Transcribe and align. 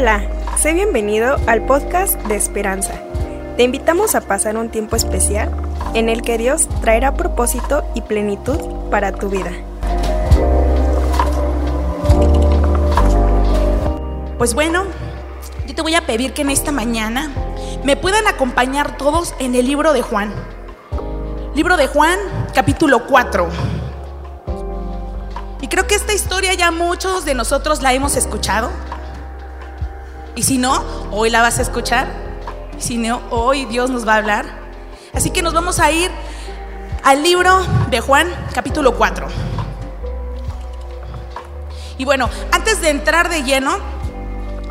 Hola, 0.00 0.22
sé 0.56 0.72
bienvenido 0.72 1.36
al 1.46 1.66
podcast 1.66 2.14
de 2.22 2.34
Esperanza. 2.34 2.94
Te 3.58 3.64
invitamos 3.64 4.14
a 4.14 4.22
pasar 4.22 4.56
un 4.56 4.70
tiempo 4.70 4.96
especial 4.96 5.54
en 5.92 6.08
el 6.08 6.22
que 6.22 6.38
Dios 6.38 6.70
traerá 6.80 7.12
propósito 7.12 7.84
y 7.94 8.00
plenitud 8.00 8.58
para 8.90 9.12
tu 9.12 9.28
vida. 9.28 9.50
Pues 14.38 14.54
bueno, 14.54 14.84
yo 15.66 15.74
te 15.74 15.82
voy 15.82 15.94
a 15.94 16.06
pedir 16.06 16.32
que 16.32 16.40
en 16.40 16.48
esta 16.48 16.72
mañana 16.72 17.30
me 17.84 17.94
puedan 17.94 18.26
acompañar 18.26 18.96
todos 18.96 19.34
en 19.38 19.54
el 19.54 19.66
libro 19.66 19.92
de 19.92 20.00
Juan. 20.00 20.32
Libro 21.54 21.76
de 21.76 21.88
Juan, 21.88 22.18
capítulo 22.54 23.04
4. 23.04 23.48
Y 25.60 25.68
creo 25.68 25.86
que 25.86 25.94
esta 25.94 26.14
historia 26.14 26.54
ya 26.54 26.70
muchos 26.70 27.26
de 27.26 27.34
nosotros 27.34 27.82
la 27.82 27.92
hemos 27.92 28.16
escuchado. 28.16 28.70
Y 30.40 30.42
si 30.42 30.56
no, 30.56 30.82
hoy 31.10 31.28
la 31.28 31.42
vas 31.42 31.58
a 31.58 31.62
escuchar. 31.62 32.06
Y 32.78 32.80
si 32.80 32.96
no, 32.96 33.20
hoy 33.28 33.66
Dios 33.66 33.90
nos 33.90 34.08
va 34.08 34.14
a 34.14 34.16
hablar. 34.16 34.46
Así 35.12 35.28
que 35.28 35.42
nos 35.42 35.52
vamos 35.52 35.78
a 35.80 35.90
ir 35.92 36.10
al 37.04 37.22
libro 37.22 37.60
de 37.90 38.00
Juan, 38.00 38.26
capítulo 38.54 38.96
4. 38.96 39.26
Y 41.98 42.06
bueno, 42.06 42.30
antes 42.52 42.80
de 42.80 42.88
entrar 42.88 43.28
de 43.28 43.42
lleno, 43.42 43.76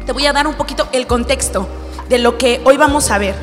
te 0.07 0.11
voy 0.11 0.25
a 0.25 0.33
dar 0.33 0.47
un 0.47 0.55
poquito 0.55 0.89
el 0.91 1.05
contexto 1.05 1.69
de 2.09 2.17
lo 2.17 2.39
que 2.39 2.63
hoy 2.65 2.75
vamos 2.75 3.11
a 3.11 3.19
ver. 3.19 3.35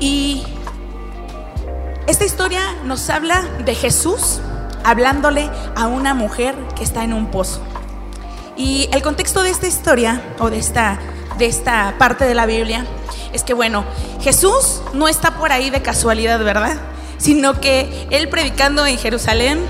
Y 0.00 0.46
esta 2.06 2.24
historia 2.24 2.74
nos 2.84 3.10
habla 3.10 3.42
de 3.66 3.74
Jesús 3.74 4.40
hablándole 4.82 5.50
a 5.76 5.88
una 5.88 6.14
mujer 6.14 6.54
que 6.74 6.84
está 6.84 7.04
en 7.04 7.12
un 7.12 7.26
pozo. 7.26 7.60
Y 8.56 8.88
el 8.92 9.02
contexto 9.02 9.42
de 9.42 9.50
esta 9.50 9.66
historia 9.66 10.22
o 10.38 10.50
de 10.50 10.58
esta, 10.58 10.98
de 11.38 11.46
esta 11.46 11.94
parte 11.98 12.24
de 12.24 12.34
la 12.34 12.46
Biblia 12.46 12.86
es 13.32 13.42
que, 13.42 13.52
bueno, 13.52 13.84
Jesús 14.20 14.80
no 14.92 15.08
está 15.08 15.36
por 15.36 15.50
ahí 15.50 15.70
de 15.70 15.82
casualidad, 15.82 16.42
¿verdad? 16.44 16.76
Sino 17.18 17.60
que 17.60 18.06
él 18.10 18.28
predicando 18.28 18.86
en 18.86 18.96
Jerusalén, 18.96 19.60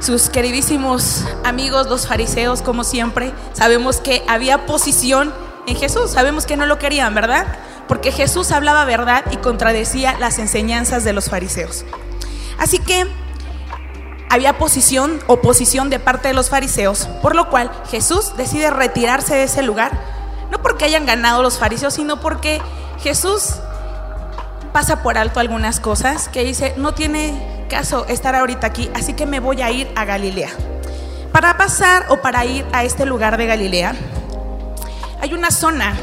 sus 0.00 0.28
queridísimos 0.28 1.24
amigos, 1.44 1.88
los 1.88 2.06
fariseos, 2.06 2.62
como 2.62 2.84
siempre, 2.84 3.32
sabemos 3.52 3.98
que 3.98 4.22
había 4.28 4.66
posición 4.66 5.32
en 5.66 5.76
Jesús, 5.76 6.10
sabemos 6.10 6.46
que 6.46 6.56
no 6.56 6.66
lo 6.66 6.78
querían, 6.78 7.14
¿verdad? 7.14 7.46
Porque 7.86 8.12
Jesús 8.12 8.50
hablaba 8.50 8.84
verdad 8.84 9.24
y 9.30 9.36
contradecía 9.36 10.18
las 10.18 10.38
enseñanzas 10.38 11.04
de 11.04 11.12
los 11.12 11.28
fariseos. 11.30 11.84
Así 12.58 12.78
que 12.78 13.06
había 14.30 14.58
posición, 14.58 15.20
oposición 15.26 15.90
de 15.90 15.98
parte 15.98 16.28
de 16.28 16.34
los 16.34 16.50
fariseos, 16.50 17.08
por 17.22 17.34
lo 17.34 17.48
cual 17.48 17.70
Jesús 17.90 18.36
decide 18.36 18.70
retirarse 18.70 19.34
de 19.34 19.44
ese 19.44 19.62
lugar, 19.62 19.92
no 20.50 20.62
porque 20.62 20.84
hayan 20.84 21.06
ganado 21.06 21.42
los 21.42 21.58
fariseos, 21.58 21.94
sino 21.94 22.20
porque 22.20 22.60
Jesús 23.00 23.54
pasa 24.72 25.02
por 25.02 25.18
alto 25.18 25.40
algunas 25.40 25.80
cosas 25.80 26.28
que 26.28 26.44
dice, 26.44 26.74
no 26.76 26.92
tiene 26.92 27.66
caso 27.68 28.06
estar 28.06 28.34
ahorita 28.34 28.66
aquí, 28.66 28.90
así 28.94 29.14
que 29.14 29.26
me 29.26 29.40
voy 29.40 29.62
a 29.62 29.70
ir 29.70 29.90
a 29.96 30.04
Galilea. 30.04 30.50
Para 31.32 31.56
pasar 31.56 32.06
o 32.08 32.18
para 32.18 32.44
ir 32.44 32.64
a 32.72 32.84
este 32.84 33.06
lugar 33.06 33.36
de 33.36 33.46
Galilea, 33.46 33.94
hay 35.20 35.34
una 35.34 35.50
zona 35.50 35.94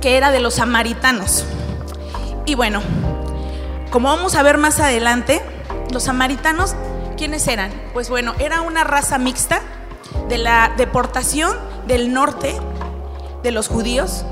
que 0.00 0.16
era 0.16 0.30
de 0.30 0.40
los 0.40 0.54
samaritanos. 0.54 1.44
Y 2.44 2.54
bueno, 2.54 2.80
como 3.90 4.08
vamos 4.08 4.34
a 4.34 4.42
ver 4.42 4.58
más 4.58 4.80
adelante, 4.80 5.42
los 5.90 6.04
samaritanos, 6.04 6.74
¿quiénes 7.16 7.46
eran? 7.48 7.70
Pues 7.92 8.08
bueno, 8.08 8.34
era 8.38 8.60
una 8.60 8.84
raza 8.84 9.18
mixta 9.18 9.60
de 10.28 10.38
la 10.38 10.72
deportación 10.76 11.56
del 11.86 12.12
norte 12.12 12.58
de 13.42 13.50
los 13.50 13.68
judíos 13.68 14.24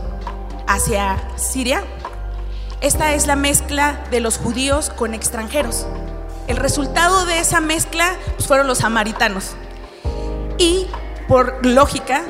hacia 0.66 1.16
Siria. 1.36 1.82
Esta 2.80 3.12
es 3.14 3.26
la 3.26 3.36
mezcla 3.36 4.04
de 4.10 4.20
los 4.20 4.38
judíos 4.38 4.90
con 4.90 5.14
extranjeros. 5.14 5.86
El 6.46 6.56
resultado 6.56 7.24
de 7.24 7.38
esa 7.38 7.60
mezcla 7.60 8.16
pues, 8.36 8.46
fueron 8.46 8.66
los 8.66 8.78
samaritanos. 8.78 9.52
Y 10.58 10.86
por 11.28 11.64
lógica, 11.64 12.22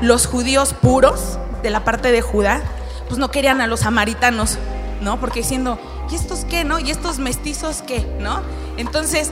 los 0.00 0.26
judíos 0.26 0.74
puros 0.74 1.38
de 1.62 1.70
la 1.70 1.84
parte 1.84 2.10
de 2.10 2.22
Judá, 2.22 2.62
pues 3.06 3.18
no 3.18 3.30
querían 3.30 3.60
a 3.60 3.66
los 3.66 3.80
samaritanos, 3.80 4.58
¿no? 5.00 5.20
Porque 5.20 5.40
diciendo, 5.40 5.78
¿y 6.10 6.14
estos 6.14 6.44
qué, 6.44 6.64
no? 6.64 6.78
¿Y 6.78 6.90
estos 6.90 7.18
mestizos 7.18 7.82
qué, 7.82 8.06
no? 8.18 8.40
Entonces, 8.80 9.30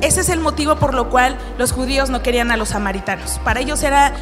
ese 0.00 0.20
es 0.20 0.28
el 0.28 0.40
motivo 0.40 0.76
por 0.76 0.94
lo 0.94 1.10
cual 1.10 1.38
los 1.58 1.72
judíos 1.72 2.10
no 2.10 2.22
querían 2.22 2.50
a 2.50 2.56
los 2.56 2.70
samaritanos. 2.70 3.40
Para 3.44 3.60
ellos 3.60 3.82
eran 3.82 4.12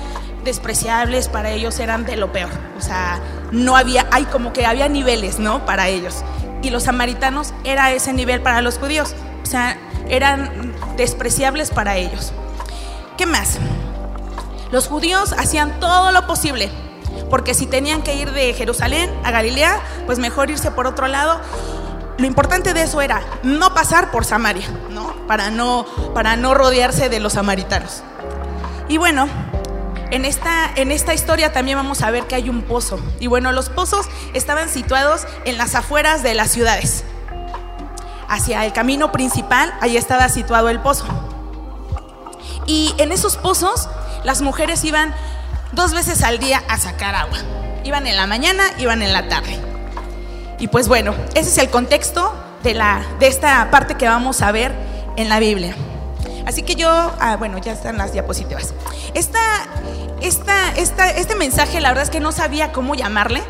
despreciables, 0.45 1.29
para 1.29 1.51
ellos 1.51 1.79
eran 1.81 2.05
de 2.05 2.17
lo 2.17 2.33
peor. 2.33 2.51
O 2.79 2.81
sea, 2.81 3.21
no 3.53 3.77
había, 3.77 4.07
hay 4.11 4.25
como 4.25 4.53
que 4.53 4.65
había 4.65 4.89
niveles, 4.89 5.39
¿no? 5.39 5.67
Para 5.67 5.89
ellos. 5.89 6.23
Y 6.63 6.71
los 6.71 6.85
samaritanos 6.85 7.53
era 7.65 7.93
ese 7.93 8.13
nivel 8.13 8.41
para 8.41 8.63
los 8.63 8.79
judíos. 8.79 9.15
O 9.43 9.47
sea, 9.47 9.77
eran 10.09 10.75
despreciables 10.97 11.71
para 11.71 11.97
ellos. 11.97 12.33
¿Qué 13.17 13.27
más? 13.27 13.59
Los 14.71 14.89
judíos 14.89 15.33
hacían 15.39 15.79
todo 15.79 16.11
lo 16.11 16.27
posible, 16.27 16.71
porque 17.31 17.55
si 17.55 17.67
tenían 17.67 18.03
que 18.03 18.15
ir 18.15 18.33
de 18.33 18.53
Jerusalén 18.53 19.11
a 19.25 19.31
Galilea, 19.31 19.81
pues 20.07 20.19
mejor 20.19 20.51
irse 20.51 20.71
por 20.71 20.87
otro 20.87 21.07
lado. 21.07 21.41
Lo 22.19 22.27
importante 22.27 22.73
de 22.73 22.83
eso 22.83 23.03
era 23.03 23.21
no 23.43 23.75
pasar 23.75 24.11
por 24.11 24.25
Samaria, 24.25 24.67
¿no? 24.91 25.15
Para 25.27 25.51
no, 25.51 25.85
para 26.15 26.37
no 26.37 26.55
rodearse 26.55 27.09
de 27.09 27.21
los 27.21 27.35
samaritanos. 27.35 28.03
Y 28.89 28.97
bueno, 28.97 29.29
en 30.11 30.25
esta, 30.25 30.71
en 30.77 30.93
esta 30.93 31.13
historia 31.13 31.53
también 31.53 31.77
vamos 31.77 32.03
a 32.03 32.11
ver 32.11 32.27
que 32.27 32.35
hay 32.35 32.49
un 32.49 32.63
pozo. 32.63 32.99
Y 33.21 33.27
bueno, 33.27 33.53
los 33.53 33.69
pozos 33.69 34.07
estaban 34.33 34.69
situados 34.71 35.27
en 35.45 35.59
las 35.59 35.75
afueras 35.75 36.23
de 36.23 36.35
las 36.35 36.51
ciudades. 36.51 37.05
Hacia 38.29 38.65
el 38.65 38.73
camino 38.73 39.13
principal, 39.13 39.75
ahí 39.81 39.97
estaba 39.97 40.29
situado 40.31 40.71
el 40.71 40.81
pozo. 40.81 41.07
Y 42.67 42.95
en 42.99 43.13
esos 43.13 43.37
pozos, 43.37 43.89
las 44.25 44.41
mujeres 44.41 44.85
iban 44.85 45.15
dos 45.73 45.93
veces 45.93 46.23
al 46.23 46.39
día 46.39 46.63
a 46.69 46.79
sacar 46.79 47.15
agua. 47.15 47.39
Iban 47.85 48.07
en 48.07 48.17
la 48.17 48.27
mañana, 48.27 48.65
iban 48.79 49.03
en 49.03 49.13
la 49.13 49.29
tarde. 49.29 49.76
Y 50.59 50.69
pues 50.69 50.89
bueno, 50.89 51.15
ese 51.35 51.51
es 51.51 51.59
el 51.59 51.71
contexto 51.71 52.35
de, 52.63 52.75
la, 52.75 53.05
de 53.19 53.27
esta 53.27 53.71
parte 53.71 53.97
que 53.97 54.09
vamos 54.09 54.43
a 54.43 54.53
ver 54.53 54.73
en 55.17 55.29
la 55.29 55.39
Biblia. 55.39 55.75
Así 56.47 56.63
que 56.63 56.77
yo, 56.77 56.89
ah, 56.89 57.37
bueno, 57.39 57.59
ya 57.59 57.73
están 57.73 57.99
las 57.99 58.13
diapositivas. 58.13 58.73
Esta, 59.15 59.41
esta, 60.21 60.73
esta, 60.77 61.11
este 61.11 61.35
mensaje, 61.35 61.81
la 61.81 61.89
verdad 61.89 62.05
es 62.05 62.11
que 62.11 62.21
no 62.21 62.33
sabía 62.33 62.73
cómo 62.73 62.95
llamarle, 62.95 63.43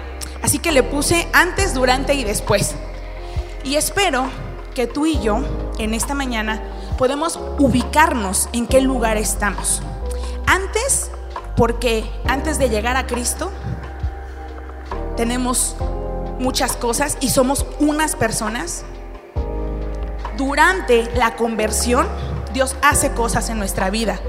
así 0.43 0.59
que 0.59 0.73
le 0.73 0.83
puse 0.83 1.29
antes, 1.33 1.75
durante 1.75 2.15
y 2.15 2.25
después. 2.25 2.75
Y 3.63 3.77
espero 3.77 4.29
que 4.75 4.87
tú 4.87 5.07
y 5.07 5.21
yo, 5.21 5.41
en 5.79 5.95
esta 5.95 6.15
mañana, 6.15 6.63
podemos 6.97 7.39
ubicarnos 7.59 8.49
en 8.53 8.67
qué 8.67 8.81
lugar 8.81 9.17
estamos. 9.17 9.83
Antes, 10.47 11.11
porque 11.57 12.11
antes 12.27 12.59
de 12.59 12.71
llegar 12.71 12.97
a 12.97 13.07
Cristo, 13.07 13.53
tenemos 15.17 15.77
muchas 16.39 16.77
cosas 16.77 17.17
y 17.21 17.31
somos 17.31 17.67
unas 17.79 18.17
personas. 18.17 18.85
Durante 20.37 21.11
la 21.15 21.37
conversión, 21.37 22.07
Dios 22.53 22.77
hace 22.83 23.13
cosas 23.13 23.49
en 23.51 23.59
nuestra 23.59 23.91
vida. 23.91 24.21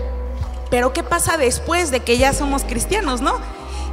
Pero 0.70 0.94
¿qué 0.94 1.04
pasa 1.04 1.38
después 1.38 1.92
de 1.92 2.02
que 2.02 2.18
ya 2.18 2.34
somos 2.34 2.64
cristianos, 2.64 3.22
no? 3.22 3.38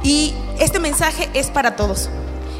Y 0.03 0.33
este 0.59 0.79
mensaje 0.79 1.29
es 1.33 1.47
para 1.47 1.75
todos. 1.75 2.09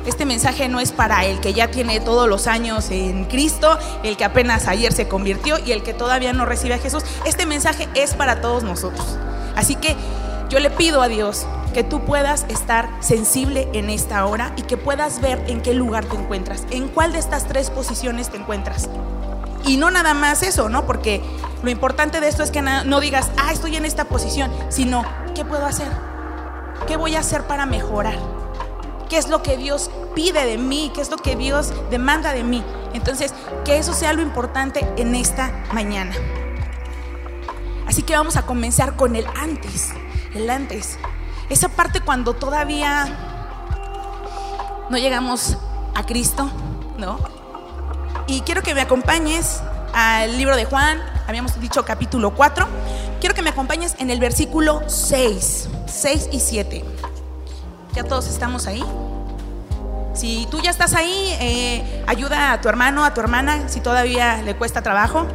Este 0.05 0.25
mensaje 0.25 0.67
no 0.67 0.79
es 0.79 0.91
para 0.91 1.25
el 1.25 1.39
que 1.39 1.53
ya 1.53 1.71
tiene 1.71 1.99
todos 1.99 2.29
los 2.29 2.47
años 2.47 2.91
en 2.91 3.25
Cristo, 3.25 3.77
el 4.03 4.17
que 4.17 4.23
apenas 4.23 4.67
ayer 4.67 4.93
se 4.93 5.07
convirtió 5.07 5.57
y 5.57 5.71
el 5.71 5.81
que 5.81 5.93
todavía 5.93 6.31
no 6.31 6.45
recibe 6.45 6.75
a 6.75 6.79
Jesús. 6.79 7.03
Este 7.25 7.45
mensaje 7.45 7.89
es 7.95 8.13
para 8.13 8.39
todos 8.39 8.63
nosotros. 8.63 9.05
Así 9.55 9.75
que 9.75 9.95
yo 10.49 10.59
le 10.59 10.69
pido 10.69 11.01
a 11.01 11.07
Dios 11.07 11.45
que 11.75 11.83
tú 11.83 12.05
puedas 12.05 12.45
estar 12.47 12.87
sensible 13.01 13.67
en 13.73 13.89
esta 13.89 14.25
hora 14.27 14.53
y 14.55 14.61
que 14.61 14.77
puedas 14.77 15.19
ver 15.19 15.43
en 15.47 15.61
qué 15.61 15.73
lugar 15.73 16.05
te 16.05 16.15
encuentras, 16.15 16.63
en 16.69 16.87
cuál 16.87 17.11
de 17.11 17.19
estas 17.19 17.49
tres 17.49 17.69
posiciones 17.69 18.29
te 18.29 18.37
encuentras. 18.37 18.89
Y 19.65 19.75
no 19.75 19.91
nada 19.91 20.13
más 20.13 20.41
eso, 20.41 20.69
¿no? 20.69 20.85
Porque 20.85 21.21
lo 21.63 21.69
importante 21.69 22.21
de 22.21 22.29
esto 22.29 22.43
es 22.43 22.51
que 22.51 22.61
no 22.61 22.99
digas, 23.01 23.29
ah, 23.35 23.51
estoy 23.51 23.75
en 23.75 23.83
esta 23.83 24.05
posición, 24.05 24.49
sino, 24.69 25.03
¿qué 25.35 25.43
puedo 25.43 25.65
hacer? 25.65 25.89
¿Qué 26.87 26.95
voy 26.95 27.17
a 27.17 27.19
hacer 27.19 27.43
para 27.43 27.65
mejorar? 27.65 28.19
¿Qué 29.09 29.17
es 29.17 29.27
lo 29.27 29.43
que 29.43 29.57
Dios 29.57 29.91
pide 30.15 30.45
de 30.45 30.57
mí? 30.57 30.93
¿Qué 30.95 31.01
es 31.01 31.11
lo 31.11 31.17
que 31.17 31.35
Dios 31.35 31.73
demanda 31.89 32.31
de 32.31 32.45
mí? 32.45 32.63
Entonces, 32.93 33.33
que 33.65 33.77
eso 33.77 33.93
sea 33.93 34.13
lo 34.13 34.21
importante 34.21 34.87
en 34.95 35.13
esta 35.13 35.65
mañana. 35.73 36.15
Así 37.85 38.01
que 38.01 38.15
vamos 38.15 38.37
a 38.37 38.45
comenzar 38.45 38.95
con 38.95 39.17
el 39.17 39.27
antes, 39.35 39.89
el 40.33 40.49
antes. 40.49 40.97
Esa 41.49 41.69
parte 41.69 42.01
cuando 42.01 42.33
todavía 42.33 43.07
no 44.89 44.97
llegamos 44.97 45.57
a 45.93 46.05
Cristo, 46.05 46.49
¿no? 46.97 47.19
Y 48.27 48.41
quiero 48.41 48.63
que 48.63 48.73
me 48.73 48.81
acompañes 48.81 49.61
al 49.93 50.37
libro 50.37 50.55
de 50.55 50.65
Juan, 50.65 50.99
habíamos 51.27 51.59
dicho 51.59 51.85
capítulo 51.85 52.33
4. 52.33 52.67
Quiero 53.19 53.35
que 53.35 53.41
me 53.41 53.51
acompañes 53.51 53.95
en 53.99 54.09
el 54.09 54.19
versículo 54.19 54.81
6, 54.87 55.69
6 55.85 56.29
y 56.31 56.39
7. 56.39 56.85
¿Ya 57.93 58.03
todos 58.03 58.27
estamos 58.27 58.67
ahí? 58.67 58.83
Si 60.13 60.47
tú 60.49 60.61
ya 60.61 60.71
estás 60.71 60.93
ahí, 60.95 61.35
eh, 61.39 62.03
ayuda 62.07 62.53
a 62.53 62.61
tu 62.61 62.69
hermano, 62.69 63.05
a 63.05 63.13
tu 63.13 63.21
hermana, 63.21 63.69
si 63.69 63.81
todavía 63.81 64.41
le 64.41 64.55
cuesta 64.55 64.81
trabajo. 64.81 65.27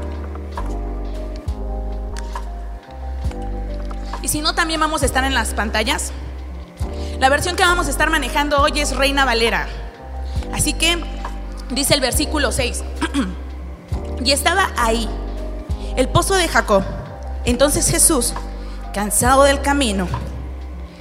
Si 4.30 4.40
no, 4.40 4.54
también 4.54 4.78
vamos 4.78 5.02
a 5.02 5.06
estar 5.06 5.24
en 5.24 5.34
las 5.34 5.54
pantallas. 5.54 6.12
La 7.18 7.28
versión 7.28 7.56
que 7.56 7.64
vamos 7.64 7.88
a 7.88 7.90
estar 7.90 8.10
manejando 8.10 8.62
hoy 8.62 8.78
es 8.78 8.94
Reina 8.94 9.24
Valera. 9.24 9.66
Así 10.54 10.72
que 10.72 11.02
dice 11.70 11.94
el 11.94 12.00
versículo 12.00 12.52
6. 12.52 12.84
y 14.24 14.30
estaba 14.30 14.70
ahí, 14.76 15.08
el 15.96 16.08
pozo 16.08 16.34
de 16.34 16.46
Jacob. 16.46 16.84
Entonces 17.44 17.90
Jesús, 17.90 18.32
cansado 18.94 19.42
del 19.42 19.62
camino, 19.62 20.06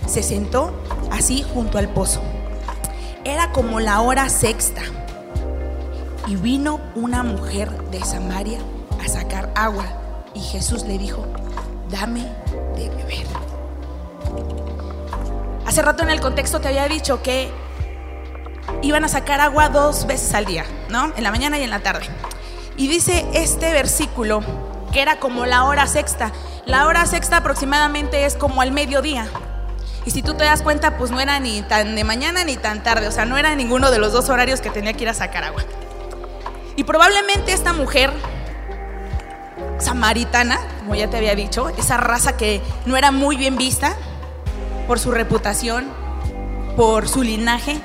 se 0.08 0.24
sentó 0.24 0.74
así 1.12 1.46
junto 1.54 1.78
al 1.78 1.90
pozo. 1.90 2.24
Era 3.26 3.52
como 3.52 3.80
la 3.80 4.02
hora 4.02 4.28
sexta. 4.30 4.82
Y 6.26 6.36
vino 6.36 6.80
una 6.96 7.22
mujer 7.22 7.70
de 7.92 8.04
Samaria 8.04 8.58
a 9.04 9.08
sacar 9.08 9.52
agua. 9.54 9.86
Y 10.34 10.40
Jesús 10.40 10.84
le 10.84 10.98
dijo, 10.98 11.26
dame 11.92 12.28
de. 12.88 13.00
Hace 15.66 15.84
rato 15.84 16.02
en 16.02 16.10
el 16.10 16.20
contexto 16.20 16.60
te 16.60 16.68
había 16.68 16.88
dicho 16.88 17.22
que 17.22 17.52
iban 18.82 19.04
a 19.04 19.08
sacar 19.08 19.40
agua 19.40 19.70
dos 19.70 20.08
veces 20.08 20.34
al 20.34 20.46
día, 20.46 20.66
¿no? 20.90 21.14
En 21.16 21.24
la 21.24 21.30
mañana 21.30 21.60
y 21.60 21.64
en 21.64 21.70
la 21.70 21.82
tarde. 21.82 22.08
Y 22.76 22.88
dice 22.88 23.28
este 23.34 23.72
versículo 23.72 24.42
que 24.92 25.02
era 25.02 25.20
como 25.20 25.46
la 25.46 25.66
hora 25.66 25.86
sexta. 25.86 26.32
La 26.66 26.88
hora 26.88 27.06
sexta 27.06 27.38
aproximadamente 27.38 28.26
es 28.26 28.36
como 28.36 28.62
al 28.62 28.72
mediodía. 28.72 29.28
Y 30.06 30.12
si 30.12 30.24
tú 30.24 30.34
te 30.34 30.44
das 30.44 30.62
cuenta, 30.64 30.98
pues 30.98 31.12
no 31.12 31.20
era 31.20 31.40
ni 31.40 31.62
tan 31.62 31.96
de 31.96 32.04
mañana 32.04 32.44
ni 32.44 32.58
tan 32.58 32.82
tarde, 32.82 33.08
o 33.08 33.12
sea, 33.12 33.26
no 33.26 33.38
era 33.38 33.54
ninguno 33.56 33.92
de 33.92 34.00
los 34.00 34.12
dos 34.12 34.30
horarios 34.30 34.62
que 34.62 34.70
tenía 34.70 34.94
que 34.94 35.04
ir 35.04 35.10
a 35.10 35.14
sacar 35.14 35.44
agua. 35.44 35.64
Y 36.76 36.84
probablemente 36.84 37.54
esta 37.54 37.74
mujer 37.74 38.12
samaritana, 39.80 40.60
como 40.80 40.96
ya 40.96 41.10
te 41.10 41.18
había 41.18 41.36
dicho, 41.36 41.70
esa 41.70 41.98
raza 41.98 42.38
que 42.38 42.62
no 42.86 42.98
era 42.98 43.12
muy 43.12 43.38
bien 43.38 43.58
vista 43.58 43.96
por 44.88 45.00
su 45.00 45.12
reputación, 45.12 45.88
por 46.76 47.08
su 47.08 47.24
linaje, 47.24 47.80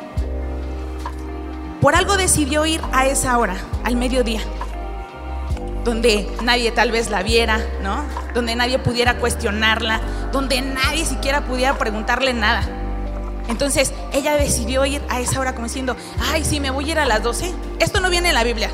por 1.81 1.95
algo 1.95 2.17
decidió 2.17 2.65
ir 2.65 2.81
a 2.93 3.07
esa 3.07 3.37
hora, 3.39 3.57
al 3.85 3.97
mediodía, 3.97 4.41
donde 5.85 6.29
nadie 6.43 6.73
tal 6.73 6.91
vez 6.91 7.11
la 7.11 7.23
viera, 7.23 7.61
¿no? 7.83 8.03
Donde 8.33 8.57
nadie 8.57 8.79
pudiera 8.79 9.19
cuestionarla, 9.19 10.01
donde 10.33 10.63
nadie 10.63 11.05
siquiera 11.05 11.45
pudiera 11.45 11.77
preguntarle 11.77 12.33
nada. 12.33 12.63
Entonces 13.49 13.93
ella 14.13 14.37
decidió 14.37 14.87
ir 14.87 15.03
a 15.11 15.21
esa 15.21 15.39
hora 15.39 15.55
como 15.55 15.67
diciendo, 15.67 15.97
ay, 16.33 16.45
sí, 16.45 16.61
me 16.61 16.71
voy 16.71 16.89
a 16.89 16.93
ir 16.93 16.99
a 16.99 17.05
las 17.05 17.23
12. 17.23 17.53
Esto 17.79 18.01
no 18.01 18.09
viene 18.09 18.31
en 18.31 18.35
la 18.35 18.45
Biblia. 18.45 18.71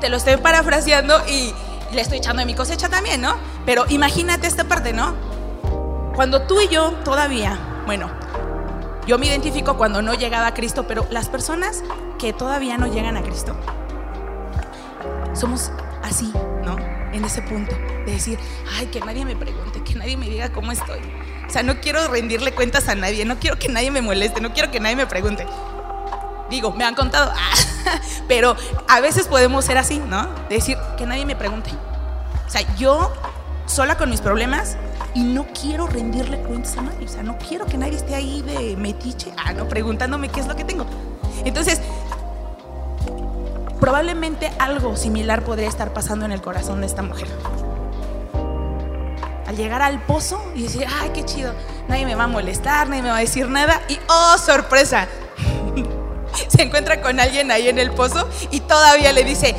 Te 0.00 0.08
lo 0.08 0.16
estoy 0.16 0.36
parafraseando 0.38 1.22
y 1.28 1.54
le 1.92 2.00
estoy 2.00 2.18
echando 2.18 2.40
de 2.40 2.46
mi 2.46 2.54
cosecha 2.54 2.88
también, 2.88 3.20
¿no? 3.20 3.36
Pero 3.66 3.84
imagínate 3.88 4.46
esta 4.46 4.64
parte, 4.64 4.92
¿no? 4.92 5.14
Cuando 6.14 6.42
tú 6.42 6.60
y 6.60 6.68
yo 6.68 6.92
todavía, 7.04 7.58
bueno, 7.86 8.10
yo 9.06 9.18
me 9.18 9.26
identifico 9.26 9.76
cuando 9.76 10.02
no 10.02 10.14
llegaba 10.14 10.46
a 10.46 10.54
Cristo, 10.54 10.86
pero 10.86 11.06
las 11.10 11.28
personas 11.28 11.82
que 12.18 12.32
todavía 12.32 12.78
no 12.78 12.86
llegan 12.86 13.16
a 13.16 13.22
Cristo, 13.22 13.56
somos 15.34 15.72
así, 16.02 16.32
¿no? 16.64 16.76
En 17.12 17.24
ese 17.24 17.42
punto 17.42 17.74
de 18.06 18.12
decir, 18.12 18.38
ay, 18.78 18.86
que 18.86 19.00
nadie 19.00 19.24
me 19.24 19.36
pregunte, 19.36 19.82
que 19.82 19.94
nadie 19.94 20.16
me 20.16 20.28
diga 20.28 20.52
cómo 20.52 20.72
estoy. 20.72 21.00
O 21.46 21.50
sea, 21.50 21.62
no 21.62 21.80
quiero 21.80 22.08
rendirle 22.08 22.54
cuentas 22.54 22.88
a 22.88 22.94
nadie, 22.94 23.24
no 23.24 23.38
quiero 23.38 23.58
que 23.58 23.68
nadie 23.68 23.90
me 23.90 24.02
moleste, 24.02 24.40
no 24.40 24.52
quiero 24.52 24.70
que 24.70 24.80
nadie 24.80 24.96
me 24.96 25.06
pregunte. 25.06 25.46
Digo, 26.52 26.70
me 26.70 26.84
han 26.84 26.94
contado, 26.94 27.32
pero 28.28 28.54
a 28.86 29.00
veces 29.00 29.26
podemos 29.26 29.64
ser 29.64 29.78
así, 29.78 29.98
¿no? 29.98 30.28
decir, 30.50 30.76
que 30.98 31.06
nadie 31.06 31.24
me 31.24 31.34
pregunte. 31.34 31.70
O 32.46 32.50
sea, 32.50 32.60
yo 32.76 33.10
sola 33.64 33.96
con 33.96 34.10
mis 34.10 34.20
problemas 34.20 34.76
y 35.14 35.22
no 35.22 35.46
quiero 35.58 35.86
rendirle 35.86 36.42
cuentas 36.42 36.76
a 36.76 36.82
nadie. 36.82 37.06
O 37.06 37.08
sea, 37.08 37.22
no 37.22 37.38
quiero 37.38 37.64
que 37.64 37.78
nadie 37.78 37.96
esté 37.96 38.14
ahí 38.14 38.42
de 38.42 38.76
metiche, 38.76 39.32
ah, 39.38 39.54
no, 39.54 39.66
preguntándome 39.66 40.28
qué 40.28 40.40
es 40.40 40.46
lo 40.46 40.54
que 40.54 40.64
tengo. 40.64 40.84
Entonces, 41.46 41.80
probablemente 43.80 44.52
algo 44.58 44.94
similar 44.94 45.44
podría 45.44 45.70
estar 45.70 45.94
pasando 45.94 46.26
en 46.26 46.32
el 46.32 46.42
corazón 46.42 46.80
de 46.80 46.86
esta 46.86 47.00
mujer. 47.00 47.28
Al 49.46 49.56
llegar 49.56 49.80
al 49.80 50.02
pozo 50.02 50.38
y 50.54 50.64
decir, 50.64 50.86
ay, 51.00 51.12
qué 51.14 51.24
chido, 51.24 51.54
nadie 51.88 52.04
me 52.04 52.14
va 52.14 52.24
a 52.24 52.28
molestar, 52.28 52.90
nadie 52.90 53.00
me 53.00 53.08
va 53.08 53.16
a 53.16 53.20
decir 53.20 53.48
nada. 53.48 53.80
Y, 53.88 53.98
oh, 54.10 54.36
sorpresa, 54.36 55.08
se 56.48 56.62
encuentra 56.62 57.00
con 57.00 57.20
alguien 57.20 57.50
ahí 57.50 57.68
en 57.68 57.78
el 57.78 57.90
pozo 57.92 58.28
y 58.50 58.60
todavía 58.60 59.12
le 59.12 59.24
dice, 59.24 59.54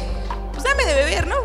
pues 0.51 0.63
dame 0.63 0.85
de 0.85 0.93
beber, 0.93 1.27
¿no? 1.27 1.35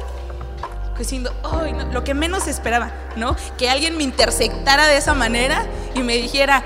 Diciendo, 0.99 1.33
ay, 1.45 1.73
no, 1.73 1.85
lo 1.87 2.03
que 2.03 2.13
menos 2.13 2.49
esperaba, 2.49 2.91
¿no? 3.17 3.37
Que 3.57 3.71
alguien 3.71 3.97
me 3.97 4.03
intersectara 4.03 4.89
de 4.89 4.97
esa 4.97 5.15
manera 5.15 5.65
y 5.95 6.01
me 6.01 6.17
dijera, 6.17 6.65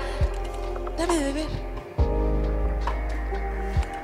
dame 0.97 1.17
de 1.17 1.23
beber. 1.25 1.47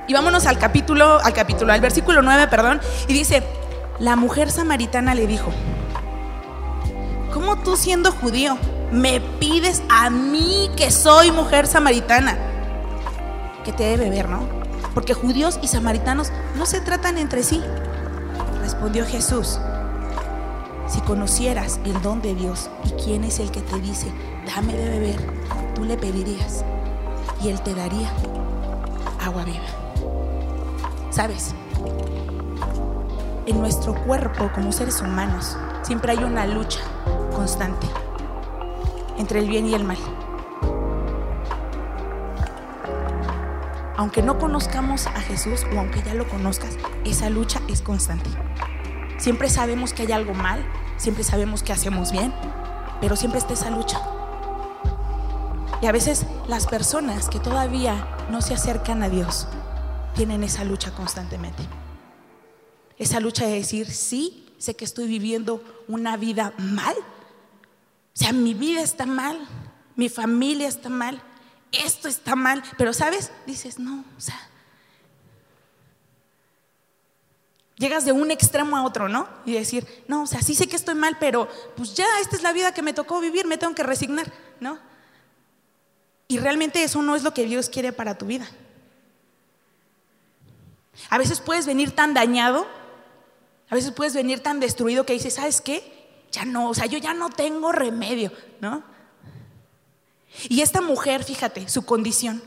Y 0.06 0.12
vámonos 0.12 0.46
al 0.46 0.58
capítulo, 0.58 1.20
al 1.20 1.32
capítulo, 1.32 1.72
al 1.72 1.80
versículo 1.80 2.22
9, 2.22 2.48
perdón, 2.48 2.80
y 3.08 3.12
dice, 3.12 3.42
la 3.98 4.16
mujer 4.16 4.50
samaritana 4.50 5.14
le 5.14 5.26
dijo, 5.26 5.52
¿cómo 7.32 7.62
tú 7.62 7.76
siendo 7.76 8.10
judío 8.12 8.56
me 8.90 9.20
pides 9.20 9.82
a 9.88 10.10
mí 10.10 10.70
que 10.76 10.90
soy 10.90 11.30
mujer 11.30 11.66
samaritana 11.66 12.36
que 13.64 13.72
te 13.72 13.84
dé 13.84 13.96
beber, 13.96 14.28
no? 14.28 14.48
Porque 14.94 15.14
judíos 15.14 15.58
y 15.62 15.68
samaritanos 15.68 16.32
no 16.56 16.66
se 16.66 16.80
tratan 16.80 17.18
entre 17.18 17.42
sí. 17.42 17.62
Respondió 18.60 19.06
Jesús, 19.06 19.58
si 20.88 21.00
conocieras 21.02 21.80
el 21.84 22.00
don 22.02 22.20
de 22.20 22.34
Dios 22.34 22.68
y 22.84 22.90
quién 23.02 23.24
es 23.24 23.38
el 23.38 23.50
que 23.50 23.60
te 23.60 23.78
dice, 23.78 24.12
dame 24.46 24.74
de 24.74 24.88
beber, 24.88 25.20
tú 25.74 25.84
le 25.84 25.96
pedirías 25.96 26.64
y 27.42 27.48
él 27.48 27.60
te 27.60 27.74
daría 27.74 28.10
agua 29.20 29.44
viva. 29.44 29.60
¿Sabes? 31.10 31.54
En 33.46 33.60
nuestro 33.60 33.94
cuerpo 34.04 34.50
como 34.54 34.72
seres 34.72 35.00
humanos 35.00 35.56
siempre 35.82 36.12
hay 36.12 36.24
una 36.24 36.46
lucha 36.46 36.80
constante 37.34 37.86
entre 39.18 39.40
el 39.40 39.48
bien 39.48 39.66
y 39.66 39.74
el 39.74 39.84
mal. 39.84 39.98
Aunque 44.00 44.22
no 44.22 44.38
conozcamos 44.38 45.06
a 45.06 45.20
Jesús 45.20 45.66
o 45.74 45.78
aunque 45.78 46.02
ya 46.02 46.14
lo 46.14 46.26
conozcas, 46.26 46.78
esa 47.04 47.28
lucha 47.28 47.60
es 47.68 47.82
constante. 47.82 48.30
Siempre 49.18 49.50
sabemos 49.50 49.92
que 49.92 50.04
hay 50.04 50.12
algo 50.12 50.32
mal, 50.32 50.64
siempre 50.96 51.22
sabemos 51.22 51.62
que 51.62 51.74
hacemos 51.74 52.10
bien, 52.10 52.32
pero 53.02 53.14
siempre 53.14 53.38
está 53.38 53.52
esa 53.52 53.68
lucha. 53.68 54.00
Y 55.82 55.86
a 55.86 55.92
veces 55.92 56.24
las 56.48 56.66
personas 56.66 57.28
que 57.28 57.40
todavía 57.40 58.08
no 58.30 58.40
se 58.40 58.54
acercan 58.54 59.02
a 59.02 59.10
Dios 59.10 59.46
tienen 60.14 60.44
esa 60.44 60.64
lucha 60.64 60.92
constantemente. 60.92 61.62
Esa 62.96 63.20
lucha 63.20 63.44
de 63.44 63.52
decir, 63.52 63.90
sí, 63.90 64.50
sé 64.56 64.76
que 64.76 64.86
estoy 64.86 65.08
viviendo 65.08 65.62
una 65.88 66.16
vida 66.16 66.54
mal. 66.56 66.94
O 66.96 68.14
sea, 68.14 68.32
mi 68.32 68.54
vida 68.54 68.80
está 68.80 69.04
mal, 69.04 69.38
mi 69.94 70.08
familia 70.08 70.68
está 70.68 70.88
mal, 70.88 71.22
esto 71.72 72.08
está 72.08 72.36
mal. 72.36 72.62
Pero, 72.76 72.92
¿sabes? 72.92 73.32
Dices, 73.46 73.78
no, 73.78 74.04
o 74.16 74.20
sea, 74.20 74.50
llegas 77.80 78.04
de 78.04 78.12
un 78.12 78.30
extremo 78.30 78.76
a 78.76 78.84
otro, 78.84 79.08
¿no? 79.08 79.26
Y 79.46 79.54
decir, 79.54 79.86
no, 80.06 80.24
o 80.24 80.26
sea, 80.26 80.42
sí 80.42 80.54
sé 80.54 80.68
que 80.68 80.76
estoy 80.76 80.94
mal, 80.94 81.16
pero 81.18 81.48
pues 81.76 81.94
ya 81.94 82.06
esta 82.20 82.36
es 82.36 82.42
la 82.42 82.52
vida 82.52 82.74
que 82.74 82.82
me 82.82 82.92
tocó 82.92 83.20
vivir, 83.20 83.46
me 83.46 83.56
tengo 83.56 83.74
que 83.74 83.82
resignar, 83.82 84.30
¿no? 84.60 84.78
Y 86.28 86.38
realmente 86.38 86.82
eso 86.84 87.02
no 87.02 87.16
es 87.16 87.22
lo 87.22 87.32
que 87.32 87.46
Dios 87.46 87.70
quiere 87.70 87.92
para 87.92 88.18
tu 88.18 88.26
vida. 88.26 88.46
A 91.08 91.16
veces 91.16 91.40
puedes 91.40 91.66
venir 91.66 91.92
tan 91.92 92.12
dañado, 92.12 92.66
a 93.70 93.74
veces 93.74 93.92
puedes 93.92 94.12
venir 94.12 94.40
tan 94.40 94.60
destruido 94.60 95.06
que 95.06 95.14
dices, 95.14 95.34
¿sabes 95.34 95.62
qué? 95.62 96.26
Ya 96.32 96.44
no, 96.44 96.68
o 96.68 96.74
sea, 96.74 96.84
yo 96.84 96.98
ya 96.98 97.14
no 97.14 97.30
tengo 97.30 97.72
remedio, 97.72 98.30
¿no? 98.60 98.84
Y 100.48 100.60
esta 100.60 100.80
mujer, 100.80 101.24
fíjate, 101.24 101.68
su 101.68 101.84
condición. 101.84 102.42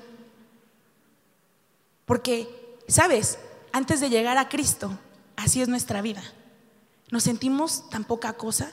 Porque, 2.06 2.78
¿sabes? 2.88 3.38
Antes 3.72 4.00
de 4.00 4.10
llegar 4.10 4.38
a 4.38 4.50
Cristo, 4.50 4.98
así 5.36 5.62
es 5.62 5.68
nuestra 5.68 6.02
vida. 6.02 6.24
Nos 7.12 7.24
sentimos 7.24 7.90
tan 7.90 8.04
poca 8.04 8.34
cosa, 8.34 8.72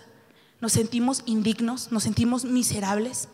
nos 0.61 0.73
sentimos 0.73 1.23
indignos, 1.27 1.93
nos 1.93 2.03
sentimos 2.03 2.45
miserables. 2.45 3.29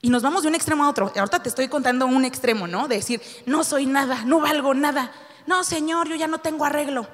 Y 0.00 0.10
nos 0.10 0.22
vamos 0.22 0.42
de 0.42 0.48
un 0.48 0.54
extremo 0.54 0.84
a 0.84 0.90
otro. 0.90 1.12
Ahorita 1.14 1.42
te 1.42 1.48
estoy 1.48 1.68
contando 1.68 2.06
un 2.06 2.24
extremo, 2.24 2.66
¿no? 2.66 2.88
De 2.88 2.96
decir, 2.96 3.20
no 3.46 3.64
soy 3.64 3.86
nada, 3.86 4.24
no 4.24 4.40
valgo 4.40 4.74
nada. 4.74 5.12
No, 5.46 5.62
Señor, 5.64 6.08
yo 6.08 6.16
ya 6.16 6.26
no 6.26 6.38
tengo 6.38 6.64
arreglo. 6.64 7.06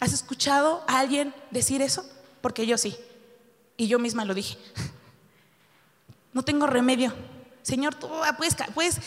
¿Has 0.00 0.12
escuchado 0.12 0.82
a 0.86 0.98
alguien 0.98 1.34
decir 1.50 1.82
eso? 1.82 2.04
Porque 2.40 2.66
yo 2.66 2.78
sí. 2.78 2.96
Y 3.76 3.88
yo 3.88 3.98
misma 3.98 4.24
lo 4.24 4.34
dije. 4.34 4.58
No 6.38 6.44
tengo 6.44 6.68
remedio. 6.68 7.12
Señor, 7.62 7.96
tú 7.96 8.08
puedes, 8.36 8.56
puedes, 8.72 9.00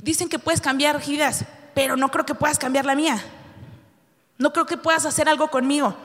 dicen 0.00 0.28
que 0.28 0.38
puedes 0.38 0.60
cambiar 0.60 1.04
vidas, 1.04 1.44
pero 1.74 1.96
no 1.96 2.12
creo 2.12 2.24
que 2.24 2.36
puedas 2.36 2.60
cambiar 2.60 2.84
la 2.84 2.94
mía. 2.94 3.20
No 4.38 4.52
creo 4.52 4.64
que 4.64 4.76
puedas 4.76 5.04
hacer 5.04 5.28
algo 5.28 5.48
conmigo. 5.48 5.96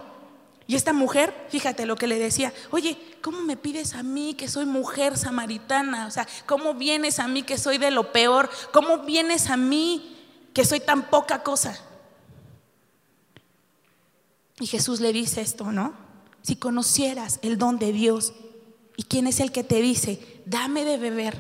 Y 0.66 0.76
esta 0.76 0.92
mujer, 0.92 1.36
fíjate 1.50 1.86
lo 1.86 1.96
que 1.96 2.08
le 2.08 2.18
decía, 2.18 2.52
oye, 2.72 2.98
¿cómo 3.22 3.44
me 3.44 3.58
pides 3.58 3.94
a 3.94 4.02
mí 4.02 4.34
que 4.34 4.48
soy 4.48 4.66
mujer 4.66 5.20
samaritana? 5.20 6.08
O 6.08 6.10
sea, 6.10 6.28
¿cómo 6.48 6.74
vienes 6.74 7.20
a 7.20 7.28
mí 7.28 7.44
que 7.44 7.60
soy 7.60 7.78
de 7.78 7.92
lo 7.92 8.12
peor? 8.12 8.50
¿Cómo 8.74 9.04
vienes 9.04 9.52
a 9.52 9.56
mí 9.56 10.18
que 10.56 10.66
soy 10.66 10.80
tan 10.80 11.12
poca 11.12 11.44
cosa? 11.44 11.80
Y 14.60 14.66
Jesús 14.66 15.00
le 15.00 15.14
dice 15.14 15.42
esto, 15.42 15.72
¿no? 15.72 15.94
Si 16.42 16.56
conocieras 16.56 17.38
el 17.44 17.60
don 17.60 17.78
de 17.78 17.92
Dios 17.92 18.34
y 19.00 19.04
quién 19.04 19.28
es 19.28 19.40
el 19.40 19.54
que 19.54 19.64
te 19.64 19.82
dice, 19.82 20.42
dame 20.46 20.84
de 20.84 20.98
beber, 20.98 21.38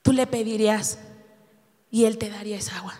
tú 0.00 0.12
le 0.12 0.28
pedirías 0.28 1.00
y 1.90 2.04
él 2.04 2.18
te 2.18 2.30
daría 2.30 2.56
esa 2.56 2.76
agua. 2.76 2.94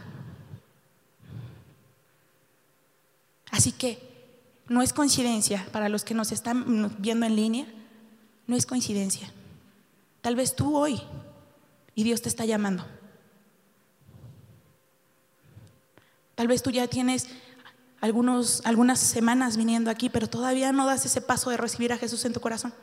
Así 3.53 3.71
que 3.71 4.01
no 4.67 4.83
es 4.83 4.93
coincidencia 4.93 5.65
para 5.71 5.89
los 5.89 6.03
que 6.03 6.13
nos 6.13 6.33
están 6.33 6.93
viendo 6.99 7.25
en 7.25 7.37
línea, 7.37 7.67
no 8.49 8.57
es 8.57 8.67
coincidencia. 8.67 9.33
Tal 10.21 10.35
vez 10.35 10.57
tú 10.57 10.77
hoy 10.77 11.01
y 11.95 12.03
Dios 12.03 12.21
te 12.21 12.29
está 12.29 12.45
llamando. 12.45 12.85
Tal 16.35 16.49
vez 16.49 16.65
tú 16.65 16.73
ya 16.73 16.89
tienes 16.89 17.29
algunos, 18.01 18.61
algunas 18.65 18.99
semanas 18.99 19.57
viniendo 19.57 19.89
aquí, 19.89 20.09
pero 20.11 20.29
todavía 20.29 20.73
no 20.73 20.85
das 20.85 21.07
ese 21.07 21.21
paso 21.21 21.51
de 21.51 21.59
recibir 21.59 21.93
a 21.93 21.97
Jesús 21.97 22.25
en 22.25 22.33
tu 22.33 22.41
corazón, 22.41 22.75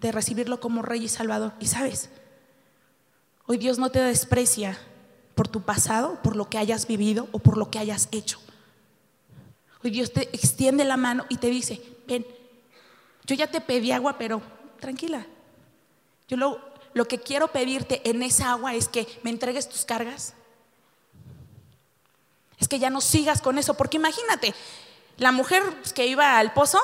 de 0.00 0.12
recibirlo 0.12 0.60
como 0.60 0.82
Rey 0.82 1.04
y 1.04 1.08
Salvador. 1.08 1.52
Y 1.60 1.66
sabes, 1.66 2.10
hoy 3.46 3.58
Dios 3.58 3.78
no 3.78 3.90
te 3.90 4.00
desprecia 4.00 4.78
por 5.34 5.48
tu 5.48 5.62
pasado, 5.62 6.20
por 6.22 6.36
lo 6.36 6.48
que 6.48 6.58
hayas 6.58 6.86
vivido 6.86 7.28
o 7.32 7.38
por 7.38 7.56
lo 7.56 7.70
que 7.70 7.78
hayas 7.78 8.08
hecho. 8.12 8.40
Hoy 9.84 9.90
Dios 9.90 10.12
te 10.12 10.22
extiende 10.34 10.84
la 10.84 10.96
mano 10.96 11.26
y 11.28 11.36
te 11.36 11.48
dice, 11.48 11.82
ven, 12.06 12.26
yo 13.24 13.34
ya 13.34 13.46
te 13.46 13.60
pedí 13.60 13.92
agua, 13.92 14.18
pero 14.18 14.42
tranquila. 14.80 15.26
Yo 16.28 16.36
lo, 16.36 16.60
lo 16.94 17.06
que 17.06 17.20
quiero 17.20 17.48
pedirte 17.48 18.08
en 18.08 18.22
esa 18.22 18.52
agua 18.52 18.74
es 18.74 18.88
que 18.88 19.06
me 19.22 19.30
entregues 19.30 19.68
tus 19.68 19.84
cargas, 19.84 20.34
es 22.58 22.68
que 22.68 22.78
ya 22.78 22.90
no 22.90 23.00
sigas 23.00 23.42
con 23.42 23.58
eso, 23.58 23.74
porque 23.74 23.98
imagínate, 23.98 24.54
la 25.18 25.32
mujer 25.32 25.62
que 25.94 26.06
iba 26.06 26.38
al 26.38 26.52
pozo, 26.52 26.80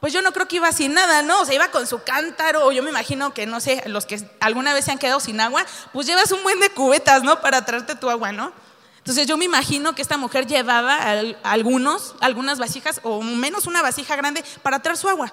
pues 0.00 0.12
yo 0.12 0.22
no 0.22 0.32
creo 0.32 0.46
que 0.46 0.56
iba 0.56 0.70
sin 0.70 0.94
nada, 0.94 1.22
¿no? 1.22 1.40
O 1.40 1.44
sea, 1.44 1.54
iba 1.54 1.70
con 1.70 1.86
su 1.86 2.02
cántaro, 2.02 2.66
o 2.66 2.72
yo 2.72 2.82
me 2.82 2.90
imagino 2.90 3.34
que, 3.34 3.46
no 3.46 3.60
sé, 3.60 3.82
los 3.86 4.06
que 4.06 4.20
alguna 4.40 4.72
vez 4.72 4.84
se 4.84 4.92
han 4.92 4.98
quedado 4.98 5.18
sin 5.18 5.40
agua, 5.40 5.64
pues 5.92 6.06
llevas 6.06 6.30
un 6.30 6.42
buen 6.42 6.60
de 6.60 6.70
cubetas, 6.70 7.24
¿no? 7.24 7.40
Para 7.40 7.64
traerte 7.64 7.96
tu 7.96 8.08
agua, 8.08 8.30
¿no? 8.30 8.52
Entonces 8.98 9.26
yo 9.26 9.36
me 9.36 9.44
imagino 9.44 9.94
que 9.94 10.02
esta 10.02 10.16
mujer 10.16 10.46
llevaba 10.46 10.98
algunos, 11.42 12.14
algunas 12.20 12.58
vasijas, 12.58 13.00
o 13.02 13.22
menos 13.22 13.66
una 13.66 13.82
vasija 13.82 14.14
grande, 14.14 14.44
para 14.62 14.80
traer 14.80 14.98
su 14.98 15.08
agua. 15.08 15.32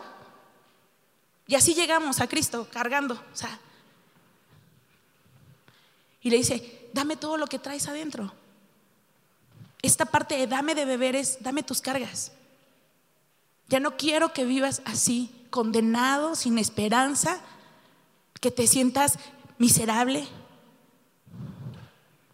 Y 1.47 1.55
así 1.55 1.75
llegamos 1.75 2.19
a 2.21 2.27
Cristo, 2.27 2.67
cargando, 2.71 3.13
o 3.13 3.35
sea. 3.35 3.59
Y 6.21 6.31
le 6.31 6.37
dice, 6.37 6.89
dame 6.91 7.17
todo 7.17 7.37
lo 7.37 7.45
que 7.45 7.59
traes 7.59 7.87
adentro. 7.87 8.33
Esta 9.83 10.05
parte 10.05 10.37
de 10.37 10.47
dame 10.47 10.73
de 10.73 10.85
beber 10.85 11.15
es, 11.15 11.43
dame 11.43 11.61
tus 11.61 11.81
cargas. 11.81 12.31
Ya 13.67 13.79
no 13.79 13.97
quiero 13.97 14.33
que 14.33 14.45
vivas 14.45 14.81
así, 14.85 15.31
condenado, 15.49 16.35
sin 16.35 16.57
esperanza, 16.57 17.41
que 18.39 18.51
te 18.51 18.67
sientas 18.67 19.17
miserable, 19.57 20.27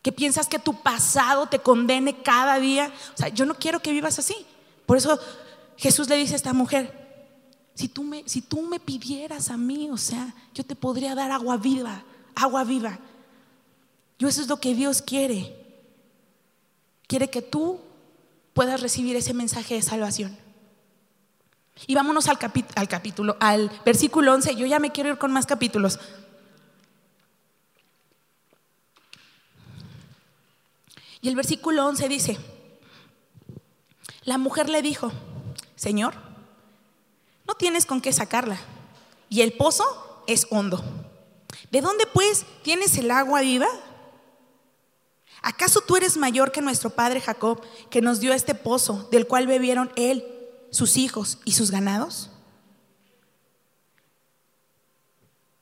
que 0.01 0.11
piensas 0.11 0.47
que 0.47 0.59
tu 0.59 0.81
pasado 0.81 1.47
te 1.47 1.59
condene 1.59 2.21
cada 2.21 2.59
día. 2.59 2.91
O 3.13 3.17
sea, 3.17 3.29
yo 3.29 3.45
no 3.45 3.55
quiero 3.55 3.79
que 3.81 3.91
vivas 3.91 4.19
así. 4.19 4.35
Por 4.85 4.97
eso 4.97 5.19
Jesús 5.77 6.09
le 6.09 6.17
dice 6.17 6.33
a 6.33 6.37
esta 6.37 6.53
mujer, 6.53 6.99
si 7.75 7.87
tú 7.87 8.03
me, 8.03 8.27
si 8.27 8.41
tú 8.41 8.61
me 8.61 8.79
pidieras 8.79 9.49
a 9.49 9.57
mí, 9.57 9.89
o 9.89 9.97
sea, 9.97 10.33
yo 10.53 10.65
te 10.65 10.75
podría 10.75 11.15
dar 11.15 11.31
agua 11.31 11.57
viva, 11.57 12.03
agua 12.35 12.63
viva. 12.63 12.99
Yo 14.19 14.27
eso 14.27 14.41
es 14.41 14.47
lo 14.47 14.59
que 14.59 14.75
Dios 14.75 15.01
quiere. 15.01 15.55
Quiere 17.07 17.29
que 17.29 17.41
tú 17.41 17.79
puedas 18.53 18.81
recibir 18.81 19.15
ese 19.15 19.33
mensaje 19.33 19.75
de 19.75 19.81
salvación. 19.81 20.37
Y 21.87 21.95
vámonos 21.95 22.27
al, 22.27 22.37
al 22.75 22.87
capítulo, 22.87 23.37
al 23.39 23.71
versículo 23.85 24.33
11. 24.33 24.55
Yo 24.55 24.65
ya 24.65 24.79
me 24.79 24.91
quiero 24.91 25.09
ir 25.09 25.17
con 25.17 25.31
más 25.31 25.45
capítulos. 25.45 25.99
Y 31.21 31.29
el 31.29 31.35
versículo 31.35 31.85
11 31.85 32.09
dice, 32.09 32.37
la 34.23 34.37
mujer 34.39 34.69
le 34.69 34.81
dijo, 34.81 35.11
Señor, 35.75 36.15
no 37.47 37.53
tienes 37.55 37.85
con 37.85 38.01
qué 38.01 38.11
sacarla, 38.11 38.57
y 39.29 39.41
el 39.41 39.53
pozo 39.53 40.23
es 40.27 40.47
hondo. 40.49 40.83
¿De 41.69 41.81
dónde 41.81 42.05
pues 42.07 42.45
tienes 42.63 42.97
el 42.97 43.11
agua 43.11 43.41
viva? 43.41 43.67
¿Acaso 45.43 45.81
tú 45.81 45.95
eres 45.95 46.17
mayor 46.17 46.51
que 46.51 46.61
nuestro 46.61 46.89
padre 46.89 47.21
Jacob, 47.21 47.61
que 47.89 48.01
nos 48.01 48.19
dio 48.19 48.33
este 48.33 48.55
pozo, 48.55 49.07
del 49.11 49.27
cual 49.27 49.47
bebieron 49.47 49.91
él, 49.95 50.25
sus 50.71 50.97
hijos 50.97 51.37
y 51.45 51.51
sus 51.51 51.69
ganados? 51.69 52.29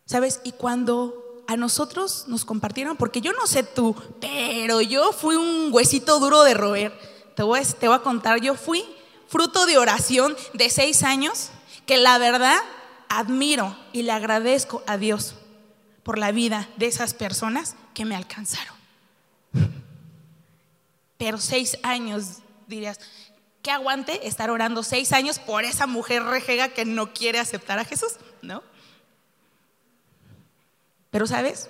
¿Sabes? 0.05 0.41
Y 0.43 0.53
cuando 0.53 1.43
a 1.47 1.57
nosotros 1.57 2.25
nos 2.27 2.45
compartieron, 2.45 2.95
porque 2.95 3.21
yo 3.21 3.33
no 3.33 3.47
sé 3.47 3.63
tú, 3.63 3.95
pero 4.21 4.81
yo 4.81 5.11
fui 5.11 5.35
un 5.35 5.69
huesito 5.73 6.19
duro 6.19 6.43
de 6.43 6.53
roer. 6.53 6.97
Te 7.35 7.43
voy, 7.43 7.59
a, 7.59 7.63
te 7.63 7.87
voy 7.87 7.97
a 7.97 8.01
contar, 8.01 8.39
yo 8.39 8.55
fui 8.55 8.85
fruto 9.27 9.65
de 9.65 9.77
oración 9.77 10.35
de 10.53 10.69
seis 10.69 11.03
años, 11.03 11.49
que 11.85 11.97
la 11.97 12.17
verdad 12.17 12.57
admiro 13.07 13.75
y 13.93 14.03
le 14.03 14.11
agradezco 14.11 14.83
a 14.87 14.97
Dios 14.97 15.35
por 16.03 16.17
la 16.17 16.31
vida 16.31 16.69
de 16.77 16.87
esas 16.87 17.13
personas 17.13 17.75
que 17.93 18.05
me 18.05 18.15
alcanzaron. 18.15 18.75
Pero 21.17 21.37
seis 21.37 21.77
años, 21.83 22.39
dirías, 22.67 22.99
¿qué 23.61 23.71
aguante 23.71 24.27
estar 24.27 24.49
orando 24.49 24.83
seis 24.83 25.11
años 25.11 25.39
por 25.39 25.63
esa 25.63 25.87
mujer 25.87 26.23
rejega 26.23 26.69
que 26.69 26.85
no 26.85 27.13
quiere 27.13 27.39
aceptar 27.39 27.79
a 27.79 27.85
Jesús? 27.85 28.13
¿No? 28.41 28.63
Pero 31.11 31.27
sabes, 31.27 31.69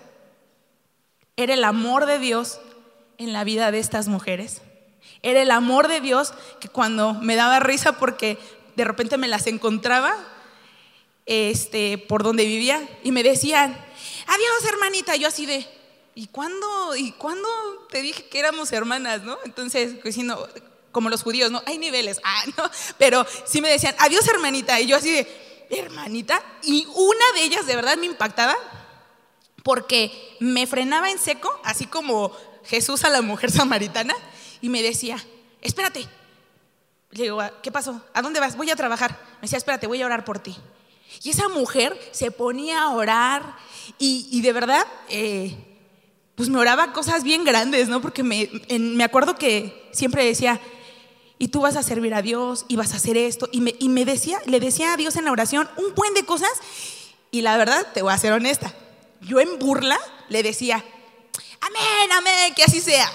era 1.38 1.54
el 1.54 1.64
amor 1.64 2.06
de 2.06 2.20
Dios 2.20 2.60
en 3.18 3.34
la 3.34 3.44
vida 3.44 3.72
de 3.72 3.80
estas 3.80 4.08
mujeres. 4.08 4.62
Era 5.22 5.42
el 5.42 5.52
amor 5.52 5.88
de 5.88 6.02
Dios 6.02 6.34
que 6.60 6.70
cuando 6.70 7.14
me 7.14 7.36
daba 7.36 7.60
risa 7.60 7.94
porque 7.94 8.38
de 8.76 8.86
repente 8.86 9.18
me 9.18 9.28
las 9.28 9.48
encontraba 9.48 10.16
este, 11.26 11.98
por 11.98 12.24
donde 12.24 12.46
vivía 12.46 12.88
y 13.04 13.12
me 13.12 13.24
decían, 13.24 13.72
adiós 14.28 14.72
hermanita, 14.72 15.16
yo 15.16 15.28
así 15.28 15.46
de, 15.46 15.66
¿y 16.16 16.28
cuándo, 16.28 16.96
¿y 16.96 17.12
cuándo 17.14 17.48
te 17.90 18.02
dije 18.02 18.26
que 18.26 18.40
éramos 18.40 18.72
hermanas, 18.72 19.24
no? 19.24 19.38
Entonces, 19.46 19.96
pues, 20.02 20.18
como 20.92 21.10
los 21.10 21.24
judíos, 21.24 21.52
¿no? 21.52 21.62
Hay 21.66 21.78
niveles, 21.78 22.20
ah, 22.24 22.44
no, 22.58 22.70
pero 22.98 23.26
sí 23.46 23.62
me 23.62 23.70
decían, 23.70 23.96
adiós 24.00 24.28
hermanita, 24.28 24.80
y 24.80 24.88
yo 24.88 24.98
así 24.98 25.12
de, 25.12 25.68
hermanita, 25.70 26.44
y 26.64 26.88
una 26.96 27.26
de 27.36 27.44
ellas 27.44 27.66
de 27.68 27.76
verdad 27.76 27.98
me 27.98 28.08
impactaba 28.08 28.56
porque 29.64 30.38
me 30.40 30.66
frenaba 30.68 31.12
en 31.12 31.20
seco, 31.20 31.60
así 31.64 31.86
como 31.86 32.32
Jesús 32.66 33.04
a 33.04 33.10
la 33.10 33.22
mujer 33.22 33.52
samaritana, 33.52 34.16
y 34.62 34.70
me 34.70 34.82
decía, 34.82 35.24
espérate. 35.62 36.08
Le 37.12 37.24
digo, 37.24 37.42
¿qué 37.64 37.72
pasó? 37.72 38.04
¿A 38.14 38.22
dónde 38.22 38.40
vas? 38.40 38.56
Voy 38.56 38.70
a 38.70 38.76
trabajar. 38.76 39.18
Me 39.36 39.42
decía, 39.42 39.58
espérate, 39.58 39.88
voy 39.88 40.02
a 40.02 40.06
orar 40.06 40.26
por 40.26 40.38
ti. 40.38 40.56
Y 41.24 41.32
esa 41.32 41.50
mujer 41.50 42.00
se 42.12 42.30
ponía 42.30 42.84
a 42.84 42.90
orar 42.90 43.56
y, 43.98 44.42
de 44.42 44.54
verdad, 44.54 44.86
eh, 45.10 45.56
pues 46.36 46.50
me 46.50 46.60
oraba 46.60 46.94
cosas 46.94 47.24
bien 47.24 47.44
grandes, 47.44 47.90
¿no? 47.90 48.00
Porque 48.00 48.22
me, 48.22 48.50
me 48.70 49.04
acuerdo 49.04 49.36
que 49.36 49.90
siempre 49.92 50.24
decía, 50.24 50.62
y 51.40 51.48
tú 51.48 51.62
vas 51.62 51.78
a 51.78 51.84
servir 51.84 52.14
a 52.14 52.22
Dios 52.22 52.66
y 52.68 52.76
vas 52.76 52.94
a 52.94 52.98
hacer 52.98 53.18
esto. 53.18 53.50
Y 53.52 53.62
me, 53.62 53.74
y 53.80 53.90
me 53.90 54.06
decía, 54.06 54.40
le 54.46 54.60
decía 54.60 54.94
a 54.94 54.98
Dios 54.98 55.16
en 55.16 55.26
la 55.26 55.32
oración 55.32 55.68
un 55.78 55.96
buen 55.96 56.14
de 56.14 56.26
cosas. 56.26 56.52
Y 57.32 57.42
la 57.42 57.58
verdad, 57.58 57.88
te 57.94 58.02
voy 58.02 58.14
a 58.14 58.18
ser 58.18 58.34
honesta, 58.34 58.74
yo 59.22 59.40
en 59.40 59.58
burla 59.58 59.98
le 60.28 60.44
decía, 60.44 60.84
amén, 61.62 62.12
amén, 62.12 62.54
que 62.56 62.64
así 62.64 62.82
sea. 62.82 63.12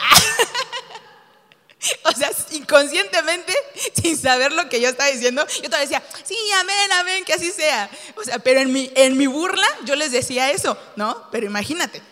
o 2.04 2.12
sea, 2.12 2.30
inconscientemente, 2.52 3.52
sin 4.00 4.16
saber 4.16 4.52
lo 4.52 4.68
que 4.68 4.80
yo 4.80 4.88
estaba 4.88 5.10
diciendo, 5.10 5.44
yo 5.62 5.68
te 5.68 5.76
decía, 5.78 6.02
sí, 6.24 6.36
amén, 6.60 6.92
amén, 6.92 7.24
que 7.24 7.34
así 7.34 7.50
sea. 7.50 7.90
O 8.16 8.24
sea, 8.24 8.38
pero 8.38 8.60
en 8.60 8.72
mi, 8.72 8.90
en 8.94 9.16
mi 9.18 9.26
burla 9.26 9.66
yo 9.84 9.96
les 9.96 10.12
decía 10.12 10.50
eso, 10.50 10.78
¿no? 10.96 11.28
Pero 11.30 11.46
imagínate, 11.46 12.02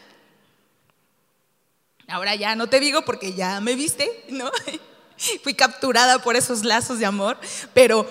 Ahora 2.09 2.35
ya 2.35 2.55
no 2.57 2.69
te 2.69 2.79
digo 2.79 3.07
porque 3.07 3.33
ya 3.33 3.61
me 3.61 3.75
viste, 3.75 4.25
¿no? 4.29 4.51
fui 5.43 5.55
capturada 5.55 6.21
por 6.21 6.37
esos 6.37 6.65
lazos 6.65 6.99
de 6.99 7.07
amor, 7.07 7.39
pero 7.75 8.07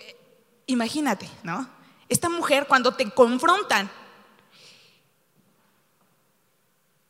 eh, 0.00 0.16
imagínate, 0.66 1.28
¿no? 1.42 1.68
Esta 2.08 2.28
mujer 2.28 2.66
cuando 2.66 2.94
te 2.94 3.10
confrontan, 3.10 3.90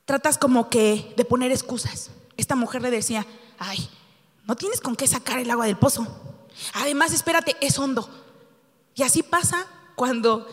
tratas 0.05 0.38
como 0.38 0.69
que 0.71 1.12
de 1.17 1.25
poner 1.25 1.52
excusas. 1.52 2.11
Esta 2.37 2.57
mujer 2.57 2.83
le 2.83 2.90
decía, 2.90 3.26
ay, 3.59 3.88
no 4.45 4.57
tienes 4.57 4.81
con 4.81 4.97
qué 4.97 5.07
sacar 5.07 5.38
el 5.38 5.50
agua 5.50 5.67
del 5.67 5.76
pozo. 5.76 6.07
Además, 6.75 7.12
espérate, 7.12 7.57
es 7.61 7.78
hondo. 7.78 8.09
Y 8.95 9.02
así 9.02 9.23
pasa 9.23 9.67
cuando 9.95 10.47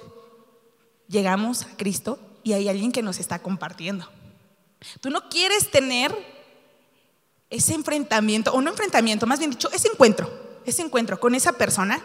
llegamos 1.07 1.63
a 1.63 1.77
Cristo 1.77 2.19
y 2.43 2.53
hay 2.53 2.69
alguien 2.69 2.91
que 2.91 3.01
nos 3.01 3.19
está 3.19 3.39
compartiendo. 3.39 4.07
Tú 5.01 5.09
no 5.09 5.29
quieres 5.29 5.71
tener 5.71 6.13
ese 7.49 7.73
enfrentamiento, 7.73 8.51
o 8.53 8.61
no 8.61 8.71
enfrentamiento, 8.71 9.25
más 9.25 9.39
bien 9.39 9.51
dicho, 9.51 9.69
ese 9.71 9.87
encuentro, 9.87 10.29
ese 10.65 10.81
encuentro 10.81 11.19
con 11.19 11.35
esa 11.35 11.53
persona 11.53 12.01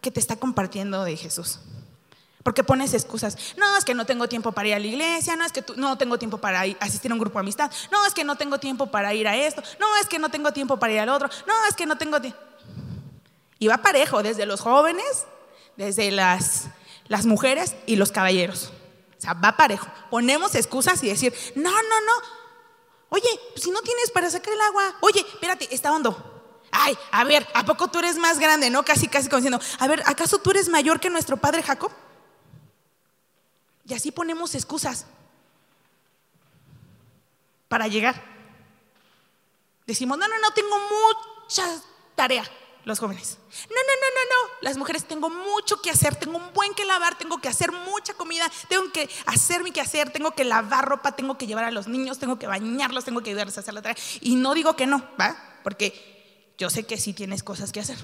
que 0.00 0.10
te 0.10 0.20
está 0.20 0.36
compartiendo 0.36 1.04
de 1.04 1.16
Jesús. 1.16 1.60
Porque 2.42 2.64
pones 2.64 2.92
excusas. 2.92 3.36
No, 3.56 3.76
es 3.76 3.84
que 3.84 3.94
no 3.94 4.04
tengo 4.04 4.28
tiempo 4.28 4.50
para 4.50 4.68
ir 4.68 4.74
a 4.74 4.78
la 4.80 4.86
iglesia, 4.86 5.36
no 5.36 5.44
es 5.44 5.52
que 5.52 5.64
no 5.76 5.96
tengo 5.96 6.18
tiempo 6.18 6.38
para 6.38 6.62
asistir 6.80 7.10
a 7.10 7.14
un 7.14 7.20
grupo 7.20 7.38
de 7.38 7.42
amistad, 7.42 7.70
no, 7.90 8.04
es 8.04 8.14
que 8.14 8.24
no 8.24 8.36
tengo 8.36 8.58
tiempo 8.58 8.90
para 8.90 9.14
ir 9.14 9.28
a 9.28 9.36
esto, 9.36 9.62
no, 9.78 9.86
es 10.00 10.08
que 10.08 10.18
no 10.18 10.28
tengo 10.28 10.52
tiempo 10.52 10.78
para 10.78 10.92
ir 10.92 11.00
al 11.00 11.08
otro, 11.08 11.28
no, 11.46 11.54
es 11.68 11.76
que 11.76 11.86
no 11.86 11.96
tengo 11.96 12.20
tiempo. 12.20 12.38
Y 13.60 13.68
va 13.68 13.78
parejo, 13.78 14.24
desde 14.24 14.44
los 14.44 14.60
jóvenes, 14.60 15.26
desde 15.76 16.10
las, 16.10 16.64
las 17.06 17.26
mujeres 17.26 17.76
y 17.86 17.94
los 17.94 18.10
caballeros. 18.10 18.72
O 19.16 19.20
sea, 19.20 19.34
va 19.34 19.56
parejo. 19.56 19.86
Ponemos 20.10 20.56
excusas 20.56 21.00
y 21.04 21.08
decir, 21.08 21.32
no, 21.54 21.70
no, 21.70 21.78
no, 21.78 22.41
Oye, 23.14 23.28
si 23.56 23.70
no 23.70 23.82
tienes 23.82 24.10
para 24.10 24.30
sacar 24.30 24.54
el 24.54 24.60
agua, 24.62 24.96
oye, 25.02 25.20
espérate, 25.20 25.68
está 25.74 25.92
hondo. 25.92 26.16
Ay, 26.70 26.96
a 27.10 27.24
ver, 27.24 27.46
¿a 27.52 27.62
poco 27.62 27.88
tú 27.88 27.98
eres 27.98 28.16
más 28.16 28.38
grande? 28.38 28.70
¿No? 28.70 28.82
Casi, 28.86 29.06
casi 29.06 29.28
como 29.28 29.42
diciendo, 29.42 29.60
a 29.78 29.86
ver, 29.86 30.02
¿acaso 30.06 30.38
tú 30.38 30.50
eres 30.50 30.70
mayor 30.70 30.98
que 30.98 31.10
nuestro 31.10 31.36
padre 31.36 31.62
Jacob? 31.62 31.92
Y 33.86 33.92
así 33.92 34.10
ponemos 34.10 34.54
excusas 34.54 35.04
para 37.68 37.86
llegar. 37.86 38.24
Decimos, 39.86 40.16
no, 40.16 40.26
no, 40.26 40.38
no, 40.40 40.50
tengo 40.54 40.74
mucha 40.78 41.82
tarea 42.14 42.50
los 42.84 42.98
jóvenes. 42.98 43.38
No, 43.68 43.76
no, 43.76 43.94
no, 44.00 44.08
no, 44.14 44.24
no. 44.30 44.54
Las 44.62 44.76
mujeres 44.76 45.04
tengo 45.04 45.30
mucho 45.30 45.80
que 45.80 45.90
hacer, 45.90 46.16
tengo 46.16 46.38
un 46.38 46.52
buen 46.52 46.74
que 46.74 46.84
lavar, 46.84 47.16
tengo 47.16 47.38
que 47.40 47.48
hacer 47.48 47.70
mucha 47.72 48.14
comida, 48.14 48.50
tengo 48.68 48.90
que 48.92 49.08
hacer 49.26 49.62
mi 49.62 49.70
quehacer, 49.70 50.10
tengo 50.10 50.32
que 50.32 50.44
lavar 50.44 50.88
ropa, 50.88 51.12
tengo 51.12 51.38
que 51.38 51.46
llevar 51.46 51.64
a 51.64 51.70
los 51.70 51.86
niños, 51.88 52.18
tengo 52.18 52.38
que 52.38 52.46
bañarlos, 52.46 53.04
tengo 53.04 53.22
que 53.22 53.30
ayudarles 53.30 53.56
a 53.56 53.60
hacer 53.60 53.74
la 53.74 53.82
tarea. 53.82 54.02
Y 54.20 54.36
no 54.36 54.54
digo 54.54 54.74
que 54.76 54.86
no, 54.86 55.06
¿va? 55.20 55.36
Porque 55.62 56.54
yo 56.58 56.70
sé 56.70 56.84
que 56.84 56.96
sí 56.96 57.12
tienes 57.12 57.42
cosas 57.42 57.72
que 57.72 57.80
hacer. 57.80 57.98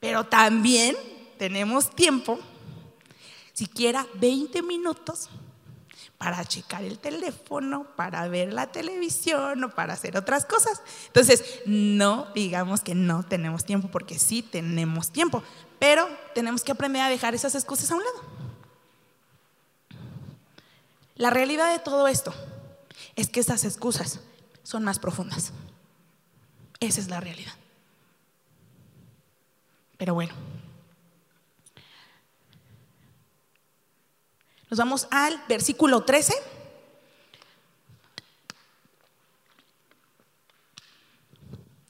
Pero 0.00 0.24
también 0.24 0.96
tenemos 1.38 1.90
tiempo, 1.90 2.38
siquiera 3.52 4.06
20 4.14 4.62
minutos 4.62 5.28
para 6.24 6.42
checar 6.42 6.82
el 6.82 6.98
teléfono, 6.98 7.84
para 7.96 8.26
ver 8.28 8.50
la 8.50 8.72
televisión 8.72 9.62
o 9.62 9.74
para 9.74 9.92
hacer 9.92 10.16
otras 10.16 10.46
cosas. 10.46 10.80
Entonces, 11.08 11.44
no 11.66 12.28
digamos 12.34 12.80
que 12.80 12.94
no 12.94 13.24
tenemos 13.24 13.66
tiempo, 13.66 13.88
porque 13.88 14.18
sí 14.18 14.40
tenemos 14.40 15.10
tiempo, 15.10 15.42
pero 15.78 16.08
tenemos 16.34 16.64
que 16.64 16.72
aprender 16.72 17.02
a 17.02 17.10
dejar 17.10 17.34
esas 17.34 17.54
excusas 17.54 17.90
a 17.90 17.96
un 17.96 18.04
lado. 18.04 18.22
La 21.16 21.28
realidad 21.28 21.70
de 21.70 21.78
todo 21.78 22.08
esto 22.08 22.34
es 23.16 23.28
que 23.28 23.40
esas 23.40 23.62
excusas 23.64 24.20
son 24.62 24.82
más 24.82 24.98
profundas. 24.98 25.52
Esa 26.80 27.02
es 27.02 27.08
la 27.08 27.20
realidad. 27.20 27.52
Pero 29.98 30.14
bueno. 30.14 30.32
Nos 34.74 34.78
vamos 34.80 35.06
al 35.12 35.40
versículo 35.48 36.00
13. 36.02 36.34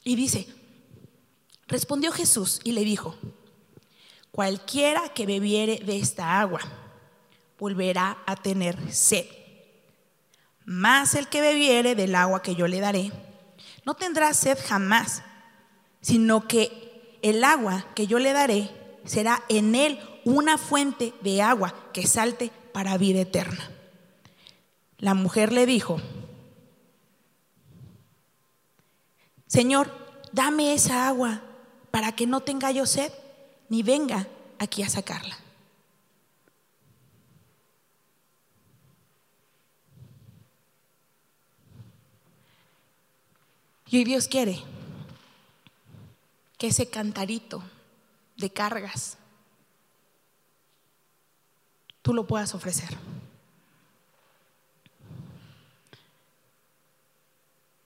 Y 0.02 0.14
dice, 0.16 0.46
respondió 1.66 2.12
Jesús 2.12 2.60
y 2.62 2.72
le 2.72 2.84
dijo, 2.84 3.16
cualquiera 4.30 5.08
que 5.14 5.24
bebiere 5.24 5.78
de 5.78 5.96
esta 5.96 6.38
agua 6.38 6.60
volverá 7.58 8.18
a 8.26 8.36
tener 8.36 8.92
sed. 8.92 9.24
Mas 10.66 11.14
el 11.14 11.28
que 11.28 11.40
bebiere 11.40 11.94
del 11.94 12.14
agua 12.14 12.42
que 12.42 12.54
yo 12.54 12.66
le 12.66 12.80
daré, 12.80 13.10
no 13.86 13.94
tendrá 13.94 14.34
sed 14.34 14.58
jamás, 14.62 15.22
sino 16.02 16.46
que 16.46 17.18
el 17.22 17.44
agua 17.44 17.86
que 17.94 18.06
yo 18.06 18.18
le 18.18 18.34
daré 18.34 18.68
será 19.06 19.42
en 19.48 19.74
él 19.74 19.98
una 20.26 20.58
fuente 20.58 21.14
de 21.22 21.40
agua 21.40 21.74
que 21.94 22.06
salte 22.06 22.52
para 22.74 22.98
vida 22.98 23.20
eterna. 23.20 23.70
La 24.98 25.14
mujer 25.14 25.52
le 25.52 25.64
dijo, 25.64 26.00
Señor, 29.46 29.92
dame 30.32 30.74
esa 30.74 31.06
agua 31.06 31.40
para 31.92 32.10
que 32.16 32.26
no 32.26 32.40
tenga 32.40 32.72
yo 32.72 32.84
sed, 32.84 33.12
ni 33.68 33.84
venga 33.84 34.26
aquí 34.58 34.82
a 34.82 34.88
sacarla. 34.88 35.38
Y 43.88 44.02
Dios 44.02 44.26
quiere 44.26 44.60
que 46.58 46.66
ese 46.66 46.90
cantarito 46.90 47.62
de 48.36 48.50
cargas 48.50 49.16
tú 52.04 52.12
lo 52.12 52.26
puedas 52.26 52.54
ofrecer. 52.54 52.90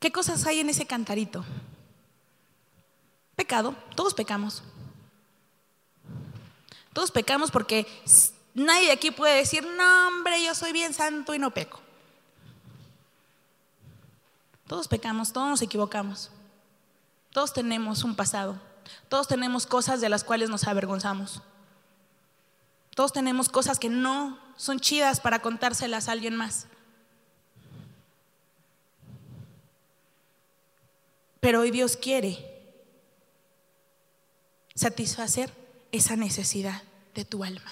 ¿Qué 0.00 0.11
cosas 0.11 0.44
hay 0.44 0.59
en 0.59 0.68
ese 0.68 0.88
cantarito? 0.88 1.44
Pecado, 3.37 3.76
todos 3.94 4.14
pecamos. 4.14 4.64
Todos 6.92 7.12
pecamos 7.12 7.52
porque 7.52 7.87
nadie 8.54 8.90
aquí 8.90 9.12
puede 9.12 9.37
decir, 9.37 9.64
no 9.64 10.09
hombre, 10.09 10.42
yo 10.42 10.52
soy 10.57 10.72
bien 10.72 10.92
santo 10.92 11.33
y 11.33 11.38
no 11.38 11.54
peco. 11.54 11.78
Todos 14.66 14.88
pecamos, 14.88 15.33
todos 15.33 15.48
nos 15.48 15.62
equivocamos. 15.62 16.33
Todos 17.31 17.52
tenemos 17.52 18.02
un 18.02 18.16
pasado. 18.16 18.61
Todos 19.09 19.28
tenemos 19.28 19.64
cosas 19.64 20.00
de 20.00 20.09
las 20.09 20.24
cuales 20.24 20.50
nos 20.50 20.66
avergonzamos. 20.66 21.40
Todos 22.98 23.12
tenemos 23.12 23.48
cosas 23.48 23.78
que 23.78 23.88
no 23.88 24.37
son 24.56 24.80
chidas 24.80 25.20
para 25.20 25.38
contárselas 25.38 26.08
a 26.08 26.12
alguien 26.12 26.34
más. 26.34 26.66
Pero 31.38 31.61
hoy 31.61 31.70
Dios 31.70 31.96
quiere 31.96 32.44
satisfacer 34.74 35.54
esa 35.92 36.16
necesidad 36.16 36.82
de 37.14 37.24
tu 37.24 37.44
alma. 37.44 37.70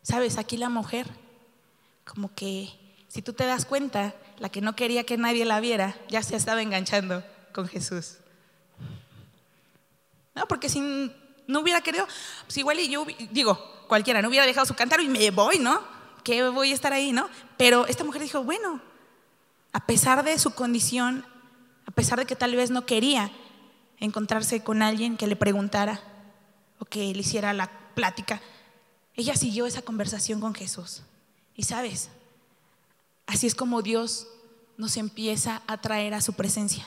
Sabes, 0.00 0.38
aquí 0.38 0.56
la 0.56 0.70
mujer, 0.70 1.06
como 2.06 2.34
que 2.34 2.70
si 3.08 3.20
tú 3.20 3.34
te 3.34 3.44
das 3.44 3.66
cuenta, 3.66 4.14
la 4.38 4.48
que 4.48 4.60
no 4.60 4.74
quería 4.76 5.04
que 5.04 5.16
nadie 5.16 5.44
la 5.44 5.60
viera, 5.60 5.96
ya 6.08 6.22
se 6.22 6.36
estaba 6.36 6.62
enganchando 6.62 7.24
con 7.52 7.68
Jesús. 7.68 8.18
No, 10.34 10.48
porque 10.48 10.68
si 10.68 10.80
no 11.46 11.60
hubiera 11.60 11.80
querido, 11.80 12.06
pues 12.44 12.56
igual 12.58 12.80
y 12.80 12.88
yo, 12.88 13.06
digo, 13.30 13.58
cualquiera, 13.88 14.22
no 14.22 14.28
hubiera 14.28 14.46
dejado 14.46 14.66
su 14.66 14.74
cántaro 14.74 15.02
y 15.02 15.08
me 15.08 15.30
voy, 15.30 15.58
¿no? 15.58 15.80
Que 16.24 16.48
voy 16.48 16.72
a 16.72 16.74
estar 16.74 16.92
ahí, 16.92 17.12
¿no? 17.12 17.28
Pero 17.56 17.86
esta 17.86 18.04
mujer 18.04 18.22
dijo, 18.22 18.42
bueno, 18.42 18.80
a 19.72 19.86
pesar 19.86 20.24
de 20.24 20.38
su 20.38 20.52
condición, 20.52 21.24
a 21.86 21.90
pesar 21.90 22.18
de 22.18 22.26
que 22.26 22.36
tal 22.36 22.56
vez 22.56 22.70
no 22.70 22.86
quería 22.86 23.30
encontrarse 23.98 24.62
con 24.62 24.82
alguien 24.82 25.16
que 25.16 25.26
le 25.26 25.36
preguntara 25.36 26.00
o 26.78 26.84
que 26.84 27.12
le 27.12 27.20
hiciera 27.20 27.52
la 27.52 27.70
plática, 27.94 28.40
ella 29.14 29.36
siguió 29.36 29.66
esa 29.66 29.82
conversación 29.82 30.40
con 30.40 30.54
Jesús. 30.54 31.02
Y 31.54 31.64
sabes, 31.64 32.10
Así 33.26 33.46
es 33.46 33.54
como 33.54 33.82
Dios 33.82 34.26
nos 34.76 34.96
empieza 34.96 35.62
a 35.66 35.80
traer 35.80 36.14
a 36.14 36.20
su 36.20 36.32
presencia. 36.34 36.86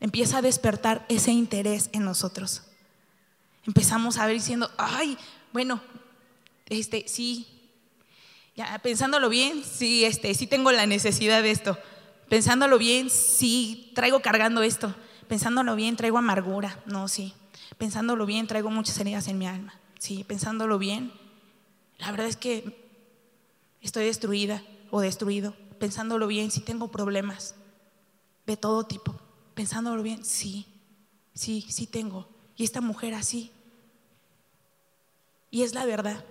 Empieza 0.00 0.38
a 0.38 0.42
despertar 0.42 1.04
ese 1.08 1.32
interés 1.32 1.90
en 1.92 2.04
nosotros. 2.04 2.62
Empezamos 3.66 4.18
a 4.18 4.26
ver 4.26 4.34
diciendo, 4.34 4.70
ay, 4.76 5.16
bueno, 5.52 5.80
este, 6.66 7.04
sí, 7.06 7.46
pensándolo 8.82 9.28
bien, 9.28 9.62
sí, 9.64 10.04
este, 10.04 10.34
sí 10.34 10.46
tengo 10.46 10.72
la 10.72 10.86
necesidad 10.86 11.42
de 11.42 11.50
esto. 11.50 11.78
Pensándolo 12.28 12.78
bien, 12.78 13.08
sí, 13.10 13.92
traigo 13.94 14.20
cargando 14.20 14.62
esto. 14.62 14.94
Pensándolo 15.28 15.76
bien, 15.76 15.96
traigo 15.96 16.18
amargura. 16.18 16.82
No, 16.86 17.08
sí. 17.08 17.34
Pensándolo 17.78 18.26
bien, 18.26 18.46
traigo 18.46 18.70
muchas 18.70 18.98
heridas 18.98 19.28
en 19.28 19.38
mi 19.38 19.46
alma. 19.46 19.74
sí, 19.98 20.24
pensándolo 20.24 20.78
bien, 20.78 21.12
la 21.98 22.10
verdad 22.10 22.26
es 22.26 22.36
que 22.36 22.84
estoy 23.80 24.04
destruida 24.04 24.62
o 24.96 25.00
destruido, 25.00 25.56
pensándolo 25.80 26.28
bien, 26.28 26.52
sí 26.52 26.60
tengo 26.60 26.86
problemas 26.86 27.56
de 28.46 28.56
todo 28.56 28.84
tipo, 28.84 29.18
pensándolo 29.56 30.00
bien, 30.04 30.24
sí, 30.24 30.68
sí, 31.34 31.66
sí 31.68 31.88
tengo. 31.88 32.28
Y 32.54 32.62
esta 32.62 32.80
mujer 32.80 33.12
así. 33.12 33.50
Y 35.50 35.64
es 35.64 35.74
la 35.74 35.84
verdad. 35.84 36.24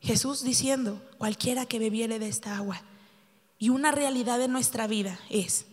Jesús 0.00 0.44
diciendo, 0.44 1.02
cualquiera 1.18 1.66
que 1.66 1.80
bebiere 1.80 2.20
de 2.20 2.28
esta 2.28 2.56
agua. 2.56 2.80
Y 3.58 3.70
una 3.70 3.90
realidad 3.90 4.38
de 4.38 4.46
nuestra 4.46 4.86
vida 4.86 5.18
es 5.30 5.66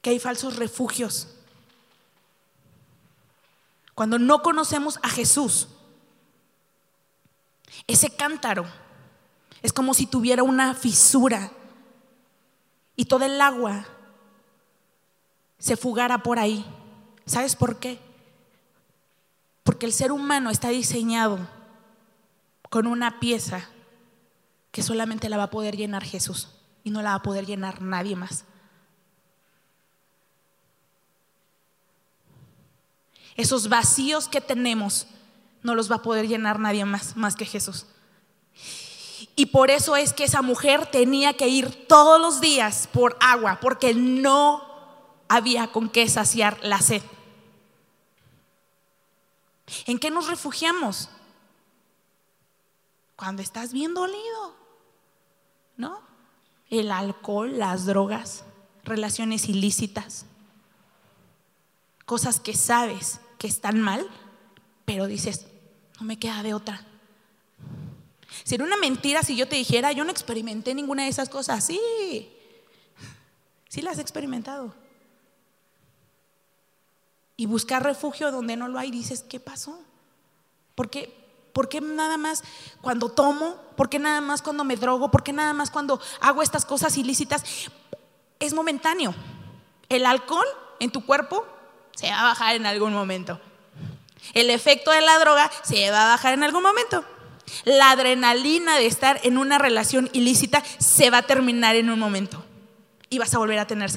que 0.00 0.08
hay 0.08 0.18
falsos 0.18 0.56
refugios. 0.56 1.28
Cuando 3.94 4.18
no 4.18 4.40
conocemos 4.40 4.98
a 5.02 5.10
Jesús, 5.10 5.68
ese 7.86 8.10
cántaro 8.10 8.64
es 9.62 9.72
como 9.72 9.94
si 9.94 10.06
tuviera 10.06 10.42
una 10.42 10.74
fisura 10.74 11.50
y 12.96 13.06
todo 13.06 13.24
el 13.24 13.40
agua 13.40 13.86
se 15.58 15.76
fugara 15.76 16.22
por 16.22 16.38
ahí. 16.38 16.64
¿Sabes 17.26 17.56
por 17.56 17.78
qué? 17.78 17.98
Porque 19.62 19.86
el 19.86 19.92
ser 19.92 20.12
humano 20.12 20.50
está 20.50 20.68
diseñado 20.68 21.38
con 22.68 22.86
una 22.86 23.20
pieza 23.20 23.68
que 24.70 24.82
solamente 24.82 25.28
la 25.28 25.36
va 25.36 25.44
a 25.44 25.50
poder 25.50 25.76
llenar 25.76 26.04
Jesús 26.04 26.50
y 26.82 26.90
no 26.90 27.00
la 27.00 27.10
va 27.10 27.16
a 27.16 27.22
poder 27.22 27.46
llenar 27.46 27.80
nadie 27.80 28.16
más. 28.16 28.44
Esos 33.36 33.68
vacíos 33.68 34.28
que 34.28 34.40
tenemos 34.40 35.06
no 35.64 35.74
los 35.74 35.90
va 35.90 35.96
a 35.96 36.02
poder 36.02 36.28
llenar 36.28 36.60
nadie 36.60 36.84
más 36.84 37.16
más 37.16 37.34
que 37.34 37.44
Jesús. 37.44 37.86
Y 39.36 39.46
por 39.46 39.70
eso 39.70 39.96
es 39.96 40.12
que 40.12 40.24
esa 40.24 40.42
mujer 40.42 40.86
tenía 40.86 41.36
que 41.36 41.48
ir 41.48 41.88
todos 41.88 42.20
los 42.20 42.40
días 42.40 42.88
por 42.92 43.16
agua, 43.20 43.58
porque 43.60 43.92
no 43.94 44.62
había 45.28 45.72
con 45.72 45.88
qué 45.88 46.08
saciar 46.08 46.58
la 46.62 46.80
sed. 46.80 47.02
¿En 49.86 49.98
qué 49.98 50.10
nos 50.10 50.28
refugiamos? 50.28 51.08
Cuando 53.16 53.42
estás 53.42 53.72
bien 53.72 53.94
dolido, 53.94 54.54
¿no? 55.76 56.00
El 56.70 56.92
alcohol, 56.92 57.58
las 57.58 57.86
drogas, 57.86 58.44
relaciones 58.84 59.48
ilícitas, 59.48 60.26
cosas 62.04 62.38
que 62.38 62.54
sabes 62.54 63.20
que 63.38 63.46
están 63.46 63.80
mal, 63.80 64.06
pero 64.84 65.06
dices, 65.06 65.46
no 65.98 66.06
me 66.06 66.18
queda 66.18 66.42
de 66.42 66.54
otra. 66.54 66.84
Sería 68.42 68.66
una 68.66 68.76
mentira 68.76 69.22
si 69.22 69.36
yo 69.36 69.46
te 69.46 69.56
dijera, 69.56 69.92
yo 69.92 70.04
no 70.04 70.10
experimenté 70.10 70.74
ninguna 70.74 71.04
de 71.04 71.08
esas 71.08 71.28
cosas. 71.28 71.64
Sí, 71.64 72.30
sí 73.68 73.82
las 73.82 73.98
he 73.98 74.02
experimentado. 74.02 74.74
Y 77.36 77.46
buscar 77.46 77.82
refugio 77.82 78.30
donde 78.30 78.56
no 78.56 78.68
lo 78.68 78.78
hay, 78.78 78.90
dices, 78.90 79.22
¿qué 79.22 79.40
pasó? 79.40 79.80
¿Por 80.74 80.90
qué, 80.90 81.12
¿Por 81.52 81.68
qué 81.68 81.80
nada 81.80 82.16
más 82.16 82.42
cuando 82.80 83.10
tomo? 83.10 83.56
¿Por 83.76 83.88
qué 83.88 83.98
nada 83.98 84.20
más 84.20 84.42
cuando 84.42 84.64
me 84.64 84.76
drogo? 84.76 85.10
¿Por 85.10 85.22
qué 85.22 85.32
nada 85.32 85.52
más 85.52 85.70
cuando 85.70 86.00
hago 86.20 86.42
estas 86.42 86.64
cosas 86.64 86.96
ilícitas? 86.96 87.44
Es 88.40 88.54
momentáneo. 88.54 89.14
El 89.88 90.06
alcohol 90.06 90.46
en 90.80 90.90
tu 90.90 91.06
cuerpo 91.06 91.46
se 91.94 92.08
va 92.08 92.20
a 92.20 92.24
bajar 92.24 92.56
en 92.56 92.66
algún 92.66 92.92
momento. 92.92 93.40
El 94.32 94.50
efecto 94.50 94.90
de 94.90 95.00
la 95.00 95.18
droga 95.18 95.50
se 95.62 95.90
va 95.90 96.06
a 96.06 96.08
bajar 96.08 96.34
en 96.34 96.42
algún 96.42 96.62
momento. 96.62 97.04
La 97.64 97.90
adrenalina 97.90 98.76
de 98.76 98.86
estar 98.86 99.20
en 99.22 99.36
una 99.36 99.58
relación 99.58 100.08
ilícita 100.12 100.62
se 100.78 101.10
va 101.10 101.18
a 101.18 101.26
terminar 101.26 101.76
en 101.76 101.90
un 101.90 101.98
momento. 101.98 102.44
Y 103.10 103.18
vas 103.18 103.34
a 103.34 103.38
volver 103.38 103.58
a 103.58 103.66
tener. 103.66 103.90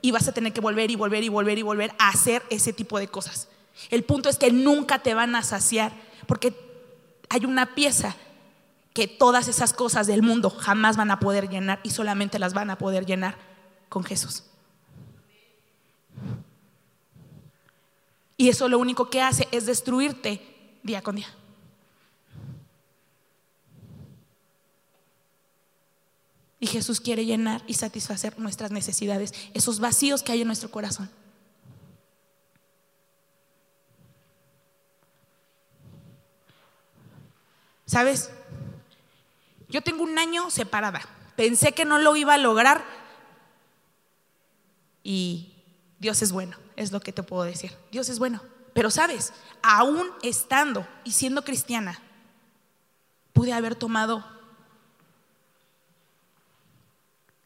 Y 0.00 0.10
vas 0.12 0.28
a 0.28 0.32
tener 0.32 0.52
que 0.52 0.60
volver 0.60 0.90
y 0.90 0.96
volver 0.96 1.24
y 1.24 1.28
volver 1.28 1.58
y 1.58 1.62
volver 1.62 1.92
a 1.98 2.10
hacer 2.10 2.42
ese 2.50 2.72
tipo 2.72 2.98
de 2.98 3.08
cosas. 3.08 3.48
El 3.90 4.04
punto 4.04 4.28
es 4.28 4.38
que 4.38 4.52
nunca 4.52 5.00
te 5.00 5.14
van 5.14 5.34
a 5.34 5.42
saciar 5.42 5.92
porque 6.26 6.54
hay 7.28 7.44
una 7.44 7.74
pieza 7.74 8.14
que 8.92 9.08
todas 9.08 9.48
esas 9.48 9.72
cosas 9.72 10.06
del 10.06 10.22
mundo 10.22 10.50
jamás 10.50 10.96
van 10.96 11.10
a 11.10 11.18
poder 11.18 11.48
llenar 11.48 11.80
y 11.82 11.90
solamente 11.90 12.38
las 12.38 12.54
van 12.54 12.70
a 12.70 12.78
poder 12.78 13.04
llenar 13.06 13.36
con 13.88 14.04
Jesús. 14.04 14.44
Y 18.36 18.48
eso 18.48 18.68
lo 18.68 18.78
único 18.78 19.10
que 19.10 19.20
hace 19.20 19.48
es 19.52 19.66
destruirte 19.66 20.40
día 20.82 21.02
con 21.02 21.16
día. 21.16 21.32
Y 26.58 26.66
Jesús 26.66 27.00
quiere 27.00 27.26
llenar 27.26 27.62
y 27.66 27.74
satisfacer 27.74 28.38
nuestras 28.38 28.70
necesidades, 28.70 29.34
esos 29.52 29.80
vacíos 29.80 30.22
que 30.22 30.32
hay 30.32 30.40
en 30.40 30.46
nuestro 30.46 30.70
corazón. 30.70 31.10
¿Sabes? 37.84 38.30
Yo 39.68 39.82
tengo 39.82 40.02
un 40.02 40.18
año 40.18 40.50
separada. 40.50 41.02
Pensé 41.36 41.72
que 41.72 41.84
no 41.84 41.98
lo 41.98 42.16
iba 42.16 42.34
a 42.34 42.38
lograr 42.38 42.84
y 45.02 45.52
Dios 45.98 46.22
es 46.22 46.32
bueno, 46.32 46.56
es 46.76 46.92
lo 46.92 47.00
que 47.00 47.12
te 47.12 47.22
puedo 47.22 47.44
decir. 47.44 47.72
Dios 47.90 48.08
es 48.08 48.18
bueno. 48.18 48.40
Pero 48.72 48.90
sabes, 48.90 49.32
aún 49.62 50.10
estando 50.22 50.86
y 51.04 51.12
siendo 51.12 51.44
cristiana, 51.44 52.00
pude 53.32 53.52
haber 53.52 53.76
tomado 53.76 54.24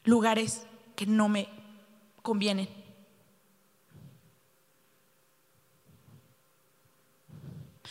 lugares 0.04 0.62
que 0.96 1.06
no 1.06 1.28
me 1.28 1.48
convienen. 2.22 2.68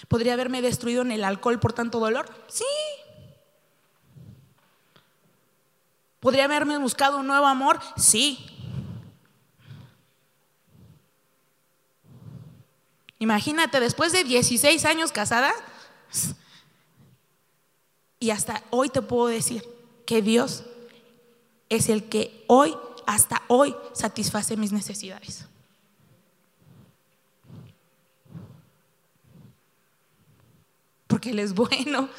¿Podría 0.08 0.34
haberme 0.34 0.62
destruido 0.62 1.02
en 1.02 1.12
el 1.12 1.23
alcohol 1.23 1.60
por 1.60 1.73
tanto 1.73 2.00
dolor? 2.00 2.28
Sí. 2.47 2.65
¿Podría 6.19 6.45
haberme 6.45 6.78
buscado 6.78 7.19
un 7.19 7.28
nuevo 7.28 7.45
amor? 7.45 7.80
Sí. 7.95 8.57
Imagínate, 13.19 13.80
después 13.80 14.12
de 14.12 14.23
16 14.23 14.86
años 14.86 15.12
casada, 15.12 15.53
y 18.19 18.30
hasta 18.32 18.63
hoy 18.69 18.89
te 18.89 19.01
puedo 19.01 19.27
decir 19.27 19.63
que 20.06 20.21
Dios 20.21 20.63
es 21.69 21.89
el 21.89 22.10
que 22.10 22.43
hoy, 22.47 22.75
hasta 23.06 23.41
hoy, 23.47 23.75
satisface 23.93 24.58
mis 24.58 24.71
necesidades. 24.71 25.45
Porque 31.08 31.32
Él 31.32 31.39
es 31.39 31.53
bueno, 31.53 32.10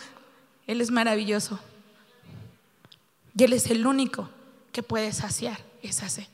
Él 0.67 0.81
es 0.81 0.91
maravilloso. 0.91 1.59
Y 3.37 3.45
Él 3.45 3.53
es 3.53 3.71
el 3.71 3.87
único 3.87 4.29
que 4.73 4.83
puede 4.83 5.13
saciar 5.13 5.59
esa 5.83 6.09
sed. 6.09 6.27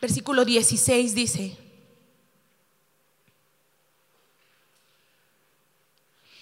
Versículo 0.00 0.44
16 0.44 1.14
dice, 1.14 1.56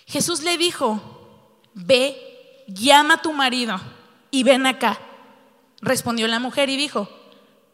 Jesús 0.06 0.42
le 0.42 0.56
dijo, 0.56 1.00
ve, 1.74 2.64
llama 2.68 3.14
a 3.14 3.22
tu 3.22 3.32
marido 3.32 3.78
y 4.30 4.42
ven 4.42 4.66
acá. 4.66 4.98
Respondió 5.80 6.26
la 6.28 6.38
mujer 6.38 6.70
y 6.70 6.76
dijo, 6.76 7.08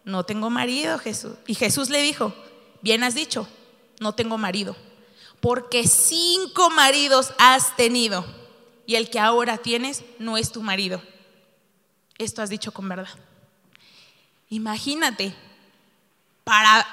no 0.04 0.24
tengo 0.24 0.50
marido, 0.50 0.98
Jesús. 0.98 1.36
Y 1.46 1.54
Jesús 1.54 1.90
le 1.90 2.02
dijo, 2.02 2.34
bien 2.82 3.04
has 3.04 3.14
dicho, 3.14 3.46
no 4.00 4.14
tengo 4.14 4.38
marido, 4.38 4.76
porque 5.40 5.86
cinco 5.86 6.70
maridos 6.70 7.32
has 7.38 7.76
tenido 7.76 8.24
y 8.86 8.96
el 8.96 9.10
que 9.10 9.20
ahora 9.20 9.58
tienes 9.58 10.02
no 10.18 10.36
es 10.36 10.50
tu 10.50 10.62
marido. 10.62 11.02
Esto 12.18 12.42
has 12.42 12.50
dicho 12.50 12.72
con 12.72 12.88
verdad. 12.88 13.08
Imagínate, 14.50 15.34
para, 16.44 16.86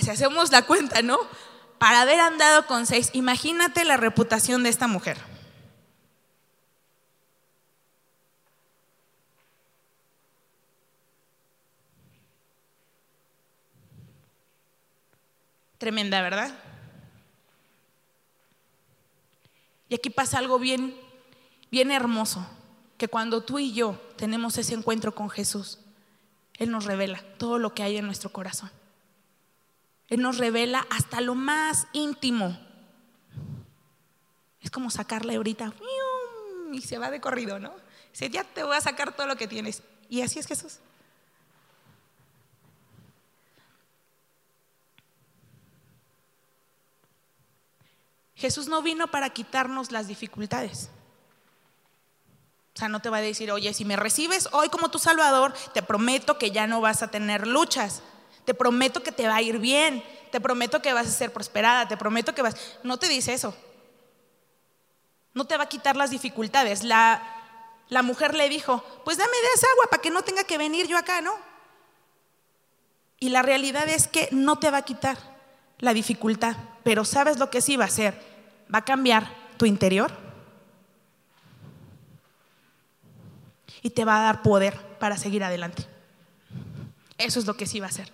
si 0.00 0.10
hacemos 0.10 0.50
la 0.50 0.62
cuenta, 0.62 1.02
¿no? 1.02 1.18
Para 1.78 2.02
haber 2.02 2.20
andado 2.20 2.66
con 2.66 2.86
seis, 2.86 3.10
imagínate 3.12 3.84
la 3.84 3.96
reputación 3.96 4.62
de 4.62 4.70
esta 4.70 4.86
mujer. 4.86 5.18
Tremenda, 15.78 16.20
¿verdad? 16.20 16.54
Y 19.88 19.94
aquí 19.94 20.10
pasa 20.10 20.38
algo 20.38 20.58
bien, 20.58 20.94
bien 21.70 21.90
hermoso, 21.90 22.46
que 22.98 23.08
cuando 23.08 23.42
tú 23.42 23.58
y 23.58 23.72
yo 23.72 23.98
tenemos 24.16 24.58
ese 24.58 24.74
encuentro 24.74 25.14
con 25.14 25.30
Jesús, 25.30 25.78
Él 26.60 26.70
nos 26.70 26.84
revela 26.84 27.22
todo 27.38 27.58
lo 27.58 27.74
que 27.74 27.82
hay 27.82 27.96
en 27.96 28.04
nuestro 28.04 28.30
corazón. 28.30 28.70
Él 30.08 30.20
nos 30.20 30.36
revela 30.36 30.86
hasta 30.90 31.22
lo 31.22 31.34
más 31.34 31.86
íntimo. 31.94 32.60
Es 34.60 34.70
como 34.70 34.90
sacarle 34.90 35.36
ahorita 35.36 35.72
y 36.70 36.82
se 36.82 36.98
va 36.98 37.10
de 37.10 37.18
corrido, 37.18 37.58
¿no? 37.58 37.72
Dice, 38.12 38.28
ya 38.28 38.44
te 38.44 38.62
voy 38.62 38.76
a 38.76 38.80
sacar 38.82 39.16
todo 39.16 39.26
lo 39.26 39.36
que 39.36 39.48
tienes. 39.48 39.82
Y 40.10 40.20
así 40.20 40.38
es 40.38 40.46
Jesús. 40.46 40.80
Jesús 48.34 48.68
no 48.68 48.82
vino 48.82 49.10
para 49.10 49.30
quitarnos 49.30 49.92
las 49.92 50.08
dificultades. 50.08 50.90
O 52.74 52.78
sea, 52.78 52.88
no 52.88 53.00
te 53.00 53.10
va 53.10 53.18
a 53.18 53.22
decir, 53.22 53.50
oye, 53.50 53.74
si 53.74 53.84
me 53.84 53.96
recibes 53.96 54.48
hoy 54.52 54.68
como 54.68 54.90
tu 54.90 54.98
Salvador, 54.98 55.52
te 55.74 55.82
prometo 55.82 56.38
que 56.38 56.50
ya 56.50 56.66
no 56.66 56.80
vas 56.80 57.02
a 57.02 57.10
tener 57.10 57.46
luchas. 57.46 58.02
Te 58.44 58.54
prometo 58.54 59.02
que 59.02 59.12
te 59.12 59.26
va 59.26 59.36
a 59.36 59.42
ir 59.42 59.58
bien. 59.58 60.04
Te 60.30 60.40
prometo 60.40 60.80
que 60.80 60.92
vas 60.92 61.06
a 61.06 61.10
ser 61.10 61.32
prosperada. 61.32 61.88
Te 61.88 61.96
prometo 61.96 62.34
que 62.34 62.42
vas... 62.42 62.54
No 62.82 62.98
te 62.98 63.08
dice 63.08 63.32
eso. 63.32 63.54
No 65.34 65.46
te 65.46 65.56
va 65.56 65.64
a 65.64 65.68
quitar 65.68 65.96
las 65.96 66.10
dificultades. 66.10 66.84
La, 66.84 67.22
la 67.88 68.02
mujer 68.02 68.34
le 68.34 68.48
dijo, 68.48 68.84
pues 69.04 69.18
dame 69.18 69.30
de 69.30 69.52
esa 69.54 69.66
agua 69.72 69.86
para 69.90 70.02
que 70.02 70.10
no 70.10 70.22
tenga 70.22 70.44
que 70.44 70.58
venir 70.58 70.86
yo 70.86 70.96
acá, 70.96 71.20
¿no? 71.20 71.34
Y 73.18 73.28
la 73.28 73.42
realidad 73.42 73.88
es 73.88 74.08
que 74.08 74.28
no 74.32 74.58
te 74.58 74.70
va 74.70 74.78
a 74.78 74.82
quitar 74.82 75.18
la 75.78 75.92
dificultad, 75.92 76.56
pero 76.82 77.04
¿sabes 77.04 77.38
lo 77.38 77.50
que 77.50 77.60
sí 77.60 77.76
va 77.76 77.84
a 77.84 77.88
hacer? 77.88 78.18
Va 78.72 78.78
a 78.78 78.84
cambiar 78.84 79.28
tu 79.58 79.66
interior 79.66 80.29
y 83.82 83.90
te 83.90 84.04
va 84.04 84.18
a 84.18 84.22
dar 84.22 84.42
poder 84.42 84.76
para 84.98 85.16
seguir 85.16 85.44
adelante. 85.44 85.86
Eso 87.18 87.38
es 87.38 87.46
lo 87.46 87.54
que 87.56 87.66
sí 87.66 87.80
va 87.80 87.86
a 87.86 87.90
hacer. 87.90 88.12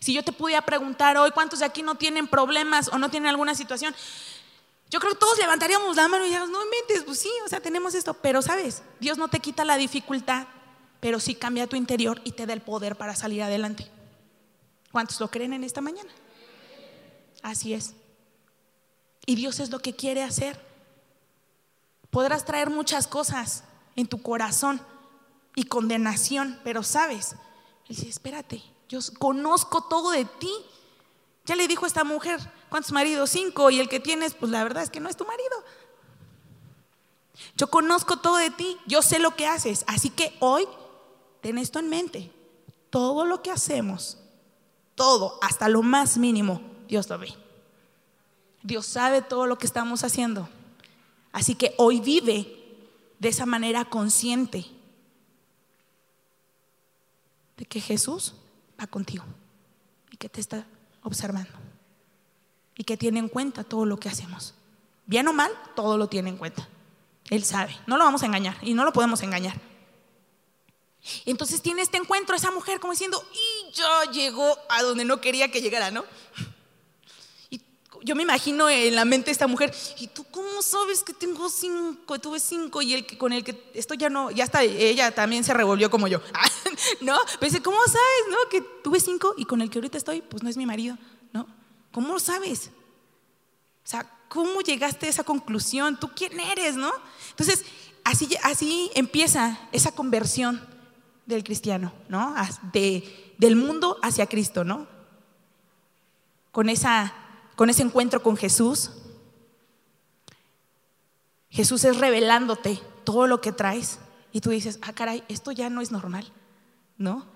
Si 0.00 0.12
yo 0.12 0.22
te 0.22 0.32
pudiera 0.32 0.62
preguntar 0.62 1.16
hoy 1.16 1.30
cuántos 1.30 1.60
de 1.60 1.66
aquí 1.66 1.82
no 1.82 1.94
tienen 1.94 2.26
problemas 2.26 2.88
o 2.88 2.98
no 2.98 3.10
tienen 3.10 3.28
alguna 3.28 3.54
situación, 3.54 3.94
yo 4.90 5.00
creo 5.00 5.12
que 5.12 5.18
todos 5.18 5.38
levantaríamos 5.38 5.96
la 5.96 6.08
mano 6.08 6.24
y 6.24 6.28
diríamos, 6.28 6.50
no 6.50 6.60
mentes, 6.66 7.04
pues 7.04 7.18
sí, 7.18 7.30
o 7.44 7.48
sea, 7.48 7.60
tenemos 7.60 7.94
esto. 7.94 8.14
Pero 8.14 8.42
sabes, 8.42 8.82
Dios 9.00 9.18
no 9.18 9.28
te 9.28 9.40
quita 9.40 9.64
la 9.64 9.76
dificultad, 9.76 10.46
pero 11.00 11.20
sí 11.20 11.34
cambia 11.34 11.66
tu 11.66 11.76
interior 11.76 12.20
y 12.24 12.32
te 12.32 12.46
da 12.46 12.52
el 12.52 12.60
poder 12.60 12.96
para 12.96 13.16
salir 13.16 13.42
adelante. 13.42 13.90
¿Cuántos 14.92 15.18
lo 15.20 15.28
creen 15.28 15.52
en 15.52 15.64
esta 15.64 15.80
mañana? 15.80 16.10
Así 17.42 17.74
es. 17.74 17.94
Y 19.26 19.34
Dios 19.34 19.58
es 19.60 19.70
lo 19.70 19.80
que 19.80 19.94
quiere 19.94 20.22
hacer. 20.22 20.58
Podrás 22.14 22.44
traer 22.44 22.70
muchas 22.70 23.08
cosas 23.08 23.64
en 23.96 24.06
tu 24.06 24.22
corazón 24.22 24.80
y 25.56 25.64
condenación, 25.64 26.60
pero 26.62 26.84
sabes, 26.84 27.32
Él 27.88 27.96
dice, 27.96 28.08
espérate, 28.08 28.62
yo 28.88 29.00
conozco 29.18 29.80
todo 29.80 30.12
de 30.12 30.24
ti. 30.24 30.52
Ya 31.44 31.56
le 31.56 31.66
dijo 31.66 31.86
esta 31.86 32.04
mujer, 32.04 32.38
¿cuántos 32.68 32.92
maridos? 32.92 33.30
Cinco, 33.30 33.68
y 33.68 33.80
el 33.80 33.88
que 33.88 33.98
tienes, 33.98 34.34
pues 34.34 34.52
la 34.52 34.62
verdad 34.62 34.84
es 34.84 34.90
que 34.90 35.00
no 35.00 35.08
es 35.08 35.16
tu 35.16 35.24
marido. 35.24 35.64
Yo 37.56 37.68
conozco 37.68 38.16
todo 38.16 38.36
de 38.36 38.50
ti, 38.50 38.78
yo 38.86 39.02
sé 39.02 39.18
lo 39.18 39.34
que 39.34 39.48
haces, 39.48 39.84
así 39.88 40.08
que 40.08 40.36
hoy 40.38 40.68
ten 41.40 41.58
esto 41.58 41.80
en 41.80 41.88
mente. 41.88 42.30
Todo 42.90 43.24
lo 43.24 43.42
que 43.42 43.50
hacemos, 43.50 44.18
todo, 44.94 45.36
hasta 45.42 45.68
lo 45.68 45.82
más 45.82 46.16
mínimo, 46.16 46.60
Dios 46.86 47.08
lo 47.08 47.18
ve. 47.18 47.34
Dios 48.62 48.86
sabe 48.86 49.20
todo 49.20 49.48
lo 49.48 49.58
que 49.58 49.66
estamos 49.66 50.04
haciendo. 50.04 50.48
Así 51.34 51.56
que 51.56 51.74
hoy 51.78 51.98
vive 51.98 52.46
de 53.18 53.28
esa 53.28 53.44
manera 53.44 53.84
consciente 53.84 54.64
de 57.56 57.64
que 57.64 57.80
Jesús 57.80 58.34
va 58.80 58.86
contigo 58.86 59.24
y 60.12 60.16
que 60.16 60.28
te 60.28 60.40
está 60.40 60.64
observando 61.02 61.50
y 62.76 62.84
que 62.84 62.96
tiene 62.96 63.18
en 63.18 63.28
cuenta 63.28 63.64
todo 63.64 63.84
lo 63.84 63.98
que 63.98 64.08
hacemos. 64.08 64.54
Bien 65.06 65.26
o 65.26 65.32
mal, 65.32 65.50
todo 65.74 65.98
lo 65.98 66.06
tiene 66.06 66.30
en 66.30 66.36
cuenta. 66.36 66.68
Él 67.30 67.44
sabe, 67.44 67.76
no 67.88 67.98
lo 67.98 68.04
vamos 68.04 68.22
a 68.22 68.26
engañar 68.26 68.56
y 68.62 68.74
no 68.74 68.84
lo 68.84 68.92
podemos 68.92 69.20
engañar. 69.22 69.60
Entonces 71.26 71.60
tiene 71.60 71.82
este 71.82 71.96
encuentro 71.96 72.36
esa 72.36 72.52
mujer 72.52 72.78
como 72.78 72.92
diciendo, 72.92 73.20
y 73.32 73.72
yo 73.72 74.12
llegó 74.12 74.56
a 74.68 74.84
donde 74.84 75.04
no 75.04 75.20
quería 75.20 75.50
que 75.50 75.60
llegara, 75.60 75.90
¿no? 75.90 76.04
Yo 78.04 78.14
me 78.14 78.22
imagino 78.22 78.68
en 78.68 78.94
la 78.94 79.06
mente 79.06 79.26
de 79.26 79.32
esta 79.32 79.46
mujer, 79.46 79.74
¿y 79.98 80.08
tú 80.08 80.24
cómo 80.30 80.60
sabes 80.60 81.02
que 81.02 81.14
tengo 81.14 81.48
cinco? 81.48 82.18
Tuve 82.18 82.38
cinco 82.38 82.82
y 82.82 82.92
el 82.92 83.06
que 83.06 83.16
con 83.16 83.32
el 83.32 83.42
que 83.42 83.70
esto 83.72 83.94
ya 83.94 84.10
no, 84.10 84.30
ya 84.30 84.44
está, 84.44 84.62
ella 84.62 85.10
también 85.14 85.42
se 85.42 85.54
revolvió 85.54 85.90
como 85.90 86.06
yo, 86.06 86.20
¿no? 87.00 87.18
Pensé, 87.40 87.62
¿cómo 87.62 87.78
sabes, 87.86 88.24
no? 88.28 88.36
Que 88.50 88.60
tuve 88.60 89.00
cinco 89.00 89.34
y 89.38 89.46
con 89.46 89.62
el 89.62 89.70
que 89.70 89.78
ahorita 89.78 89.96
estoy, 89.96 90.20
pues 90.20 90.42
no 90.42 90.50
es 90.50 90.58
mi 90.58 90.66
marido, 90.66 90.98
¿no? 91.32 91.46
¿Cómo 91.92 92.12
lo 92.12 92.20
sabes? 92.20 92.70
O 93.84 93.88
sea, 93.88 94.06
¿cómo 94.28 94.60
llegaste 94.60 95.06
a 95.06 95.08
esa 95.08 95.24
conclusión? 95.24 95.98
¿Tú 95.98 96.10
quién 96.14 96.38
eres, 96.38 96.76
no? 96.76 96.92
Entonces, 97.30 97.64
así, 98.04 98.28
así 98.42 98.90
empieza 98.94 99.58
esa 99.72 99.92
conversión 99.92 100.60
del 101.24 101.42
cristiano, 101.42 101.92
¿no? 102.08 102.34
De, 102.72 103.34
del 103.38 103.56
mundo 103.56 103.98
hacia 104.02 104.26
Cristo, 104.26 104.62
¿no? 104.64 104.86
Con, 106.52 106.68
esa, 106.68 107.14
con 107.56 107.70
ese 107.70 107.82
encuentro 107.82 108.22
con 108.22 108.36
Jesús. 108.36 108.90
Jesús 111.50 111.84
es 111.84 111.98
revelándote 111.98 112.80
todo 113.04 113.26
lo 113.26 113.40
que 113.40 113.52
traes 113.52 113.98
y 114.32 114.40
tú 114.40 114.50
dices, 114.50 114.78
ah, 114.82 114.92
caray, 114.92 115.22
esto 115.28 115.52
ya 115.52 115.70
no 115.70 115.80
es 115.80 115.92
normal, 115.92 116.32
¿no? 116.98 117.26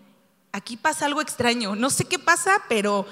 Aquí 0.50 0.76
pasa 0.76 1.06
algo 1.06 1.20
extraño, 1.20 1.76
no 1.76 1.90
sé 1.90 2.04
qué 2.04 2.18
pasa, 2.18 2.64
pero 2.68 3.06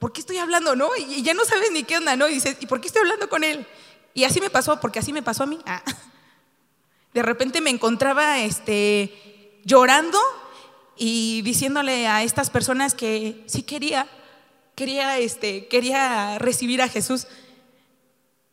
¿por 0.00 0.12
qué 0.12 0.20
estoy 0.20 0.38
hablando, 0.38 0.74
no? 0.74 0.88
Y 0.96 1.22
ya 1.22 1.32
no 1.32 1.44
sabes 1.44 1.70
ni 1.70 1.84
qué 1.84 1.98
onda, 1.98 2.16
¿no? 2.16 2.28
Y 2.28 2.34
dices, 2.34 2.56
¿y 2.60 2.66
por 2.66 2.80
qué 2.80 2.88
estoy 2.88 3.02
hablando 3.02 3.28
con 3.28 3.44
él? 3.44 3.64
Y 4.14 4.24
así 4.24 4.40
me 4.40 4.50
pasó, 4.50 4.80
porque 4.80 4.98
así 4.98 5.12
me 5.12 5.22
pasó 5.22 5.44
a 5.44 5.46
mí. 5.46 5.60
Ah. 5.64 5.82
De 7.14 7.22
repente 7.22 7.60
me 7.60 7.70
encontraba, 7.70 8.40
este, 8.40 9.60
llorando 9.64 10.18
y 10.96 11.42
diciéndole 11.42 12.08
a 12.08 12.22
estas 12.22 12.50
personas 12.50 12.94
que 12.94 13.44
sí 13.46 13.62
quería, 13.62 14.08
quería, 14.74 15.18
este, 15.18 15.68
quería 15.68 16.38
recibir 16.38 16.82
a 16.82 16.88
Jesús 16.88 17.26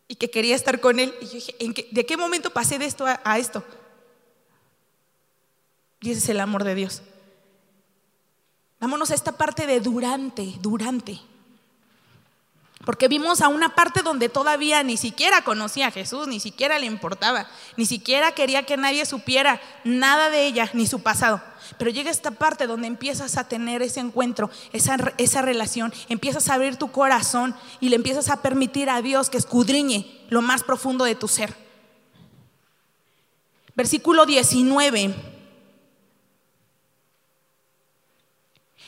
y 0.07 0.15
que 0.15 0.29
quería 0.29 0.55
estar 0.55 0.79
con 0.79 0.99
Él. 0.99 1.13
Y 1.21 1.25
yo 1.25 1.33
dije, 1.33 1.55
¿en 1.59 1.73
¿de 1.73 2.05
qué 2.05 2.17
momento 2.17 2.51
pasé 2.51 2.79
de 2.79 2.85
esto 2.85 3.05
a, 3.05 3.21
a 3.23 3.37
esto? 3.37 3.63
Y 6.01 6.11
ese 6.11 6.19
es 6.19 6.29
el 6.29 6.39
amor 6.39 6.63
de 6.63 6.75
Dios. 6.75 7.01
Vámonos 8.79 9.11
a 9.11 9.15
esta 9.15 9.33
parte 9.33 9.67
de 9.67 9.79
durante, 9.81 10.55
durante. 10.61 11.19
Porque 12.85 13.09
vimos 13.09 13.41
a 13.41 13.49
una 13.49 13.75
parte 13.75 14.03
donde 14.03 14.29
todavía 14.29 14.83
ni 14.83 14.95
siquiera 14.95 15.43
conocía 15.43 15.87
a 15.87 15.91
Jesús, 15.91 16.27
ni 16.27 16.39
siquiera 16.39 16.79
le 16.79 16.85
importaba, 16.85 17.47
ni 17.75 17.85
siquiera 17.85 18.31
quería 18.31 18.63
que 18.63 18.77
nadie 18.77 19.05
supiera 19.05 19.59
nada 19.83 20.29
de 20.29 20.47
ella, 20.47 20.69
ni 20.73 20.87
su 20.87 21.01
pasado. 21.01 21.41
Pero 21.77 21.91
llega 21.91 22.09
esta 22.09 22.31
parte 22.31 22.67
donde 22.67 22.87
empiezas 22.87 23.37
a 23.37 23.47
tener 23.47 23.81
ese 23.81 23.99
encuentro, 23.99 24.49
esa, 24.71 24.97
esa 25.17 25.41
relación, 25.41 25.93
empiezas 26.07 26.49
a 26.49 26.53
abrir 26.53 26.77
tu 26.77 26.89
corazón 26.91 27.53
y 27.81 27.89
le 27.89 27.97
empiezas 27.97 28.29
a 28.29 28.41
permitir 28.41 28.89
a 28.89 29.01
Dios 29.01 29.29
que 29.29 29.37
escudriñe 29.37 30.25
lo 30.29 30.41
más 30.41 30.63
profundo 30.63 31.03
de 31.03 31.15
tu 31.15 31.27
ser. 31.27 31.53
Versículo 33.75 34.25
19. 34.25 35.13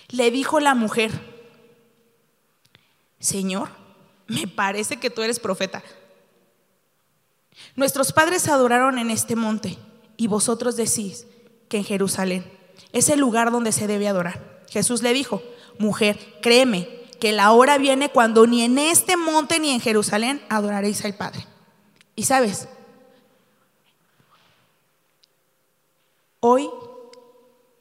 Le 0.08 0.32
dijo 0.32 0.60
la 0.60 0.75
mujer, 0.75 1.12
Señor, 3.19 3.81
me 4.32 4.48
parece 4.48 4.98
que 4.98 5.10
tú 5.10 5.22
eres 5.22 5.39
profeta. 5.39 5.84
Nuestros 7.76 8.12
padres 8.13 8.48
adoraron 8.48 8.98
en 8.98 9.12
este 9.12 9.36
monte 9.36 9.78
y 10.17 10.28
vosotros 10.28 10.76
decís 10.76 11.26
que 11.67 11.78
en 11.78 11.84
Jerusalén 11.84 12.52
es 12.94 13.10
el 13.10 13.20
lugar 13.20 13.52
donde 13.52 13.72
se 13.72 13.88
debe 13.88 14.08
adorar. 14.08 14.63
Jesús 14.70 15.02
le 15.02 15.13
dijo, 15.13 15.41
mujer, 15.80 16.17
créeme 16.41 16.88
que 17.20 17.32
la 17.32 17.52
hora 17.52 17.78
viene 17.78 18.10
cuando 18.10 18.48
ni 18.48 18.63
en 18.63 18.78
este 18.78 19.17
monte 19.17 19.60
ni 19.60 19.72
en 19.72 19.80
Jerusalén 19.80 20.41
adoraréis 20.50 21.04
al 21.06 21.15
Padre. 21.15 21.46
Y 22.15 22.24
sabes, 22.24 22.67
hoy, 26.39 26.70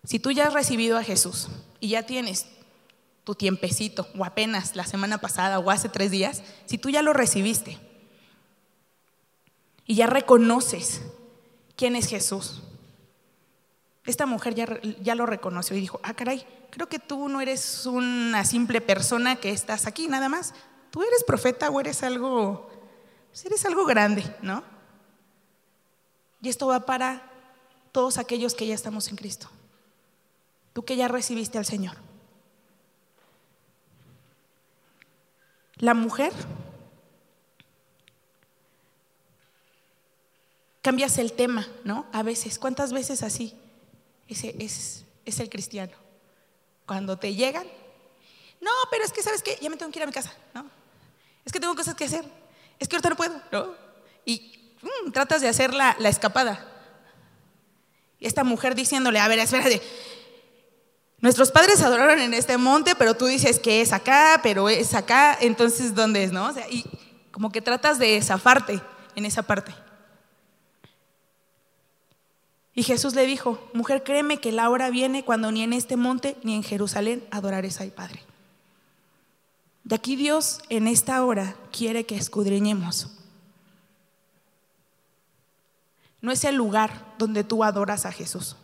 si 0.05 0.19
tú 0.19 0.31
ya 0.31 0.49
has 0.49 0.55
recibido 0.55 0.99
a 0.99 1.05
Jesús 1.05 1.49
y 1.79 1.91
ya 1.91 2.05
tienes 2.05 2.47
tu 3.25 3.35
tiempecito, 3.35 4.09
o 4.19 4.25
apenas 4.25 4.77
la 4.77 4.85
semana 4.85 5.19
pasada, 5.19 5.59
o 5.59 5.71
hace 5.71 5.89
tres 5.89 6.11
días, 6.11 6.43
si 6.67 6.79
tú 6.79 6.91
ya 6.91 7.03
lo 7.03 7.13
recibiste 7.13 7.79
y 9.87 9.95
ya 9.95 10.07
reconoces 10.07 11.03
quién 11.77 11.97
es 11.97 12.09
Jesús, 12.09 12.63
esta 14.07 14.27
mujer 14.27 14.55
ya, 14.55 14.81
ya 15.03 15.15
lo 15.15 15.27
reconoció 15.27 15.77
y 15.77 15.81
dijo, 15.81 16.01
ah, 16.03 16.15
caray, 16.15 16.45
creo 16.71 16.89
que 16.89 16.99
tú 16.99 17.29
no 17.29 17.41
eres 17.41 17.87
una 17.87 18.45
simple 18.45 18.81
persona 18.81 19.37
que 19.37 19.51
estás 19.51 19.87
aquí 19.87 20.09
nada 20.09 20.29
más, 20.29 20.55
tú 20.91 21.03
eres 21.03 21.23
profeta 21.25 21.71
o 21.71 21.81
eres 21.81 22.03
algo, 22.03 22.69
pues 23.29 23.45
eres 23.45 23.65
algo 23.65 23.85
grande, 23.85 24.25
¿no? 24.43 24.65
Y 26.43 26.49
esto 26.49 26.67
va 26.67 26.87
para 26.87 27.31
todos 27.93 28.19
aquellos 28.19 28.55
que 28.55 28.67
ya 28.67 28.75
estamos 28.75 29.09
en 29.09 29.17
Cristo. 29.17 29.49
Tú 30.73 30.85
que 30.85 30.97
ya 30.97 31.09
recibiste 31.09 31.59
al 31.59 31.67
Señor. 31.67 31.97
La 35.81 35.95
mujer, 35.95 36.33
cambias 40.83 41.17
el 41.17 41.33
tema, 41.33 41.67
¿no? 41.85 42.07
A 42.13 42.23
veces, 42.23 42.59
¿cuántas 42.59 42.93
veces 42.93 43.23
así? 43.23 43.55
Ese 44.29 44.55
es, 44.59 45.05
el 45.41 45.49
cristiano. 45.49 45.93
Cuando 46.87 47.19
te 47.19 47.35
llegan, 47.35 47.67
no, 48.61 48.71
pero 48.91 49.05
es 49.05 49.13
que, 49.13 49.23
¿sabes 49.23 49.43
qué? 49.43 49.59
Ya 49.61 49.71
me 49.71 49.77
tengo 49.79 49.91
que 49.91 49.99
ir 49.99 50.03
a 50.03 50.07
mi 50.07 50.13
casa, 50.13 50.35
¿no? 50.53 50.69
Es 51.47 51.53
que 51.53 51.61
tengo 51.61 51.75
cosas 51.75 51.95
que 51.95 52.05
hacer. 52.05 52.27
Es 52.79 52.87
que 52.87 52.97
ahorita 52.97 53.11
no 53.11 53.17
puedo, 53.17 53.41
¿no? 53.51 53.75
Y 54.27 54.75
mm, 54.83 55.13
tratas 55.13 55.41
de 55.41 55.49
hacer 55.49 55.73
la, 55.73 55.97
la 55.99 56.11
escapada. 56.11 56.67
Y 58.19 58.27
esta 58.27 58.45
mujer 58.45 58.75
diciéndole, 58.75 59.19
a 59.19 59.29
ver, 59.29 59.39
espérate, 59.39 59.81
Nuestros 61.21 61.51
padres 61.51 61.83
adoraron 61.83 62.19
en 62.19 62.33
este 62.33 62.57
monte, 62.57 62.95
pero 62.95 63.15
tú 63.15 63.27
dices 63.27 63.59
que 63.59 63.83
es 63.83 63.93
acá, 63.93 64.41
pero 64.43 64.71
es 64.71 64.95
acá, 64.95 65.37
entonces 65.39 65.95
¿dónde 65.95 66.25
es, 66.25 66.33
no? 66.33 66.51
Y 66.71 66.85
como 67.31 67.53
que 67.53 67.61
tratas 67.61 67.99
de 67.99 68.21
zafarte 68.23 68.81
en 69.15 69.27
esa 69.27 69.43
parte. 69.43 69.75
Y 72.73 72.83
Jesús 72.83 73.15
le 73.15 73.27
dijo, 73.27 73.69
mujer, 73.75 74.03
créeme 74.03 74.39
que 74.39 74.53
la 74.53 74.71
hora 74.71 74.89
viene 74.89 75.23
cuando 75.23 75.53
ni 75.53 75.63
en 75.63 75.75
este 75.75 75.97
monte 75.97 76.39
ni 76.43 76.55
en 76.55 76.63
Jerusalén 76.63 77.27
adorares 77.31 77.81
al 77.83 77.91
Padre. 77.91 78.23
De 79.85 79.97
aquí 79.97 80.17
Dios 80.17 80.61
en 80.71 80.87
esta 80.87 81.23
hora 81.23 81.55
quiere 81.71 82.07
que 82.07 82.17
escudriñemos. 82.17 83.11
No 86.23 86.33
es 86.33 86.45
el 86.45 86.55
lugar 86.55 87.15
donde 87.19 87.45
tú 87.45 87.63
adoras 87.65 88.07
a 88.07 88.13
Jesús 88.13 88.57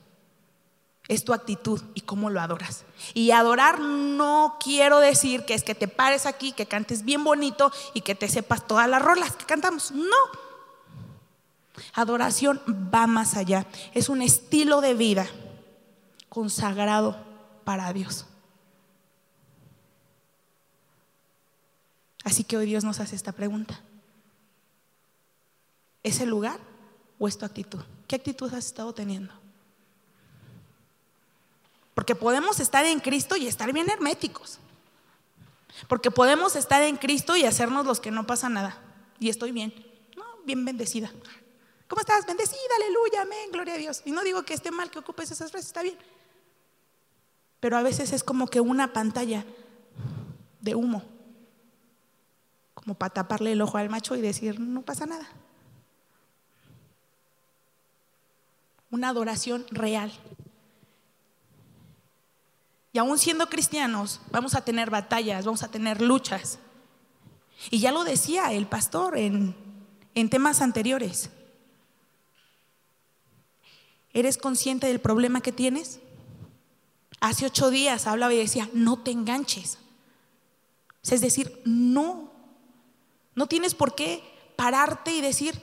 es 1.09 1.25
tu 1.25 1.33
actitud 1.33 1.81
y 1.95 2.01
cómo 2.01 2.31
lo 2.31 2.41
adoras. 2.41 2.85
Y 3.15 3.31
adorar 3.31 3.81
no 3.81 4.57
quiero 4.63 4.99
decir 4.99 5.45
que 5.45 5.55
es 5.55 5.63
que 5.63 5.75
te 5.75 5.89
pares 5.89 6.27
aquí, 6.27 6.53
que 6.53 6.67
cantes 6.67 7.05
bien 7.05 7.23
bonito 7.23 7.71
y 7.95 8.01
que 8.01 8.15
te 8.15 8.29
sepas 8.29 8.67
todas 8.67 8.89
las 8.89 9.03
rolas 9.03 9.33
que 9.37 9.45
cantamos. 9.45 9.93
No. 9.93 10.17
Adoración 11.93 12.61
va 12.93 13.07
más 13.07 13.37
allá. 13.37 13.67
Es 13.95 14.09
un 14.09 14.23
estilo 14.23 14.81
de 14.81 14.95
vida 14.95 15.27
consagrado 16.29 17.17
para 17.65 17.93
Dios. 17.93 18.27
Así 22.25 22.43
que 22.43 22.57
hoy 22.57 22.67
Dios 22.67 22.83
nos 22.83 22.99
hace 22.99 23.15
esta 23.15 23.31
pregunta. 23.31 23.81
¿Es 26.03 26.21
el 26.21 26.29
lugar 26.29 26.59
o 27.21 27.29
es 27.29 27.39
tu 27.39 27.45
actitud? 27.45 27.81
¿Qué 28.09 28.17
actitud 28.17 28.53
has 28.53 28.67
estado 28.67 28.93
teniendo? 28.93 29.33
Porque 31.97 32.15
podemos 32.15 32.61
estar 32.61 32.85
en 32.85 33.01
Cristo 33.01 33.37
y 33.37 33.47
estar 33.47 33.73
bien 33.73 33.89
herméticos. 33.89 34.59
Porque 35.89 36.11
podemos 36.11 36.55
estar 36.55 36.83
en 36.83 36.99
Cristo 36.99 37.37
y 37.37 37.47
hacernos 37.47 37.87
los 37.87 38.01
que 38.01 38.11
no 38.11 38.27
pasa 38.27 38.51
nada. 38.51 38.79
Y 39.19 39.31
estoy 39.31 39.51
bien. 39.51 39.73
No, 40.15 40.23
bien 40.45 40.63
bendecida. 40.67 41.11
¿Cómo 41.89 42.01
estás? 42.01 42.27
Bendecida, 42.27 42.59
aleluya, 42.77 43.23
amén, 43.23 43.51
gloria 43.51 43.73
a 43.73 43.79
Dios. 43.79 44.03
Y 44.05 44.11
no 44.11 44.23
digo 44.25 44.43
que 44.43 44.53
esté 44.53 44.71
mal 44.71 44.91
que 44.91 44.99
ocupes 44.99 45.31
esas 45.31 45.51
frases, 45.51 45.69
está 45.69 45.81
bien. 45.81 45.97
Pero 47.61 47.79
a 47.79 47.83
veces 47.83 48.13
es 48.13 48.23
como 48.23 48.47
que 48.47 48.61
una 48.61 48.93
pantalla 48.93 49.47
de 50.61 50.75
humo. 50.75 51.03
Como 52.75 52.93
para 52.93 53.15
taparle 53.15 53.53
el 53.53 53.63
ojo 53.63 53.79
al 53.79 53.89
macho 53.89 54.17
y 54.17 54.21
decir, 54.21 54.61
no 54.61 54.83
pasa 54.83 55.07
nada. 55.07 55.27
Una 58.91 59.09
adoración 59.09 59.65
real. 59.71 60.13
Y 62.97 62.99
aún 62.99 63.19
siendo 63.19 63.51
cristianos, 63.51 64.23
vamos 64.31 64.55
a 64.55 64.65
tener 64.65 64.89
batallas, 64.89 65.45
vamos 65.45 65.63
a 65.63 65.71
tener 65.71 66.01
luchas. 66.01 66.59
Y 67.71 67.79
ya 67.79 67.93
lo 67.93 68.05
decía 68.05 68.55
el 68.55 68.67
pastor 68.67 69.19
en, 69.19 69.55
en 70.15 70.31
temas 70.31 70.63
anteriores. 70.63 71.29
¿Eres 74.15 74.39
consciente 74.39 74.87
del 74.87 74.99
problema 74.99 75.43
que 75.43 75.53
tienes? 75.53 76.01
Hace 77.21 77.45
ocho 77.45 77.69
días 77.69 78.07
hablaba 78.07 78.33
y 78.33 78.39
decía, 78.39 78.71
no 78.73 78.99
te 78.99 79.11
enganches. 79.11 79.77
Es 81.03 81.21
decir, 81.21 81.61
no, 81.67 82.33
no 83.35 83.47
tienes 83.47 83.75
por 83.75 83.95
qué 83.95 84.25
pararte 84.57 85.13
y 85.13 85.21
decir, 85.21 85.63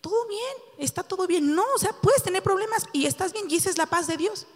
todo 0.00 0.26
bien, 0.26 0.56
está 0.78 1.04
todo 1.04 1.28
bien. 1.28 1.54
No, 1.54 1.62
o 1.76 1.78
sea, 1.78 1.92
puedes 1.92 2.24
tener 2.24 2.42
problemas 2.42 2.88
y 2.92 3.06
estás 3.06 3.32
bien 3.32 3.48
y 3.48 3.54
esa 3.54 3.70
es 3.70 3.78
la 3.78 3.86
paz 3.86 4.08
de 4.08 4.16
Dios. 4.16 4.48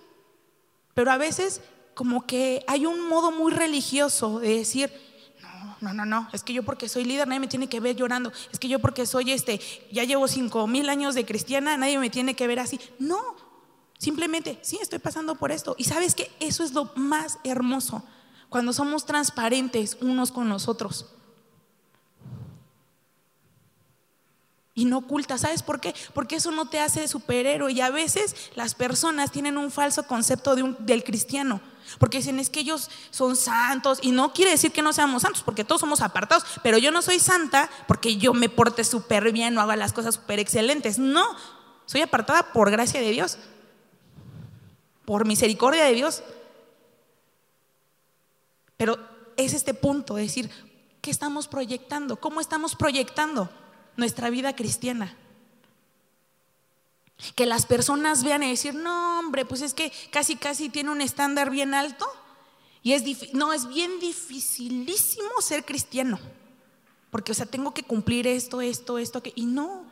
Pero 0.93 1.13
a 1.13 1.19
veces 1.19 1.61
como 1.97 2.27
que 2.27 2.63
hay 2.69 2.85
un 2.85 3.09
modo 3.09 3.33
muy 3.33 3.51
religioso 3.51 4.39
de 4.39 4.59
decir, 4.59 4.93
no, 5.41 5.77
no, 5.81 5.95
no, 5.95 6.05
no, 6.05 6.29
es 6.35 6.43
que 6.43 6.53
yo 6.53 6.63
porque 6.63 6.91
soy 6.91 7.05
líder 7.05 7.27
nadie 7.27 7.41
me 7.41 7.49
tiene 7.49 7.71
que 7.71 7.81
ver 7.81 7.97
llorando, 7.97 8.31
es 8.53 8.59
que 8.59 8.69
yo 8.69 8.81
porque 8.81 9.07
soy 9.07 9.33
este, 9.33 9.63
ya 9.91 10.05
llevo 10.05 10.29
cinco 10.29 10.67
mil 10.67 10.91
años 10.91 11.15
de 11.15 11.25
cristiana, 11.25 11.79
nadie 11.79 11.99
me 11.99 12.11
tiene 12.11 12.37
que 12.37 12.47
ver 12.47 12.59
así. 12.59 12.79
No, 12.99 13.19
simplemente, 13.97 14.59
sí, 14.61 14.79
estoy 14.83 14.99
pasando 14.99 15.37
por 15.37 15.51
esto. 15.51 15.75
Y 15.79 15.85
sabes 15.85 16.15
que 16.15 16.31
eso 16.39 16.63
es 16.63 16.75
lo 16.75 16.93
más 16.97 17.39
hermoso, 17.45 18.05
cuando 18.51 18.75
somos 18.75 19.07
transparentes 19.07 19.97
unos 20.03 20.33
con 20.33 20.51
los 20.51 20.69
otros. 20.69 21.16
Y 24.77 24.85
no 24.85 24.99
oculta. 24.99 25.39
¿Sabes 25.39 25.63
por 25.65 25.81
qué? 25.81 25.95
Porque 26.13 26.37
eso 26.37 26.53
no 26.53 26.69
te 26.69 26.79
hace 26.79 27.09
superhéroe 27.09 27.73
y 27.73 27.81
a 27.81 27.91
veces 27.91 28.37
las 28.55 28.75
personas 28.75 29.33
tienen 29.33 29.57
un 29.57 29.73
falso 29.73 30.05
concepto 30.07 30.55
de 30.55 30.77
del 30.79 31.03
cristiano. 31.03 31.61
Porque 31.99 32.19
dicen 32.19 32.39
es 32.39 32.51
que 32.51 32.61
ellos 32.61 32.91
son 33.11 33.37
santos 33.37 33.99
y 34.03 34.11
no 34.11 34.33
quiere 34.33 34.51
decir 34.51 34.73
que 34.73 34.83
no 34.83 34.93
seamos 34.93 35.23
santos, 35.23 35.43
porque 35.43 35.65
todos 35.65 35.81
somos 35.81 36.03
apartados, 36.03 36.45
pero 36.63 36.79
yo 36.79 36.91
no 36.91 37.01
soy 37.01 37.19
santa 37.19 37.71
porque 37.89 38.17
yo 38.19 38.35
me 38.35 38.49
porte 38.49 38.85
súper 38.85 39.33
bien 39.33 39.57
o 39.57 39.63
haga 39.63 39.77
las 39.77 39.93
cosas 39.93 40.17
súper 40.17 40.41
excelentes. 40.41 40.99
No, 40.99 41.25
soy 41.87 42.03
apartada 42.03 42.53
por 42.53 42.71
gracia 42.71 43.01
de 43.01 43.11
Dios, 43.11 43.39
por 45.07 45.27
misericordia 45.27 45.85
de 45.85 45.95
Dios. 45.95 46.23
Pero 48.77 48.99
es 49.39 49.55
este 49.55 49.73
punto, 49.73 50.17
decir, 50.17 50.51
¿qué 51.01 51.11
estamos 51.11 51.49
proyectando? 51.49 52.17
¿Cómo 52.17 52.41
estamos 52.41 52.77
proyectando? 52.77 53.49
Nuestra 53.97 54.31
vida 54.31 54.55
cristiana. 54.55 55.17
Que 57.35 57.47
las 57.47 57.65
personas 57.65 58.23
vean 58.25 58.43
y 58.43 58.51
decir, 58.51 58.75
no, 58.75 59.19
hombre, 59.19 59.45
pues 59.45 59.63
es 59.63 59.75
que 59.75 59.93
casi, 60.11 60.37
casi 60.37 60.69
tiene 60.69 60.91
un 60.91 61.01
estándar 61.01 61.51
bien 61.51 61.75
alto. 61.75 62.07
Y 62.83 62.93
es, 62.93 63.33
no, 63.33 63.53
es 63.53 63.67
bien 63.67 63.99
dificilísimo 64.01 65.41
ser 65.41 65.65
cristiano. 65.65 66.21
Porque, 67.11 67.33
o 67.33 67.35
sea, 67.35 67.47
tengo 67.47 67.73
que 67.73 67.83
cumplir 67.83 68.27
esto, 68.27 68.61
esto, 68.61 68.99
esto, 68.99 69.23
y 69.35 69.47
no. 69.47 69.85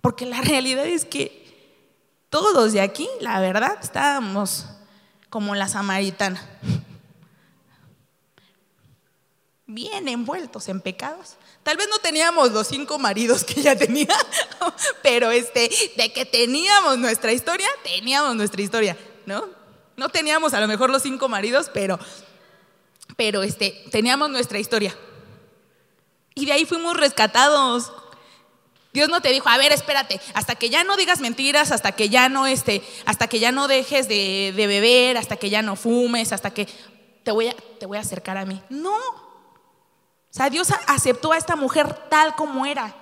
Porque 0.00 0.26
la 0.26 0.40
realidad 0.42 0.86
es 0.86 1.04
que 1.04 1.42
todos 2.30 2.72
de 2.72 2.80
aquí, 2.80 3.08
la 3.20 3.40
verdad, 3.40 3.78
estábamos 3.82 4.66
como 5.28 5.54
la 5.54 5.68
samaritana. 5.68 6.40
Bien 9.74 10.06
envueltos 10.06 10.68
en 10.68 10.82
pecados. 10.82 11.36
Tal 11.62 11.78
vez 11.78 11.88
no 11.88 11.96
teníamos 11.96 12.52
los 12.52 12.66
cinco 12.66 12.98
maridos 12.98 13.42
que 13.42 13.60
ella 13.60 13.74
tenía, 13.74 14.14
pero 15.02 15.30
este, 15.30 15.70
de 15.96 16.12
que 16.12 16.26
teníamos 16.26 16.98
nuestra 16.98 17.32
historia, 17.32 17.66
teníamos 17.82 18.36
nuestra 18.36 18.60
historia, 18.60 18.98
¿no? 19.24 19.48
No 19.96 20.10
teníamos 20.10 20.52
a 20.52 20.60
lo 20.60 20.68
mejor 20.68 20.90
los 20.90 21.02
cinco 21.02 21.26
maridos, 21.30 21.70
pero, 21.72 21.98
pero 23.16 23.42
este, 23.42 23.86
teníamos 23.90 24.28
nuestra 24.28 24.58
historia. 24.58 24.94
Y 26.34 26.44
de 26.44 26.52
ahí 26.52 26.66
fuimos 26.66 26.94
rescatados. 26.94 27.94
Dios 28.92 29.08
no 29.08 29.22
te 29.22 29.30
dijo, 29.30 29.48
a 29.48 29.56
ver, 29.56 29.72
espérate, 29.72 30.20
hasta 30.34 30.54
que 30.54 30.68
ya 30.68 30.84
no 30.84 30.98
digas 30.98 31.20
mentiras, 31.20 31.72
hasta 31.72 31.92
que 31.92 32.10
ya 32.10 32.28
no, 32.28 32.46
este, 32.46 32.82
hasta 33.06 33.26
que 33.26 33.38
ya 33.38 33.52
no 33.52 33.68
dejes 33.68 34.06
de, 34.06 34.52
de 34.54 34.66
beber, 34.66 35.16
hasta 35.16 35.36
que 35.36 35.48
ya 35.48 35.62
no 35.62 35.76
fumes, 35.76 36.30
hasta 36.30 36.50
que 36.52 36.68
te 37.22 37.30
voy 37.30 37.48
a, 37.48 37.56
te 37.78 37.86
voy 37.86 37.96
a 37.96 38.02
acercar 38.02 38.36
a 38.36 38.44
mí. 38.44 38.60
No, 38.68 39.21
o 40.32 40.34
sea, 40.34 40.48
Dios 40.48 40.68
aceptó 40.86 41.32
a 41.32 41.36
esta 41.36 41.56
mujer 41.56 42.08
tal 42.08 42.34
como 42.34 42.64
era. 42.64 42.96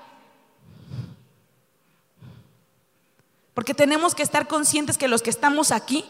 Porque 3.55 3.73
tenemos 3.73 4.17
que 4.17 4.25
estar 4.25 4.49
conscientes 4.49 4.99
que 4.99 5.07
los 5.07 5.23
que 5.23 5.31
estamos 5.31 5.71
aquí 5.71 6.05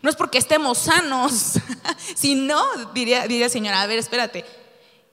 no 0.00 0.08
es 0.08 0.14
porque 0.14 0.38
estemos 0.38 0.78
sanos, 0.78 1.54
sino, 2.14 2.62
diría, 2.94 3.26
diría 3.26 3.48
señora, 3.48 3.82
a 3.82 3.86
ver, 3.88 3.98
espérate, 3.98 4.44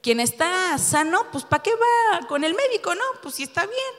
quien 0.03 0.19
está 0.19 0.77
sano, 0.77 1.25
pues 1.31 1.43
¿para 1.43 1.63
qué 1.63 1.71
va 1.71 2.27
con 2.27 2.43
el 2.43 2.53
médico? 2.53 2.93
No, 2.93 3.03
pues 3.23 3.35
si 3.35 3.43
está 3.43 3.65
bien. 3.65 3.95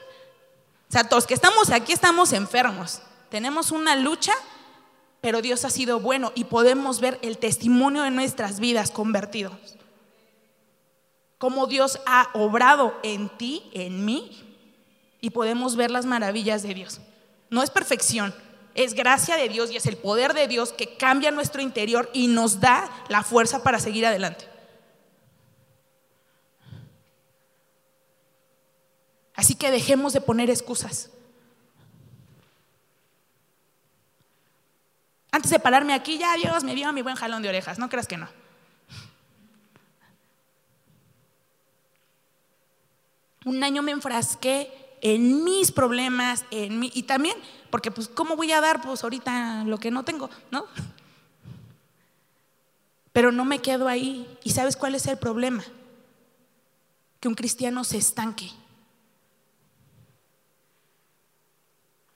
O 0.89 0.93
sea, 0.93 1.09
todos 1.09 1.27
que 1.27 1.35
estamos 1.35 1.71
aquí 1.71 1.93
estamos 1.93 2.33
enfermos. 2.33 3.03
Tenemos 3.31 3.73
una 3.73 3.97
lucha, 3.97 4.33
pero 5.21 5.43
Dios 5.43 5.65
ha 5.65 5.71
sido 5.71 5.99
bueno 5.99 6.31
y 6.37 6.45
podemos 6.45 7.01
ver 7.01 7.19
el 7.23 7.37
testimonio 7.39 8.05
de 8.05 8.13
nuestras 8.13 8.61
vidas 8.61 8.93
convertidos 8.93 9.78
cómo 11.39 11.67
Dios 11.67 12.01
ha 12.05 12.29
obrado 12.35 12.99
en 13.03 13.29
ti, 13.31 13.71
en 13.73 14.05
mí, 14.05 14.45
y 15.21 15.31
podemos 15.31 15.77
ver 15.77 15.91
las 15.91 16.07
maravillas 16.07 16.63
de 16.63 16.75
Dios. 16.75 17.01
No 17.51 17.63
es 17.63 17.71
perfección, 17.71 18.35
Es 18.75 18.95
gracia 18.95 19.37
de 19.37 19.49
Dios 19.49 19.73
y 19.73 19.77
es 19.77 19.87
el 19.87 19.97
poder 19.97 20.35
de 20.35 20.47
Dios 20.47 20.73
que 20.73 20.97
cambia 20.97 21.33
nuestro 21.33 21.61
interior 21.61 22.09
y 22.13 22.29
nos 22.29 22.61
da 22.61 22.89
la 23.09 23.25
fuerza 23.25 23.65
para 23.65 23.81
seguir 23.81 24.07
adelante. 24.07 24.45
Así 29.35 29.57
que 29.57 29.73
dejemos 29.73 30.13
de 30.13 30.21
poner 30.21 30.49
excusas. 30.49 31.11
Antes 35.33 35.51
de 35.51 35.59
pararme 35.59 35.95
aquí, 35.95 36.17
ya 36.19 36.35
Dios 36.37 36.63
me 36.63 36.75
dio 36.77 36.93
mi 36.93 37.03
buen 37.03 37.17
jalón 37.17 37.43
de 37.43 37.49
orejas, 37.49 37.81
no 37.81 37.89
creas 37.89 38.07
que 38.07 38.17
no. 38.17 38.29
Un 43.49 43.65
año 43.65 43.83
me 43.83 43.93
enfrasqué 43.93 44.71
en 45.01 45.45
mis 45.45 45.73
problemas, 45.73 46.45
en 46.51 46.79
mí, 46.81 46.91
y 46.95 47.05
también, 47.05 47.37
porque 47.71 47.91
pues, 47.91 48.09
¿cómo 48.09 48.37
voy 48.37 48.53
a 48.53 48.61
dar 48.61 48.83
pues 48.83 49.03
ahorita 49.03 49.65
lo 49.65 49.79
que 49.79 49.91
no 49.91 50.05
tengo? 50.05 50.29
¿No? 50.51 50.67
Pero 53.13 53.33
no 53.33 53.45
me 53.45 53.61
quedo 53.61 53.89
ahí. 53.89 54.39
¿Y 54.45 54.51
sabes 54.51 54.77
cuál 54.77 54.95
es 54.95 55.07
el 55.07 55.19
problema? 55.19 55.65
Que 57.21 57.29
un 57.29 57.35
cristiano 57.35 57.85
se 57.85 57.99
estanque. 57.99 58.51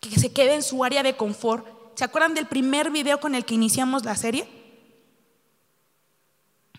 Que 0.00 0.18
se 0.18 0.32
quede 0.32 0.54
en 0.54 0.62
su 0.62 0.84
área 0.84 1.02
de 1.02 1.16
confort 1.16 1.66
¿Se 1.94 2.04
acuerdan 2.04 2.34
del 2.34 2.46
primer 2.46 2.90
video 2.90 3.20
con 3.20 3.34
el 3.34 3.44
que 3.44 3.54
iniciamos 3.54 4.04
la 4.04 4.16
serie? 4.16 4.48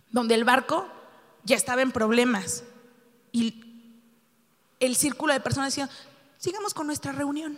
Donde 0.09 0.35
el 0.35 0.43
barco 0.43 0.87
ya 1.43 1.55
estaba 1.55 1.81
en 1.81 1.91
problemas 1.91 2.63
y 3.31 3.72
el 4.85 4.95
círculo 4.95 5.33
de 5.33 5.39
personas 5.39 5.73
decía, 5.73 5.89
sigamos 6.37 6.73
con 6.73 6.87
nuestra 6.87 7.11
reunión. 7.11 7.57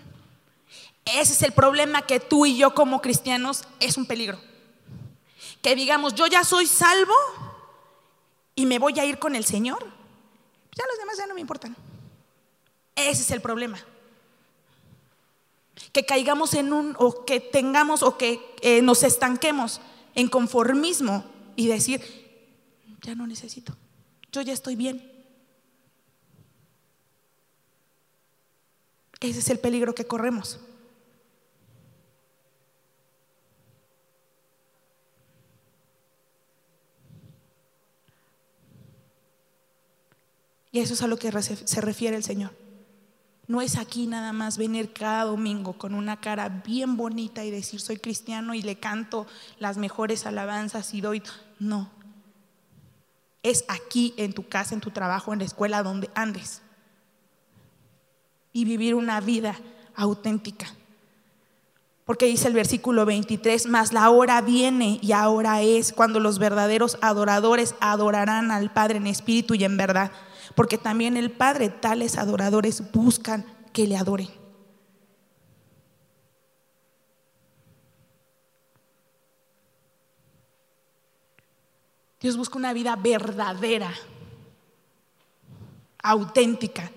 Ese 1.05 1.33
es 1.33 1.41
el 1.43 1.51
problema 1.51 2.03
que 2.03 2.19
tú 2.19 2.45
y 2.45 2.57
yo 2.57 2.73
como 2.73 3.01
cristianos 3.01 3.63
es 3.79 3.97
un 3.97 4.05
peligro. 4.05 4.39
Que 5.61 5.75
digamos, 5.75 6.15
yo 6.15 6.27
ya 6.27 6.43
soy 6.43 6.67
salvo 6.67 7.13
y 8.55 8.65
me 8.65 8.79
voy 8.79 8.99
a 8.99 9.05
ir 9.05 9.19
con 9.19 9.35
el 9.35 9.45
Señor. 9.45 9.83
Ya 10.75 10.83
los 10.87 10.97
demás 10.99 11.17
ya 11.17 11.27
no 11.27 11.35
me 11.35 11.41
importan. 11.41 11.75
Ese 12.95 13.21
es 13.21 13.31
el 13.31 13.41
problema 13.41 13.79
que 15.91 16.05
caigamos 16.05 16.53
en 16.53 16.73
un, 16.73 16.95
o 16.99 17.23
que 17.25 17.39
tengamos, 17.39 18.03
o 18.03 18.17
que 18.17 18.41
eh, 18.61 18.81
nos 18.81 19.03
estanquemos 19.03 19.79
en 20.13 20.27
conformismo 20.27 21.23
y 21.55 21.67
decir, 21.67 22.01
ya 23.01 23.15
no 23.15 23.25
necesito, 23.27 23.75
yo 24.31 24.41
ya 24.41 24.51
estoy 24.51 24.75
bien. 24.75 25.14
Ese 29.29 29.39
es 29.39 29.49
el 29.49 29.59
peligro 29.59 29.95
que 29.95 30.05
corremos. 30.05 30.59
Y 40.71 40.79
eso 40.79 40.93
es 40.93 41.01
a 41.01 41.07
lo 41.07 41.17
que 41.17 41.31
se 41.31 41.81
refiere 41.81 42.17
el 42.17 42.23
Señor. 42.23 42.51
No 43.47 43.61
es 43.61 43.77
aquí 43.77 44.07
nada 44.07 44.33
más 44.33 44.57
venir 44.57 44.91
cada 44.91 45.23
domingo 45.23 45.77
con 45.77 45.93
una 45.93 46.19
cara 46.19 46.49
bien 46.49 46.97
bonita 46.97 47.45
y 47.45 47.51
decir 47.51 47.79
soy 47.79 47.97
cristiano 47.97 48.55
y 48.55 48.61
le 48.61 48.79
canto 48.79 49.27
las 49.59 49.77
mejores 49.77 50.25
alabanzas 50.25 50.93
y 50.93 51.01
doy. 51.01 51.21
No. 51.59 51.91
Es 53.43 53.63
aquí 53.67 54.15
en 54.17 54.33
tu 54.33 54.47
casa, 54.49 54.73
en 54.73 54.81
tu 54.81 54.89
trabajo, 54.89 55.31
en 55.31 55.39
la 55.39 55.45
escuela, 55.45 55.83
donde 55.83 56.09
andes. 56.15 56.63
Y 58.55 58.65
vivir 58.65 58.95
una 58.95 59.19
vida 59.21 59.55
auténtica. 59.95 60.65
Porque 62.05 62.25
dice 62.25 62.47
el 62.47 62.53
versículo 62.55 63.05
23, 63.05 63.67
mas 63.67 63.93
la 63.93 64.09
hora 64.09 64.41
viene 64.41 64.97
y 65.01 65.11
ahora 65.11 65.61
es 65.61 65.93
cuando 65.93 66.19
los 66.19 66.39
verdaderos 66.39 66.97
adoradores 67.01 67.75
adorarán 67.81 68.49
al 68.49 68.71
Padre 68.71 68.97
en 68.97 69.07
espíritu 69.07 69.53
y 69.53 69.63
en 69.63 69.77
verdad 69.77 70.11
porque 70.55 70.77
también 70.77 71.17
el 71.17 71.31
Padre, 71.31 71.69
tales 71.69 72.17
adoradores, 72.17 72.91
buscan 72.91 73.45
que 73.73 73.87
le 73.87 73.97
adoren. 73.97 74.29
Dios 82.21 82.37
busca 82.37 82.57
una 82.57 82.73
vida 82.73 82.95
verdadera, 82.95 83.93
auténtica. 86.01 86.91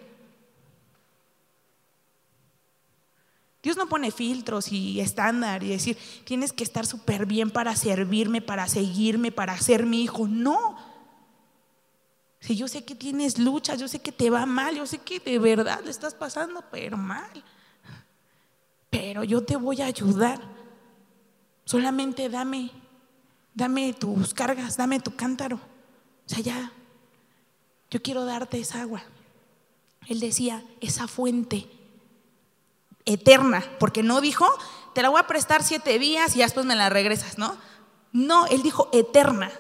Dios 3.63 3.77
no 3.77 3.89
pone 3.89 4.11
filtros 4.11 4.71
y 4.71 5.01
estándar 5.01 5.65
y 5.65 5.69
decir, 5.69 5.99
tienes 6.25 6.53
que 6.53 6.63
estar 6.63 6.87
súper 6.87 7.27
bien 7.27 7.51
para 7.51 7.75
servirme, 7.75 8.41
para 8.41 8.69
seguirme, 8.69 9.33
para 9.33 9.59
ser 9.59 9.85
mi 9.85 10.03
hijo. 10.03 10.29
No, 10.29 10.77
si 12.41 12.57
yo 12.57 12.69
sé 12.69 12.85
que 12.85 12.95
tienes 12.95 13.39
luchas, 13.39 13.81
yo 13.81 13.89
sé 13.89 13.99
que 13.99 14.13
te 14.13 14.31
va 14.31 14.47
mal, 14.47 14.77
yo 14.77 14.87
sé 14.87 14.99
que 14.99 15.19
de 15.19 15.39
verdad 15.39 15.81
le 15.85 15.91
estás 15.91 16.15
pasando, 16.15 16.65
pero 16.71 16.97
mal. 16.97 17.45
Pero 18.91 19.25
yo 19.25 19.43
te 19.43 19.57
voy 19.57 19.83
a 19.83 19.87
ayudar. 19.87 20.41
Solamente 21.65 22.29
dame, 22.29 22.71
dame 23.55 23.93
tus 23.93 24.33
cargas, 24.35 24.77
dame 24.77 25.01
tu 25.01 25.15
cántaro. 25.17 25.57
O 25.57 26.29
sea, 26.29 26.41
ya, 26.41 26.73
yo 27.91 28.01
quiero 28.01 28.25
darte 28.25 28.61
esa 28.61 28.83
agua. 28.83 29.03
Él 30.07 30.21
decía, 30.21 30.65
esa 30.81 31.09
fuente 31.09 31.69
eterna, 33.09 33.65
porque 33.81 34.03
no 34.03 34.21
dijo, 34.21 34.47
te 34.95 35.03
la 35.03 35.09
voy 35.09 35.21
a 35.21 35.27
prestar 35.27 35.63
siete 35.63 35.99
días 35.99 36.37
y 36.37 36.41
después 36.41 36.67
me 36.67 36.77
la 36.77 36.91
regresas, 36.91 37.39
¿no? 37.39 37.57
No, 38.13 38.47
él 38.47 38.63
dijo 38.63 38.89
eterna. 38.93 39.51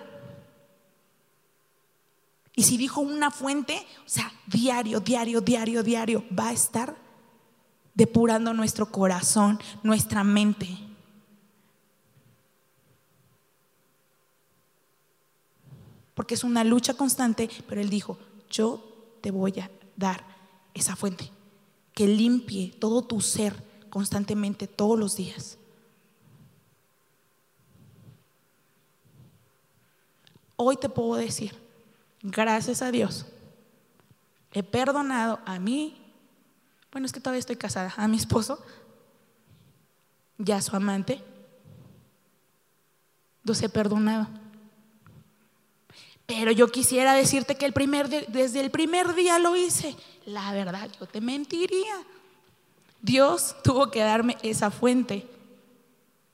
Y 2.55 2.65
si 2.65 2.77
dijo 2.77 3.01
una 3.01 3.31
fuente, 3.31 3.87
o 4.05 4.09
sea, 4.09 4.31
diario, 4.47 5.01
diario, 5.01 5.41
diario, 5.41 5.83
diario, 5.83 6.25
va 6.37 6.49
a 6.49 6.53
estar 6.53 6.97
depurando 7.95 8.53
nuestro 8.53 8.91
corazón, 8.91 9.59
nuestra 9.83 10.25
mente. 10.25 10.69
Porque 16.15 16.35
es 16.35 16.45
una 16.45 16.65
lucha 16.65 16.95
constante, 16.95 17.49
pero 17.69 17.81
él 17.81 17.89
dijo, 17.89 18.19
yo 18.51 19.17
te 19.23 19.31
voy 19.31 19.61
a 19.61 19.71
dar 19.97 20.25
esa 20.75 20.97
fuente 20.97 21.38
que 21.99 22.07
limpie 22.07 22.71
todo 22.79 23.03
tu 23.03 23.21
ser 23.21 23.61
constantemente 23.91 24.69
todos 24.69 24.97
los 24.97 25.17
días. 25.17 25.59
Hoy 30.55 30.77
te 30.77 30.89
puedo 30.89 31.17
decir, 31.17 31.57
gracias 32.23 32.83
a 32.83 32.93
Dios, 32.93 33.27
he 34.53 34.63
perdonado 34.63 35.41
a 35.45 35.59
mí, 35.59 36.01
bueno, 36.93 37.05
es 37.05 37.13
que 37.13 37.19
todavía 37.19 37.41
estoy 37.41 37.57
casada, 37.57 37.93
a 37.97 38.07
mi 38.07 38.17
esposo, 38.17 38.65
ya 40.37 40.63
su 40.63 40.77
amante, 40.77 41.21
los 43.43 43.61
he 43.61 43.69
perdonado. 43.69 44.29
Pero 46.29 46.53
yo 46.53 46.69
quisiera 46.69 47.15
decirte 47.15 47.57
que 47.57 47.67
el 47.67 47.73
primer, 47.73 48.09
desde 48.29 48.61
el 48.61 48.71
primer 48.71 49.15
día 49.15 49.41
lo 49.41 49.57
hice. 49.57 49.97
La 50.27 50.53
verdad, 50.53 50.89
yo 51.01 51.07
te 51.07 51.21
mentiría. 51.21 52.05
Dios 53.03 53.57
tuvo 53.65 53.91
que 53.91 54.01
darme 54.01 54.37
esa 54.43 54.71
fuente 54.71 55.27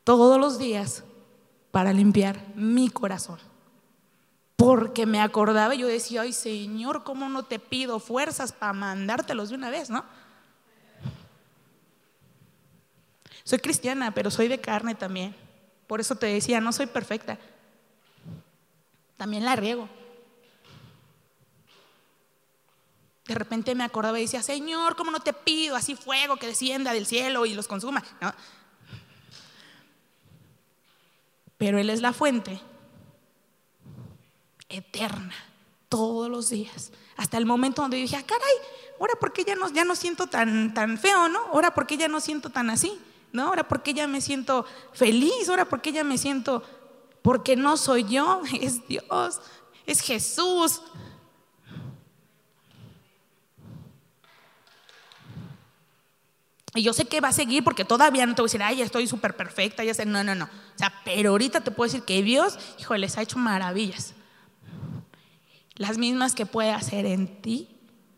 todos 0.05 0.39
los 0.39 0.59
días 0.59 1.03
para 1.71 1.95
limpiar 1.95 2.45
mi 2.55 2.91
corazón 2.91 3.39
porque 4.57 5.05
me 5.05 5.21
acordaba 5.21 5.75
y 5.75 5.79
yo 5.79 5.87
decía, 5.87 6.23
ay 6.23 6.33
Señor, 6.33 7.05
¿cómo 7.05 7.29
no 7.29 7.43
te 7.43 7.59
pido 7.59 7.99
fuerzas 7.99 8.53
para 8.53 8.73
mandártelos 8.73 9.51
de 9.51 9.57
una 9.57 9.69
vez, 9.69 9.91
no? 9.91 10.05
Soy 13.43 13.59
cristiana, 13.59 14.13
pero 14.13 14.31
soy 14.31 14.49
de 14.49 14.61
carne 14.61 14.95
también. 14.95 15.37
Por 15.87 16.01
eso 16.01 16.15
te 16.15 16.27
decía, 16.27 16.63
no 16.63 16.73
soy 16.73 16.87
perfecta. 16.87 17.39
También 19.17 19.45
la 19.45 19.57
riego. 19.57 19.89
De 23.27 23.35
repente 23.35 23.75
me 23.75 23.85
acordaba 23.85 24.19
y 24.19 24.23
decía, 24.23 24.43
Señor, 24.43 24.97
¿cómo 24.97 25.11
no 25.11 25.21
te 25.21 25.33
pido 25.33 25.77
así 25.77 25.95
fuego 25.95 26.37
que 26.37 26.47
descienda 26.47 26.93
del 26.93 27.07
cielo 27.07 27.47
y 27.47 27.55
los 27.55 27.67
consuma? 27.67 28.03
Pero 31.57 31.79
Él 31.79 31.89
es 31.89 32.03
la 32.03 32.13
fuente 32.13 32.61
eterna, 34.69 35.35
todos 35.89 36.29
los 36.29 36.51
días, 36.51 36.93
hasta 37.17 37.39
el 37.39 37.47
momento 37.47 37.83
donde 37.83 37.97
dije, 37.97 38.17
ah, 38.17 38.25
caray, 38.27 38.55
ahora 38.99 39.15
por 39.19 39.33
qué 39.33 39.45
ya 39.45 39.55
no, 39.55 39.71
ya 39.71 39.85
no 39.85 39.95
siento 39.95 40.27
tan, 40.27 40.75
tan 40.75 40.99
feo, 40.99 41.29
¿no? 41.29 41.39
Ahora 41.53 41.73
por 41.73 41.87
qué 41.87 41.97
ya 41.97 42.09
no 42.09 42.21
siento 42.21 42.51
tan 42.51 42.71
así, 42.71 43.01
¿no? 43.33 43.45
Ahora 43.47 43.69
por 43.69 43.83
qué 43.83 43.95
ya 43.95 44.07
me 44.07 44.21
siento 44.21 44.67
feliz, 44.93 45.49
ahora 45.49 45.65
por 45.67 45.81
qué 45.81 45.93
ya 45.93 46.05
me 46.05 46.19
siento, 46.19 46.63
porque 47.25 47.57
no 47.57 47.79
soy 47.79 48.05
yo, 48.05 48.43
es 48.61 48.87
Dios, 48.87 49.41
es 49.87 50.03
Jesús. 50.03 50.83
Y 56.75 56.83
yo 56.83 56.93
sé 56.93 57.07
que 57.07 57.23
va 57.23 57.29
a 57.29 57.33
seguir 57.33 57.65
porque 57.65 57.87
todavía 57.87 58.27
no 58.27 58.35
te 58.35 58.43
voy 58.43 58.47
a 58.47 58.51
decir, 58.51 58.63
ay, 58.63 58.77
ya 58.77 58.85
estoy 58.85 59.07
súper 59.07 59.35
perfecta, 59.35 59.83
ya 59.83 59.95
sé, 59.95 60.05
no, 60.05 60.23
no, 60.23 60.35
no. 60.35 60.45
O 60.45 60.79
sea, 60.79 60.93
pero 61.03 61.31
ahorita 61.31 61.63
te 61.63 61.71
puedo 61.71 61.91
decir 61.91 62.05
que 62.05 62.23
Dios, 62.23 62.59
hijo, 62.79 62.95
les 62.95 63.17
ha 63.17 63.23
hecho 63.23 63.39
maravillas. 63.39 64.13
Las 65.77 65.97
mismas 65.97 66.35
que 66.35 66.45
puede 66.45 66.73
hacer 66.73 67.07
en 67.07 67.41
ti, 67.41 67.71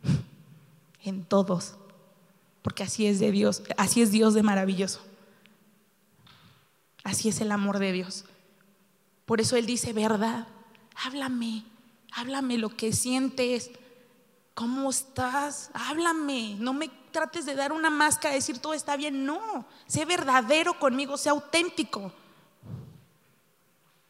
en 1.05 1.23
todos. 1.23 1.77
Porque 2.63 2.83
así 2.83 3.07
es 3.07 3.21
de 3.21 3.31
Dios, 3.31 3.63
así 3.77 4.03
es 4.03 4.11
Dios 4.11 4.35
de 4.35 4.43
maravilloso. 4.43 5.01
Así 7.05 7.29
es 7.29 7.41
el 7.41 7.53
amor 7.53 7.79
de 7.79 7.93
Dios. 7.93 8.25
Por 9.27 9.41
eso 9.41 9.57
Él 9.57 9.67
dice, 9.67 9.93
verdad, 9.93 10.47
háblame, 11.05 11.65
háblame 12.13 12.57
lo 12.57 12.71
que 12.71 12.93
sientes, 12.93 13.71
¿cómo 14.55 14.89
estás? 14.89 15.71
Háblame, 15.75 16.57
no 16.59 16.73
me 16.73 16.89
trates 17.11 17.45
de 17.45 17.55
dar 17.55 17.73
una 17.73 17.91
máscara, 17.91 18.35
decir 18.35 18.59
todo 18.59 18.73
está 18.73 18.97
bien, 18.97 19.27
no, 19.27 19.67
sé 19.87 20.05
verdadero 20.05 20.79
conmigo, 20.79 21.19
sé 21.19 21.29
auténtico. 21.29 22.13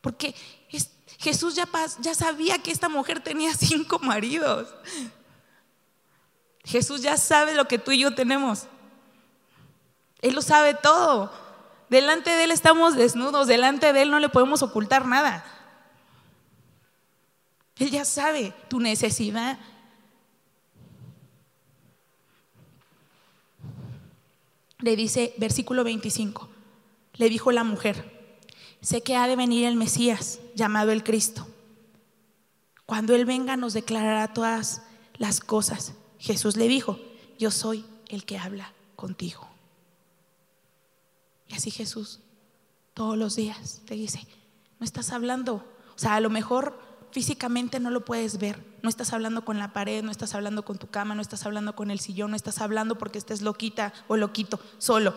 Porque 0.02 0.34
Jesús 1.18 1.54
ya, 1.54 1.68
ya 2.00 2.14
sabía 2.14 2.62
que 2.62 2.70
esta 2.70 2.88
mujer 2.88 3.20
tenía 3.20 3.54
cinco 3.56 3.98
maridos. 3.98 4.68
Jesús 6.64 7.00
ya 7.00 7.16
sabe 7.16 7.54
lo 7.54 7.66
que 7.66 7.78
tú 7.78 7.90
y 7.92 8.00
yo 8.00 8.14
tenemos. 8.14 8.66
Él 10.20 10.34
lo 10.34 10.42
sabe 10.42 10.74
todo. 10.74 11.45
Delante 11.88 12.30
de 12.30 12.44
Él 12.44 12.50
estamos 12.50 12.96
desnudos, 12.96 13.46
delante 13.46 13.92
de 13.92 14.02
Él 14.02 14.10
no 14.10 14.18
le 14.18 14.28
podemos 14.28 14.62
ocultar 14.62 15.06
nada. 15.06 15.44
Él 17.78 17.90
ya 17.90 18.04
sabe 18.04 18.54
tu 18.68 18.80
necesidad. 18.80 19.58
Le 24.78 24.96
dice, 24.96 25.34
versículo 25.36 25.84
25, 25.84 26.48
le 27.14 27.28
dijo 27.28 27.52
la 27.52 27.64
mujer, 27.64 28.36
sé 28.80 29.02
que 29.02 29.16
ha 29.16 29.26
de 29.26 29.36
venir 29.36 29.66
el 29.66 29.76
Mesías, 29.76 30.40
llamado 30.54 30.92
el 30.92 31.04
Cristo. 31.04 31.46
Cuando 32.84 33.14
Él 33.14 33.24
venga 33.24 33.56
nos 33.56 33.72
declarará 33.72 34.32
todas 34.32 34.82
las 35.18 35.40
cosas. 35.40 35.94
Jesús 36.18 36.56
le 36.56 36.68
dijo, 36.68 36.98
yo 37.38 37.50
soy 37.50 37.84
el 38.08 38.24
que 38.24 38.38
habla 38.38 38.72
contigo. 38.96 39.55
Y 41.48 41.54
así 41.54 41.70
Jesús 41.70 42.20
todos 42.94 43.16
los 43.16 43.36
días 43.36 43.82
te 43.86 43.94
dice, 43.94 44.26
no 44.78 44.84
estás 44.84 45.12
hablando, 45.12 45.56
o 45.56 45.98
sea, 45.98 46.14
a 46.14 46.20
lo 46.20 46.30
mejor 46.30 46.78
físicamente 47.10 47.80
no 47.80 47.90
lo 47.90 48.04
puedes 48.04 48.38
ver, 48.38 48.62
no 48.82 48.88
estás 48.88 49.12
hablando 49.12 49.44
con 49.44 49.58
la 49.58 49.72
pared, 49.72 50.02
no 50.02 50.10
estás 50.10 50.34
hablando 50.34 50.64
con 50.64 50.78
tu 50.78 50.88
cama, 50.88 51.14
no 51.14 51.22
estás 51.22 51.46
hablando 51.46 51.76
con 51.76 51.90
el 51.90 52.00
sillón, 52.00 52.30
no 52.30 52.36
estás 52.36 52.60
hablando 52.60 52.98
porque 52.98 53.18
estés 53.18 53.42
loquita 53.42 53.92
o 54.08 54.16
loquito, 54.16 54.60
solo. 54.78 55.14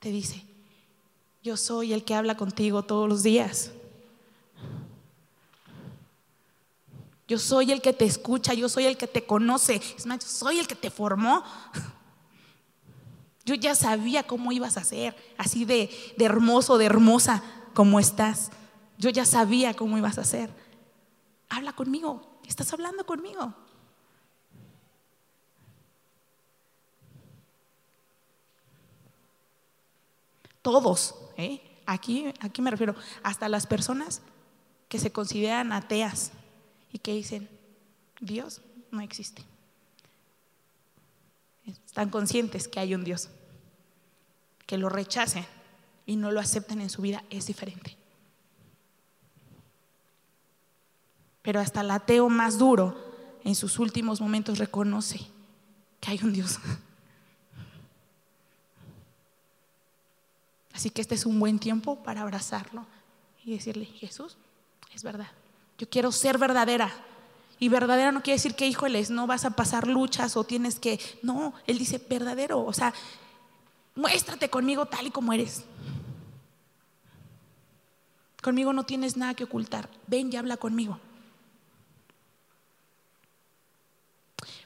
Te 0.00 0.10
dice, 0.10 0.44
yo 1.42 1.56
soy 1.56 1.92
el 1.92 2.04
que 2.04 2.14
habla 2.14 2.36
contigo 2.36 2.82
todos 2.82 3.08
los 3.08 3.22
días. 3.22 3.72
Yo 7.28 7.38
soy 7.38 7.72
el 7.72 7.80
que 7.80 7.92
te 7.92 8.04
escucha, 8.04 8.52
yo 8.52 8.68
soy 8.68 8.86
el 8.86 8.96
que 8.96 9.06
te 9.06 9.24
conoce, 9.24 9.80
es 9.96 10.06
más, 10.06 10.18
yo 10.18 10.28
soy 10.28 10.58
el 10.58 10.66
que 10.66 10.74
te 10.74 10.90
formó. 10.90 11.44
Yo 13.44 13.54
ya 13.54 13.74
sabía 13.74 14.22
cómo 14.24 14.52
ibas 14.52 14.76
a 14.76 14.84
ser, 14.84 15.16
así 15.36 15.64
de, 15.64 15.90
de 16.16 16.24
hermoso, 16.24 16.78
de 16.78 16.86
hermosa 16.86 17.42
como 17.74 17.98
estás. 17.98 18.50
Yo 18.98 19.10
ya 19.10 19.24
sabía 19.24 19.74
cómo 19.74 19.98
ibas 19.98 20.18
a 20.18 20.24
ser. 20.24 20.50
Habla 21.48 21.72
conmigo, 21.72 22.38
estás 22.46 22.72
hablando 22.72 23.04
conmigo. 23.04 23.54
Todos, 30.62 31.16
¿eh? 31.36 31.60
aquí, 31.86 32.32
aquí 32.40 32.62
me 32.62 32.70
refiero, 32.70 32.94
hasta 33.22 33.48
las 33.48 33.66
personas 33.66 34.22
que 34.88 34.98
se 34.98 35.10
consideran 35.10 35.72
ateas 35.72 36.32
y 36.92 36.98
que 36.98 37.14
dicen, 37.14 37.48
Dios 38.20 38.60
no 38.90 39.00
existe. 39.00 39.44
Están 41.92 42.08
conscientes 42.08 42.68
que 42.68 42.80
hay 42.80 42.94
un 42.94 43.04
Dios. 43.04 43.28
Que 44.64 44.78
lo 44.78 44.88
rechacen 44.88 45.44
y 46.06 46.16
no 46.16 46.30
lo 46.30 46.40
acepten 46.40 46.80
en 46.80 46.88
su 46.88 47.02
vida 47.02 47.22
es 47.28 47.46
diferente. 47.46 47.98
Pero 51.42 51.60
hasta 51.60 51.82
el 51.82 51.90
ateo 51.90 52.30
más 52.30 52.56
duro 52.56 52.96
en 53.44 53.54
sus 53.54 53.78
últimos 53.78 54.22
momentos 54.22 54.56
reconoce 54.56 55.20
que 56.00 56.12
hay 56.12 56.20
un 56.22 56.32
Dios. 56.32 56.58
Así 60.72 60.88
que 60.88 61.02
este 61.02 61.14
es 61.14 61.26
un 61.26 61.38
buen 61.38 61.58
tiempo 61.58 62.02
para 62.02 62.22
abrazarlo 62.22 62.86
y 63.44 63.52
decirle, 63.52 63.84
Jesús, 63.84 64.38
es 64.94 65.02
verdad. 65.02 65.28
Yo 65.76 65.90
quiero 65.90 66.10
ser 66.10 66.38
verdadera. 66.38 66.90
Y 67.62 67.68
verdadera 67.68 68.10
no 68.10 68.24
quiere 68.24 68.38
decir 68.38 68.56
que, 68.56 68.66
híjoles, 68.66 69.10
no 69.10 69.28
vas 69.28 69.44
a 69.44 69.50
pasar 69.50 69.86
luchas 69.86 70.36
o 70.36 70.42
tienes 70.42 70.80
que... 70.80 70.98
No, 71.22 71.54
Él 71.68 71.78
dice 71.78 72.04
verdadero. 72.10 72.58
O 72.58 72.72
sea, 72.72 72.92
muéstrate 73.94 74.50
conmigo 74.50 74.86
tal 74.86 75.06
y 75.06 75.12
como 75.12 75.32
eres. 75.32 75.62
Conmigo 78.42 78.72
no 78.72 78.82
tienes 78.82 79.16
nada 79.16 79.34
que 79.34 79.44
ocultar. 79.44 79.88
Ven 80.08 80.32
y 80.32 80.36
habla 80.36 80.56
conmigo. 80.56 80.98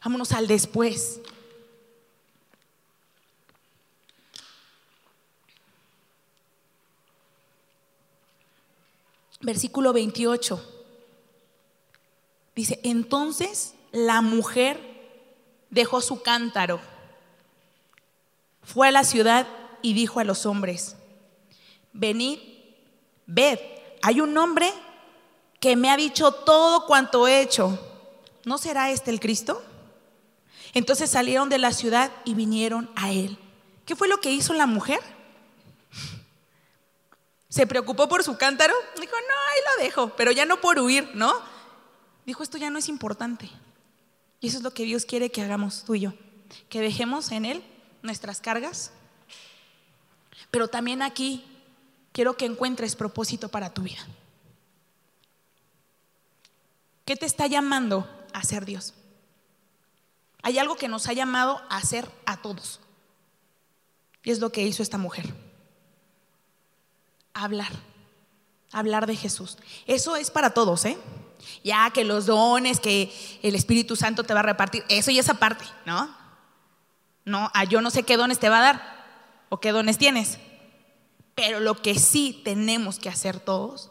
Vámonos 0.02 0.32
al 0.32 0.46
después. 0.46 1.20
Versículo 9.42 9.92
28. 9.92 10.75
Dice, 12.56 12.80
entonces 12.82 13.74
la 13.92 14.22
mujer 14.22 14.80
dejó 15.68 16.00
su 16.00 16.22
cántaro, 16.22 16.80
fue 18.62 18.88
a 18.88 18.90
la 18.90 19.04
ciudad 19.04 19.46
y 19.82 19.92
dijo 19.92 20.20
a 20.20 20.24
los 20.24 20.46
hombres, 20.46 20.96
venid, 21.92 22.38
ved, 23.26 23.58
hay 24.02 24.22
un 24.22 24.36
hombre 24.38 24.72
que 25.60 25.76
me 25.76 25.90
ha 25.90 25.98
dicho 25.98 26.32
todo 26.32 26.86
cuanto 26.86 27.28
he 27.28 27.42
hecho. 27.42 27.78
¿No 28.44 28.56
será 28.56 28.90
este 28.90 29.10
el 29.10 29.20
Cristo? 29.20 29.62
Entonces 30.72 31.10
salieron 31.10 31.48
de 31.48 31.58
la 31.58 31.72
ciudad 31.72 32.10
y 32.24 32.34
vinieron 32.34 32.90
a 32.96 33.12
él. 33.12 33.38
¿Qué 33.84 33.94
fue 33.94 34.08
lo 34.08 34.18
que 34.18 34.32
hizo 34.32 34.54
la 34.54 34.66
mujer? 34.66 35.00
¿Se 37.50 37.66
preocupó 37.66 38.08
por 38.08 38.24
su 38.24 38.36
cántaro? 38.38 38.74
Dijo, 38.98 39.14
no, 39.14 39.34
ahí 39.50 39.60
lo 39.76 39.84
dejo, 39.84 40.16
pero 40.16 40.32
ya 40.32 40.46
no 40.46 40.60
por 40.60 40.78
huir, 40.78 41.10
¿no? 41.14 41.34
Dijo, 42.26 42.42
esto 42.42 42.58
ya 42.58 42.70
no 42.70 42.78
es 42.78 42.88
importante. 42.88 43.48
Y 44.40 44.48
eso 44.48 44.58
es 44.58 44.62
lo 44.62 44.74
que 44.74 44.84
Dios 44.84 45.06
quiere 45.06 45.30
que 45.30 45.42
hagamos 45.42 45.84
tú 45.84 45.94
y 45.94 46.00
yo, 46.00 46.14
que 46.68 46.80
dejemos 46.80 47.30
en 47.32 47.44
Él 47.44 47.64
nuestras 48.02 48.40
cargas. 48.40 48.92
Pero 50.50 50.68
también 50.68 51.00
aquí 51.02 51.44
quiero 52.12 52.36
que 52.36 52.44
encuentres 52.44 52.96
propósito 52.96 53.48
para 53.48 53.72
tu 53.72 53.82
vida. 53.82 54.06
¿Qué 57.04 57.16
te 57.16 57.26
está 57.26 57.46
llamando 57.46 58.08
a 58.32 58.42
ser 58.42 58.64
Dios? 58.64 58.92
Hay 60.42 60.58
algo 60.58 60.76
que 60.76 60.88
nos 60.88 61.08
ha 61.08 61.12
llamado 61.12 61.62
a 61.70 61.76
hacer 61.76 62.10
a 62.24 62.42
todos. 62.42 62.80
Y 64.22 64.32
es 64.32 64.40
lo 64.40 64.50
que 64.50 64.62
hizo 64.62 64.82
esta 64.82 64.98
mujer. 64.98 65.32
Hablar. 67.32 67.70
Hablar 68.72 69.06
de 69.06 69.14
Jesús. 69.14 69.56
Eso 69.86 70.16
es 70.16 70.30
para 70.30 70.50
todos, 70.50 70.84
¿eh? 70.84 70.98
Ya 71.62 71.90
que 71.90 72.04
los 72.04 72.26
dones 72.26 72.80
que 72.80 73.12
el 73.42 73.54
Espíritu 73.54 73.96
Santo 73.96 74.24
te 74.24 74.34
va 74.34 74.40
a 74.40 74.44
repartir, 74.44 74.84
eso 74.88 75.10
y 75.10 75.18
esa 75.18 75.34
parte, 75.34 75.64
¿no? 75.84 76.14
No, 77.24 77.50
a 77.54 77.64
yo 77.64 77.80
no 77.80 77.90
sé 77.90 78.04
qué 78.04 78.16
dones 78.16 78.38
te 78.38 78.48
va 78.48 78.58
a 78.58 78.62
dar 78.62 79.06
o 79.48 79.60
qué 79.60 79.72
dones 79.72 79.98
tienes. 79.98 80.38
Pero 81.34 81.60
lo 81.60 81.80
que 81.82 81.98
sí 81.98 82.40
tenemos 82.44 82.98
que 82.98 83.08
hacer 83.08 83.40
todos 83.40 83.90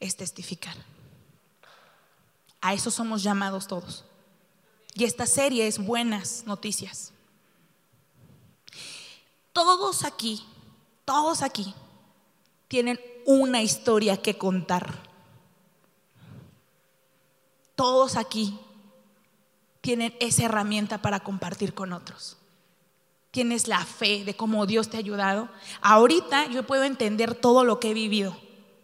es 0.00 0.16
testificar. 0.16 0.74
A 2.60 2.74
eso 2.74 2.90
somos 2.90 3.22
llamados 3.22 3.66
todos. 3.66 4.04
Y 4.94 5.04
esta 5.04 5.26
serie 5.26 5.66
es 5.66 5.78
buenas 5.78 6.44
noticias. 6.46 7.12
Todos 9.52 10.04
aquí, 10.04 10.44
todos 11.04 11.42
aquí 11.42 11.74
tienen 12.68 13.00
una 13.26 13.62
historia 13.62 14.16
que 14.16 14.38
contar 14.38 15.09
todos 17.80 18.16
aquí 18.16 18.60
tienen 19.80 20.14
esa 20.20 20.44
herramienta 20.44 21.00
para 21.00 21.20
compartir 21.20 21.72
con 21.72 21.94
otros. 21.94 22.36
Tienes 23.30 23.68
la 23.68 23.82
fe 23.86 24.22
de 24.22 24.36
cómo 24.36 24.66
Dios 24.66 24.90
te 24.90 24.98
ha 24.98 25.00
ayudado. 25.00 25.48
Ahorita 25.80 26.46
yo 26.48 26.66
puedo 26.66 26.84
entender 26.84 27.34
todo 27.34 27.64
lo 27.64 27.80
que 27.80 27.92
he 27.92 27.94
vivido, 27.94 28.36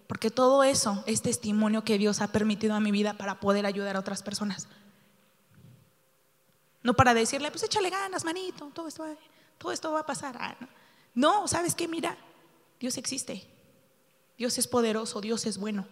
porque 0.06 0.30
todo 0.30 0.64
eso 0.64 1.04
es 1.04 1.20
testimonio 1.20 1.84
que 1.84 1.98
Dios 1.98 2.22
ha 2.22 2.28
permitido 2.28 2.74
a 2.74 2.80
mi 2.80 2.90
vida 2.90 3.12
para 3.18 3.38
poder 3.38 3.66
ayudar 3.66 3.96
a 3.96 4.00
otras 4.00 4.22
personas. 4.22 4.66
No 6.82 6.94
para 6.94 7.12
decirle, 7.12 7.50
pues 7.50 7.64
échale 7.64 7.90
ganas, 7.90 8.24
manito, 8.24 8.70
todo 8.72 8.88
esto 8.88 9.02
va, 9.02 9.14
todo 9.58 9.72
esto 9.72 9.92
va 9.92 10.00
a 10.00 10.06
pasar. 10.06 10.38
Ah, 10.40 10.56
no. 10.58 10.68
no, 11.42 11.48
¿sabes 11.48 11.74
qué? 11.74 11.86
Mira, 11.86 12.16
Dios 12.80 12.96
existe. 12.96 13.46
Dios 14.38 14.56
es 14.56 14.66
poderoso, 14.66 15.20
Dios 15.20 15.44
es 15.44 15.58
bueno. 15.58 15.86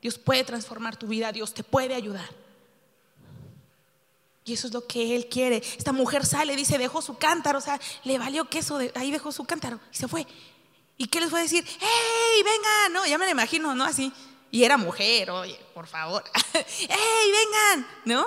Dios 0.00 0.18
puede 0.18 0.44
transformar 0.44 0.94
tu 0.94 1.08
vida, 1.08 1.32
Dios 1.32 1.52
te 1.52 1.64
puede 1.64 1.96
ayudar. 1.96 2.43
Y 4.44 4.52
eso 4.52 4.66
es 4.66 4.74
lo 4.74 4.86
que 4.86 5.16
Él 5.16 5.28
quiere. 5.28 5.56
Esta 5.56 5.92
mujer 5.92 6.26
sale, 6.26 6.54
dice, 6.54 6.76
dejó 6.76 7.00
su 7.00 7.16
cántaro, 7.16 7.58
o 7.58 7.62
sea, 7.62 7.80
le 8.04 8.18
valió 8.18 8.44
queso, 8.44 8.76
de, 8.78 8.92
ahí 8.94 9.10
dejó 9.10 9.32
su 9.32 9.44
cántaro 9.44 9.80
y 9.90 9.96
se 9.96 10.06
fue. 10.06 10.26
¿Y 10.98 11.06
qué 11.08 11.20
les 11.20 11.30
fue 11.30 11.40
a 11.40 11.42
decir? 11.42 11.64
¡Hey, 11.66 12.42
vengan! 12.44 12.92
No, 12.92 13.06
ya 13.06 13.18
me 13.18 13.24
lo 13.24 13.30
imagino, 13.30 13.74
¿no? 13.74 13.84
Así. 13.84 14.12
Y 14.50 14.64
era 14.64 14.76
mujer, 14.76 15.30
oye, 15.30 15.58
por 15.72 15.86
favor. 15.86 16.22
¡Hey, 16.52 17.32
vengan! 17.32 17.88
¿No? 18.04 18.26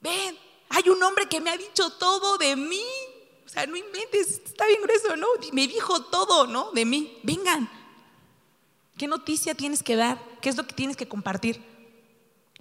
Ven, 0.00 0.38
hay 0.68 0.88
un 0.88 1.02
hombre 1.02 1.26
que 1.28 1.40
me 1.40 1.50
ha 1.50 1.56
dicho 1.56 1.90
todo 1.90 2.38
de 2.38 2.54
mí. 2.56 2.84
O 3.44 3.48
sea, 3.48 3.66
no 3.66 3.74
inventes, 3.74 4.42
está 4.44 4.66
bien 4.66 4.82
grueso, 4.82 5.16
¿no? 5.16 5.26
Me 5.52 5.66
dijo 5.66 6.04
todo, 6.04 6.46
¿no? 6.46 6.70
De 6.72 6.84
mí. 6.84 7.18
Vengan. 7.22 7.68
¿Qué 8.96 9.08
noticia 9.08 9.54
tienes 9.54 9.82
que 9.82 9.96
dar? 9.96 10.22
¿Qué 10.40 10.50
es 10.50 10.56
lo 10.56 10.66
que 10.66 10.74
tienes 10.74 10.96
que 10.96 11.08
compartir? 11.08 11.69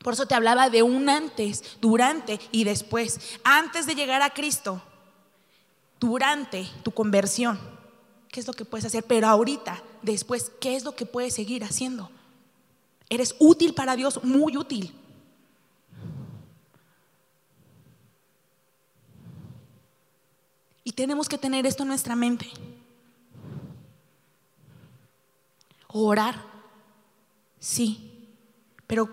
Por 0.04 0.14
eso 0.14 0.26
te 0.26 0.36
hablaba 0.36 0.70
de 0.70 0.84
un 0.84 1.10
antes, 1.10 1.78
durante 1.82 2.39
y 2.52 2.64
después. 2.64 3.20
Antes 3.43 3.86
de 3.86 3.95
llegar 3.95 4.22
a 4.22 4.34
Cristo, 4.34 4.82
durante 6.00 6.70
tu 6.84 6.91
conversión 6.91 7.60
qué 8.30 8.39
es 8.39 8.47
lo 8.47 8.54
que 8.54 8.66
puedes 8.66 8.86
hacer, 8.86 9.04
pero 9.04 9.28
ahorita, 9.28 9.84
después, 10.02 10.52
qué 10.62 10.76
es 10.76 10.84
lo 10.84 10.95
que 10.95 11.06
puedes 11.06 11.34
seguir 11.34 11.64
haciendo. 11.64 12.10
Eres 13.10 13.36
útil 13.39 13.74
para 13.74 13.95
Dios, 13.95 14.24
muy 14.24 14.56
útil. 14.56 14.93
Y 20.84 20.91
tenemos 20.91 21.28
que 21.28 21.38
tener 21.38 21.66
esto 21.66 21.84
en 21.84 21.89
nuestra 21.89 22.16
mente. 22.16 22.50
Orar, 25.88 26.45
sí, 27.60 28.28
pero 28.86 29.10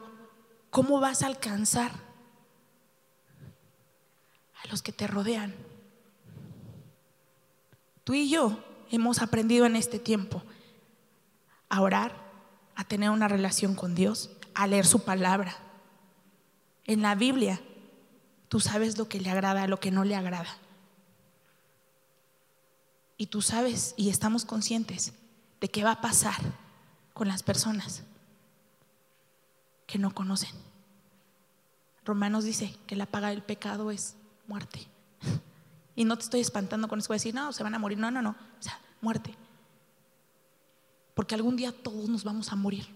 ¿cómo 0.77 1.01
vas 1.01 1.23
a 1.23 1.27
alcanzar 1.29 1.91
a 4.63 4.69
los 4.69 4.83
que 4.83 4.93
te 4.93 5.07
rodean? 5.07 5.55
Tú 8.05 8.13
y 8.13 8.29
yo 8.29 8.63
hemos 8.91 9.23
aprendido 9.23 9.65
en 9.65 9.75
este 9.75 9.99
tiempo? 9.99 10.43
A 11.71 11.81
orar, 11.81 12.15
a 12.75 12.85
tener 12.85 13.09
una 13.09 13.27
relación 13.27 13.75
con 13.75 13.95
Dios, 13.95 14.29
a 14.55 14.67
leer 14.67 14.85
su 14.85 15.03
palabra. 15.03 15.57
En 16.85 17.01
la 17.01 17.15
Biblia, 17.15 17.63
tú 18.51 18.61
sabes 18.61 18.99
lo 18.99 19.09
que 19.09 19.19
le 19.19 19.31
agrada, 19.31 19.67
lo 19.69 19.81
que 19.81 19.91
no 19.91 20.05
le 20.05 20.15
agrada. 20.15 20.59
Y 23.17 23.29
tú 23.29 23.41
sabes 23.41 23.95
y 23.97 24.11
estamos 24.11 24.45
conscientes 24.45 25.15
de 25.59 25.71
qué 25.71 25.85
va 25.85 25.93
a 25.93 26.01
pasar 26.03 26.37
con 27.15 27.29
las 27.29 27.43
personas 27.43 28.03
que 29.87 29.99
no 29.99 30.13
conocen. 30.13 30.51
Romanos 32.05 32.45
dice 32.45 32.77
que 32.87 32.97
la 32.97 33.07
paga 33.07 33.31
del 33.31 33.43
pecado 33.43 33.91
es 33.91 34.17
muerte. 34.47 34.87
Y 35.99 36.05
no 36.05 36.15
te 36.19 36.25
estoy 36.25 36.41
espantando 36.41 36.89
con 36.89 36.99
eso, 36.99 37.09
voy 37.09 37.15
a 37.15 37.17
decir, 37.17 37.35
no, 37.35 37.55
se 37.55 37.63
van 37.63 37.75
a 37.75 37.79
morir. 37.79 37.97
No, 37.97 38.11
no, 38.11 38.21
no. 38.21 38.33
O 38.33 38.63
sea, 38.63 38.79
muerte. 39.01 39.35
Porque 41.15 41.35
algún 41.35 41.57
día 41.57 41.73
todos 41.73 42.11
nos 42.11 42.23
vamos 42.23 42.53
a 42.53 42.57
morir. 42.57 42.87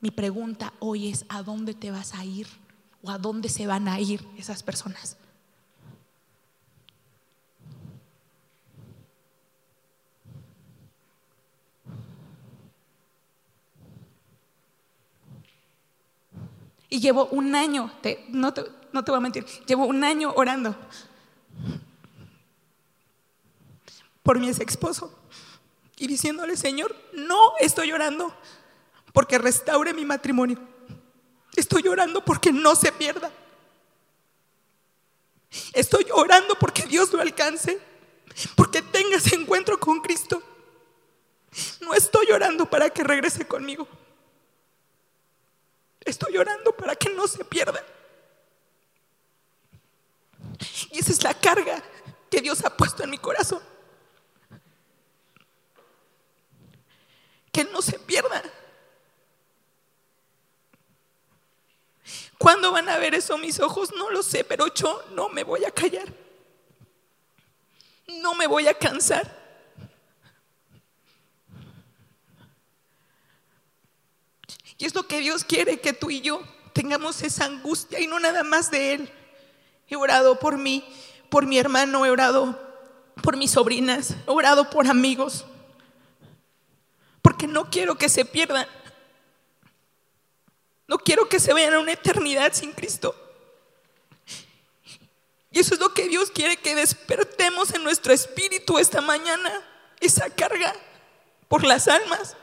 Mi 0.00 0.10
pregunta 0.10 0.74
hoy 0.78 1.08
es, 1.08 1.24
¿a 1.30 1.42
dónde 1.42 1.72
te 1.72 1.90
vas 1.90 2.12
a 2.14 2.26
ir? 2.26 2.46
¿O 3.02 3.10
a 3.10 3.16
dónde 3.16 3.48
se 3.48 3.66
van 3.66 3.88
a 3.88 3.98
ir 4.00 4.28
esas 4.36 4.62
personas? 4.62 5.16
Y 16.90 17.00
llevo 17.00 17.26
un 17.26 17.54
año, 17.54 17.92
no, 18.28 18.52
te, 18.52 18.70
no 18.92 19.04
te 19.04 19.10
voy 19.10 19.18
a 19.18 19.20
mentir, 19.20 19.46
llevo 19.66 19.86
un 19.86 20.02
año 20.04 20.32
orando 20.34 20.76
por 24.22 24.38
mi 24.38 24.48
ex 24.48 24.60
esposo 24.60 25.16
y 25.96 26.06
diciéndole, 26.06 26.56
Señor, 26.56 26.94
no 27.12 27.52
estoy 27.60 27.92
orando 27.92 28.34
porque 29.12 29.38
restaure 29.38 29.92
mi 29.94 30.04
matrimonio. 30.04 30.58
Estoy 31.54 31.86
orando 31.88 32.24
porque 32.24 32.52
no 32.52 32.74
se 32.74 32.92
pierda. 32.92 33.30
Estoy 35.72 36.06
orando 36.12 36.54
porque 36.58 36.82
Dios 36.82 37.12
lo 37.12 37.20
alcance, 37.20 37.78
porque 38.56 38.82
tenga 38.82 39.16
ese 39.16 39.34
encuentro 39.34 39.78
con 39.78 40.00
Cristo. 40.00 40.42
No 41.80 41.92
estoy 41.94 42.30
orando 42.30 42.66
para 42.66 42.88
que 42.90 43.02
regrese 43.02 43.46
conmigo. 43.46 43.88
Estoy 46.10 46.36
orando 46.36 46.72
para 46.72 46.96
que 46.96 47.08
no 47.10 47.28
se 47.28 47.44
pierda. 47.44 47.84
Y 50.90 50.98
esa 50.98 51.12
es 51.12 51.22
la 51.22 51.34
carga 51.34 51.82
que 52.28 52.40
Dios 52.40 52.64
ha 52.64 52.76
puesto 52.76 53.04
en 53.04 53.10
mi 53.10 53.18
corazón. 53.18 53.62
Que 57.52 57.64
no 57.64 57.80
se 57.80 57.98
pierda. 58.00 58.42
¿Cuándo 62.38 62.72
van 62.72 62.88
a 62.88 62.98
ver 62.98 63.14
eso 63.14 63.38
mis 63.38 63.60
ojos? 63.60 63.92
No 63.94 64.10
lo 64.10 64.22
sé, 64.22 64.42
pero 64.42 64.66
yo 64.74 65.04
no 65.12 65.28
me 65.28 65.44
voy 65.44 65.64
a 65.64 65.70
callar. 65.70 66.12
No 68.08 68.34
me 68.34 68.48
voy 68.48 68.66
a 68.66 68.74
cansar. 68.74 69.39
Y 74.80 74.86
es 74.86 74.94
lo 74.94 75.06
que 75.06 75.20
Dios 75.20 75.44
quiere 75.44 75.78
que 75.78 75.92
tú 75.92 76.10
y 76.10 76.22
yo 76.22 76.42
tengamos 76.72 77.20
esa 77.20 77.44
angustia 77.44 78.00
y 78.00 78.06
no 78.06 78.18
nada 78.18 78.42
más 78.42 78.70
de 78.70 78.94
Él. 78.94 79.12
He 79.86 79.94
orado 79.94 80.38
por 80.38 80.56
mí, 80.56 80.82
por 81.28 81.44
mi 81.44 81.58
hermano, 81.58 82.06
he 82.06 82.10
orado 82.10 82.58
por 83.22 83.36
mis 83.36 83.50
sobrinas, 83.50 84.12
he 84.26 84.30
orado 84.30 84.70
por 84.70 84.86
amigos, 84.86 85.44
porque 87.20 87.46
no 87.46 87.68
quiero 87.68 87.96
que 87.96 88.08
se 88.08 88.24
pierdan. 88.24 88.66
No 90.88 90.96
quiero 90.96 91.28
que 91.28 91.40
se 91.40 91.52
vayan 91.52 91.74
a 91.74 91.80
una 91.80 91.92
eternidad 91.92 92.54
sin 92.54 92.72
Cristo. 92.72 93.14
Y 95.50 95.58
eso 95.58 95.74
es 95.74 95.80
lo 95.80 95.92
que 95.92 96.08
Dios 96.08 96.30
quiere 96.30 96.56
que 96.56 96.74
despertemos 96.74 97.74
en 97.74 97.84
nuestro 97.84 98.14
espíritu 98.14 98.78
esta 98.78 99.02
mañana, 99.02 99.62
esa 100.00 100.30
carga 100.30 100.74
por 101.48 101.64
las 101.64 101.86
almas. 101.86 102.34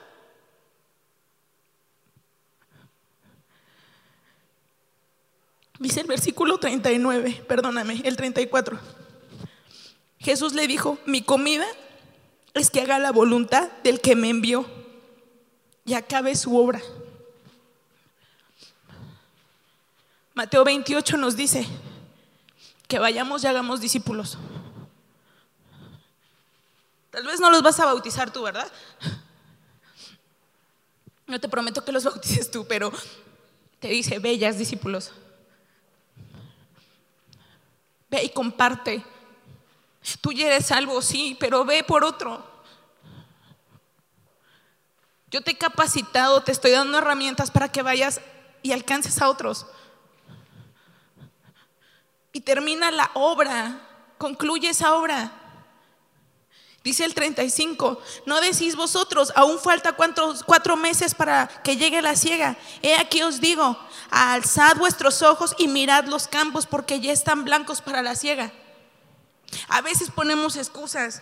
Dice 5.80 6.02
el 6.02 6.08
versículo 6.08 6.58
39, 6.58 7.46
perdóname, 7.48 8.02
el 8.04 8.18
34. 8.18 8.80
Jesús 10.20 10.54
le 10.54 10.68
dijo, 10.68 10.98
mi 11.06 11.22
comida 11.22 11.66
es 12.54 12.72
que 12.72 12.82
haga 12.82 12.98
la 12.98 13.12
voluntad 13.12 13.70
del 13.84 14.02
que 14.02 14.16
me 14.16 14.30
envió 14.30 14.66
y 15.86 15.94
acabe 15.94 16.36
su 16.36 16.58
obra. 16.58 16.82
Mateo 20.34 20.64
28 20.64 21.18
nos 21.18 21.36
dice 21.36 21.66
que 22.88 23.00
vayamos 23.00 23.44
y 23.44 23.48
hagamos 23.48 23.80
discípulos. 23.80 24.38
Tal 27.12 27.26
vez 27.26 27.40
no 27.40 27.50
los 27.50 27.62
vas 27.62 27.80
a 27.80 27.86
bautizar 27.86 28.32
tú, 28.32 28.44
¿verdad? 28.44 28.72
No 31.26 31.40
te 31.40 31.50
prometo 31.50 31.84
que 31.84 31.92
los 31.92 32.04
bautices 32.06 32.50
tú, 32.50 32.66
pero 32.68 32.92
te 33.80 33.88
dice, 33.90 34.20
bellas 34.20 34.58
discípulos. 34.58 35.12
Ve 38.10 38.24
y 38.24 38.30
comparte. 38.30 39.04
Tú 40.22 40.32
ya 40.32 40.48
eres 40.48 40.68
salvo, 40.68 41.02
sí, 41.02 41.36
pero 41.40 41.66
ve 41.66 41.84
por 41.84 42.04
otro. 42.04 42.46
Yo 45.30 45.42
te 45.42 45.52
he 45.52 45.58
capacitado, 45.58 46.42
te 46.42 46.54
estoy 46.54 46.72
dando 46.72 46.98
herramientas 46.98 47.52
para 47.52 47.70
que 47.70 47.82
vayas 47.82 48.22
y 48.64 48.72
alcances 48.72 49.22
a 49.22 49.30
otros. 49.30 49.66
Y 52.32 52.42
termina 52.42 52.92
la 52.92 53.12
obra, 53.14 53.82
concluye 54.18 54.70
esa 54.70 54.96
obra. 54.96 55.32
Dice 56.88 57.04
el 57.04 57.14
35, 57.14 58.02
no 58.26 58.40
decís 58.40 58.78
vosotros, 58.78 59.34
aún 59.36 59.60
falta 59.60 59.94
cuatro 59.94 60.78
meses 60.78 61.14
para 61.14 61.50
que 61.62 61.76
llegue 61.76 62.02
la 62.02 62.16
ciega. 62.16 62.56
He 62.82 62.96
aquí 62.96 63.22
os 63.24 63.42
digo, 63.42 63.78
alzad 64.10 64.78
vuestros 64.78 65.22
ojos 65.22 65.54
y 65.58 65.68
mirad 65.68 66.06
los 66.06 66.30
campos 66.30 66.66
porque 66.66 67.02
ya 67.02 67.12
están 67.12 67.44
blancos 67.44 67.82
para 67.82 68.02
la 68.02 68.16
ciega. 68.16 68.54
A 69.68 69.82
veces 69.82 70.10
ponemos 70.10 70.56
excusas. 70.56 71.22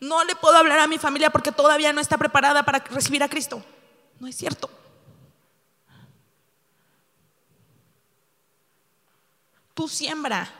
No 0.00 0.24
le 0.24 0.36
puedo 0.36 0.56
hablar 0.56 0.78
a 0.78 0.86
mi 0.86 0.96
familia 0.96 1.28
porque 1.28 1.52
todavía 1.52 1.92
no 1.92 2.00
está 2.00 2.16
preparada 2.16 2.62
para 2.62 2.78
recibir 2.78 3.22
a 3.22 3.28
Cristo. 3.28 3.62
No 4.18 4.26
es 4.26 4.36
cierto. 4.36 4.70
tú 9.74 9.86
siembra. 9.86 10.50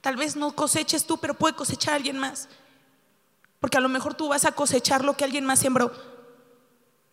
Tal 0.00 0.14
vez 0.14 0.36
no 0.36 0.54
coseches 0.54 1.04
tú, 1.04 1.18
pero 1.18 1.34
puede 1.34 1.56
cosechar 1.56 1.94
alguien 1.94 2.18
más. 2.18 2.46
Porque 3.64 3.78
a 3.78 3.80
lo 3.80 3.88
mejor 3.88 4.12
tú 4.12 4.28
vas 4.28 4.44
a 4.44 4.52
cosechar 4.52 5.02
lo 5.02 5.16
que 5.16 5.24
alguien 5.24 5.46
más 5.46 5.58
sembró. 5.58 5.90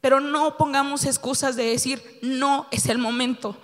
Pero 0.01 0.19
no 0.19 0.57
pongamos 0.57 1.05
excusas 1.05 1.55
de 1.55 1.63
decir, 1.63 2.19
no 2.21 2.67
es 2.71 2.87
el 2.87 2.97
momento. 2.97 3.55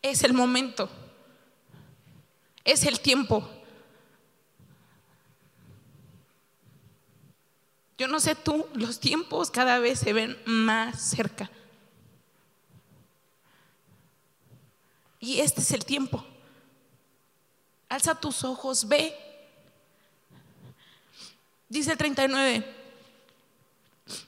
Es 0.00 0.24
el 0.24 0.32
momento. 0.32 0.88
Es 2.64 2.84
el 2.84 2.98
tiempo. 3.00 3.46
Yo 7.98 8.08
no 8.08 8.20
sé 8.20 8.34
tú, 8.34 8.66
los 8.72 8.98
tiempos 8.98 9.50
cada 9.50 9.78
vez 9.80 9.98
se 9.98 10.14
ven 10.14 10.38
más 10.46 10.98
cerca. 10.98 11.50
Y 15.18 15.40
este 15.40 15.60
es 15.60 15.72
el 15.72 15.84
tiempo. 15.84 16.24
Alza 17.90 18.14
tus 18.14 18.44
ojos, 18.44 18.88
ve. 18.88 19.29
Dice 21.70 21.92
el 21.92 21.96
39. 21.96 22.76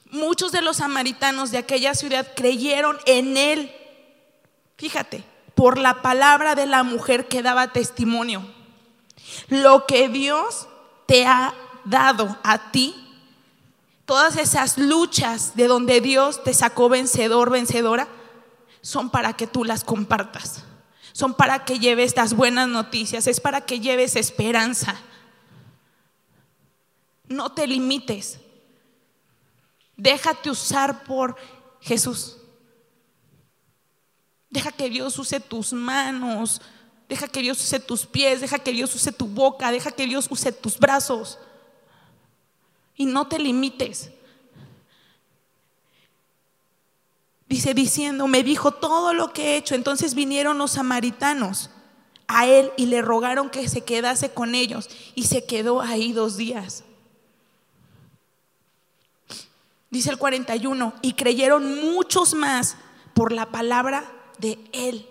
Muchos 0.09 0.51
de 0.51 0.63
los 0.63 0.77
samaritanos 0.77 1.51
de 1.51 1.59
aquella 1.59 1.93
ciudad 1.93 2.27
creyeron 2.35 2.97
en 3.05 3.37
él. 3.37 3.71
Fíjate, 4.77 5.23
por 5.53 5.77
la 5.77 6.01
palabra 6.01 6.55
de 6.55 6.65
la 6.65 6.81
mujer 6.81 7.27
que 7.27 7.43
daba 7.43 7.71
testimonio. 7.71 8.43
Lo 9.49 9.85
que 9.85 10.09
Dios 10.09 10.67
te 11.05 11.27
ha 11.27 11.53
dado 11.85 12.39
a 12.43 12.71
ti 12.71 12.95
Todas 14.05 14.35
esas 14.37 14.77
luchas 14.77 15.55
de 15.55 15.67
donde 15.67 16.01
Dios 16.01 16.43
te 16.43 16.53
sacó 16.53 16.89
vencedor, 16.89 17.49
vencedora, 17.49 18.07
son 18.81 19.09
para 19.09 19.33
que 19.33 19.47
tú 19.47 19.63
las 19.63 19.85
compartas. 19.85 20.65
Son 21.13 21.35
para 21.35 21.63
que 21.63 21.79
lleves 21.79 22.15
las 22.15 22.33
buenas 22.33 22.67
noticias, 22.67 23.27
es 23.27 23.39
para 23.39 23.61
que 23.61 23.79
lleves 23.79 24.15
esperanza. 24.15 24.99
No 27.27 27.51
te 27.51 27.65
limites. 27.67 28.39
Déjate 29.95 30.49
usar 30.49 31.03
por 31.03 31.35
Jesús. 31.79 32.37
Deja 34.49 34.71
que 34.71 34.89
Dios 34.89 35.17
use 35.17 35.39
tus 35.39 35.73
manos, 35.73 36.61
deja 37.09 37.27
que 37.27 37.41
Dios 37.41 37.59
use 37.59 37.79
tus 37.79 38.05
pies, 38.05 38.41
deja 38.41 38.59
que 38.59 38.71
Dios 38.71 38.93
use 38.93 39.11
tu 39.11 39.25
boca, 39.25 39.71
deja 39.71 39.91
que 39.91 40.05
Dios 40.05 40.27
use 40.29 40.51
tus 40.51 40.77
brazos. 40.77 41.39
Y 42.95 43.05
no 43.05 43.27
te 43.27 43.39
limites. 43.39 44.11
Dice 47.47 47.73
diciendo, 47.73 48.27
me 48.27 48.43
dijo 48.43 48.71
todo 48.71 49.13
lo 49.13 49.33
que 49.33 49.53
he 49.53 49.57
hecho. 49.57 49.75
Entonces 49.75 50.15
vinieron 50.15 50.57
los 50.57 50.71
samaritanos 50.71 51.69
a 52.27 52.47
él 52.47 52.71
y 52.77 52.87
le 52.87 53.01
rogaron 53.01 53.49
que 53.49 53.67
se 53.69 53.81
quedase 53.81 54.31
con 54.31 54.55
ellos. 54.55 54.89
Y 55.15 55.25
se 55.25 55.45
quedó 55.45 55.81
ahí 55.81 56.13
dos 56.13 56.37
días. 56.37 56.83
Dice 59.93 60.09
el 60.09 60.17
41, 60.17 60.95
y 61.03 61.13
creyeron 61.13 61.79
muchos 61.93 62.33
más 62.33 62.77
por 63.13 63.31
la 63.31 63.51
palabra 63.51 64.11
de 64.39 64.57
él. 64.71 65.07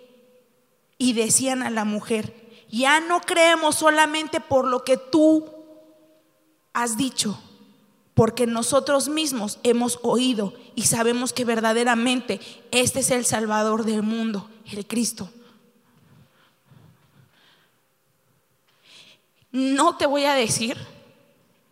Y 0.99 1.13
decían 1.13 1.63
a 1.63 1.71
la 1.71 1.85
mujer, 1.85 2.35
ya 2.69 2.99
no 2.99 3.21
creemos 3.21 3.77
solamente 3.77 4.41
por 4.41 4.67
lo 4.67 4.83
que 4.83 4.97
tú 4.97 5.47
has 6.73 6.97
dicho 6.97 7.39
porque 8.15 8.45
nosotros 8.49 9.09
mismos 9.09 9.61
hemos 9.63 10.01
oído 10.03 10.53
y 10.75 10.83
sabemos 10.83 11.33
que 11.33 11.45
verdaderamente 11.45 12.41
este 12.73 12.99
es 13.01 13.11
el 13.13 13.25
Salvador 13.25 13.85
del 13.85 14.03
mundo, 14.03 14.51
el 14.71 14.85
Cristo. 14.85 15.31
No 19.53 19.97
te 19.97 20.07
voy 20.07 20.25
a 20.25 20.35
decir 20.35 20.77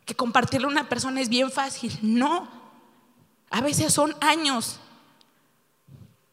que 0.06 0.14
compartirle 0.14 0.66
a 0.66 0.70
una 0.70 0.88
persona 0.88 1.20
es 1.20 1.28
bien 1.28 1.50
fácil, 1.50 1.98
no. 2.02 2.59
A 3.50 3.60
veces 3.60 3.92
son 3.92 4.16
años, 4.20 4.78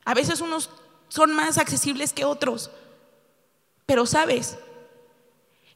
a 0.05 0.13
veces 0.13 0.39
unos 0.39 0.70
son 1.09 1.34
más 1.34 1.57
accesibles 1.57 2.13
que 2.13 2.26
otros, 2.26 2.72
pero 3.86 4.05
sabes, 4.05 4.57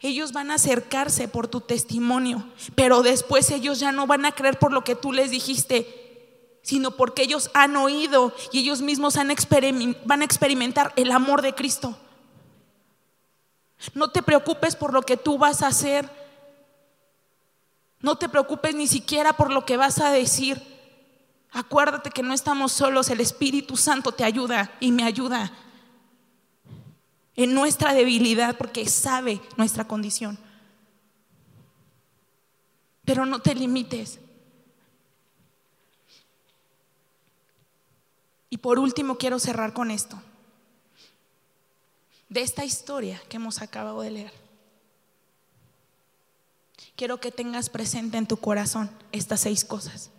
ellos 0.02 0.34
van 0.34 0.52
a 0.52 0.56
acercarse 0.56 1.28
por 1.28 1.48
tu 1.48 1.62
testimonio, 1.62 2.48
pero 2.76 3.02
después 3.02 3.52
ellos 3.52 3.80
ya 3.80 3.92
no 3.92 4.08
van 4.08 4.26
a 4.26 4.32
creer 4.32 4.58
por 4.58 4.72
lo 4.72 4.84
que 4.84 4.96
tú 4.96 5.12
les 5.12 5.32
dijiste, 5.32 6.60
sino 6.64 6.92
porque 6.92 7.24
ellos 7.24 7.50
han 7.54 7.76
oído 7.76 8.34
y 8.52 8.60
ellos 8.60 8.82
mismos 8.82 9.16
van 9.16 10.22
a 10.22 10.26
experimentar 10.26 10.94
el 10.96 11.12
amor 11.12 11.42
de 11.42 11.54
Cristo. 11.54 11.98
No 13.94 14.12
te 14.12 14.22
preocupes 14.22 14.76
por 14.76 14.94
lo 14.94 15.02
que 15.02 15.18
tú 15.18 15.38
vas 15.38 15.64
a 15.64 15.68
hacer. 15.68 16.10
No 18.00 18.18
te 18.18 18.30
preocupes 18.30 18.76
ni 18.76 18.88
siquiera 18.88 19.34
por 19.34 19.52
lo 19.52 19.66
que 19.66 19.78
vas 19.78 20.00
a 20.00 20.12
decir. 20.12 20.62
Acuérdate 21.52 22.12
que 22.12 22.24
no 22.24 22.34
estamos 22.34 22.72
solos, 22.72 23.10
el 23.10 23.20
Espíritu 23.20 23.76
Santo 23.76 24.14
te 24.14 24.24
ayuda 24.24 24.72
y 24.80 24.91
me 24.91 25.04
ayuda 25.04 25.52
en 27.36 27.54
nuestra 27.54 27.93
debilidad 27.93 28.58
porque 28.58 28.88
sabe 28.88 29.41
nuestra 29.58 29.86
condición. 29.86 30.39
Pero 33.04 33.26
no 33.26 33.41
te 33.41 33.54
limites. 33.54 34.20
Y 38.49 38.58
por 38.58 38.80
último 38.80 39.18
quiero 39.18 39.38
cerrar 39.39 39.74
con 39.74 39.91
esto. 39.91 40.22
De 42.30 42.41
esta 42.41 42.64
historia 42.64 43.22
que 43.28 43.36
hemos 43.38 43.62
acabado 43.62 44.02
de 44.02 44.12
leer. 44.12 44.34
Quiero 46.95 47.20
que 47.20 47.32
tengas 47.32 47.70
presente 47.70 48.18
en 48.18 48.28
tu 48.28 48.38
corazón 48.38 48.89
estas 49.12 49.41
seis 49.41 49.66
cosas. 49.66 50.12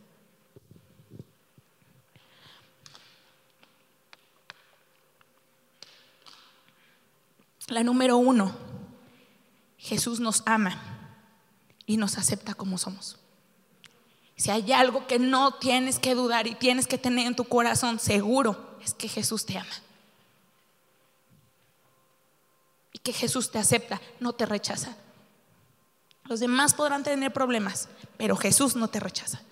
La 7.68 7.82
número 7.84 8.16
uno, 8.16 8.52
Jesús 9.76 10.20
nos 10.20 10.42
ama 10.46 10.80
y 11.86 11.96
nos 11.96 12.18
acepta 12.18 12.54
como 12.54 12.78
somos. 12.78 13.18
Si 14.36 14.50
hay 14.50 14.72
algo 14.72 15.06
que 15.06 15.18
no 15.18 15.54
tienes 15.54 15.98
que 15.98 16.14
dudar 16.14 16.46
y 16.46 16.54
tienes 16.54 16.86
que 16.86 16.98
tener 16.98 17.26
en 17.26 17.36
tu 17.36 17.44
corazón 17.44 17.98
seguro, 17.98 18.76
es 18.82 18.94
que 18.94 19.08
Jesús 19.08 19.46
te 19.46 19.58
ama. 19.58 19.74
Y 22.92 22.98
que 22.98 23.12
Jesús 23.12 23.50
te 23.50 23.58
acepta, 23.58 24.00
no 24.18 24.32
te 24.32 24.46
rechaza. 24.46 24.96
Los 26.24 26.40
demás 26.40 26.74
podrán 26.74 27.04
tener 27.04 27.32
problemas, 27.32 27.88
pero 28.16 28.36
Jesús 28.36 28.74
no 28.74 28.88
te 28.88 29.00
rechaza. 29.00 29.42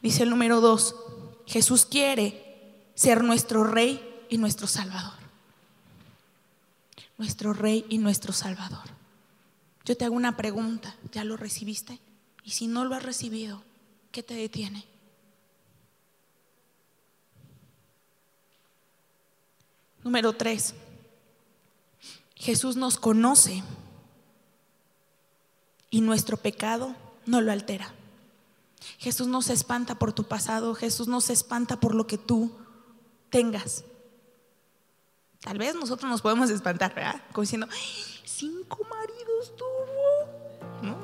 Dice 0.00 0.22
el 0.22 0.30
número 0.30 0.60
dos, 0.60 0.94
Jesús 1.46 1.84
quiere 1.84 2.90
ser 2.94 3.24
nuestro 3.24 3.64
rey 3.64 4.24
y 4.30 4.38
nuestro 4.38 4.66
salvador 4.66 5.25
nuestro 7.18 7.52
Rey 7.52 7.84
y 7.88 7.98
nuestro 7.98 8.32
Salvador. 8.32 8.84
Yo 9.84 9.96
te 9.96 10.04
hago 10.04 10.14
una 10.14 10.36
pregunta, 10.36 10.96
¿ya 11.12 11.24
lo 11.24 11.36
recibiste? 11.36 12.00
Y 12.42 12.50
si 12.50 12.66
no 12.66 12.84
lo 12.84 12.94
has 12.94 13.02
recibido, 13.02 13.62
¿qué 14.10 14.22
te 14.22 14.34
detiene? 14.34 14.84
Número 20.02 20.32
tres, 20.34 20.74
Jesús 22.36 22.76
nos 22.76 22.96
conoce 22.96 23.62
y 25.90 26.00
nuestro 26.00 26.36
pecado 26.36 26.94
no 27.24 27.40
lo 27.40 27.50
altera. 27.50 27.92
Jesús 28.98 29.26
no 29.26 29.42
se 29.42 29.52
espanta 29.52 29.98
por 29.98 30.12
tu 30.12 30.24
pasado, 30.24 30.74
Jesús 30.74 31.08
no 31.08 31.20
se 31.20 31.32
espanta 31.32 31.80
por 31.80 31.94
lo 31.94 32.06
que 32.06 32.18
tú 32.18 32.52
tengas. 33.30 33.84
Tal 35.46 35.58
vez 35.58 35.76
nosotros 35.76 36.10
nos 36.10 36.22
podemos 36.22 36.50
espantar, 36.50 36.92
¿verdad? 36.92 37.20
Como 37.30 37.42
diciendo, 37.42 37.68
cinco 38.24 38.78
maridos 38.90 39.54
tuvo. 39.56 40.82
¿No? 40.82 40.96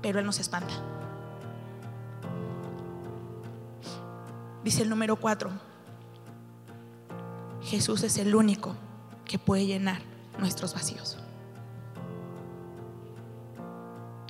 Pero 0.00 0.20
Él 0.20 0.24
nos 0.26 0.38
espanta. 0.38 0.72
Dice 4.62 4.84
el 4.84 4.88
número 4.88 5.16
cuatro, 5.16 5.50
Jesús 7.62 8.04
es 8.04 8.16
el 8.18 8.36
único 8.36 8.76
que 9.24 9.40
puede 9.40 9.66
llenar 9.66 10.00
nuestros 10.38 10.74
vacíos. 10.74 11.18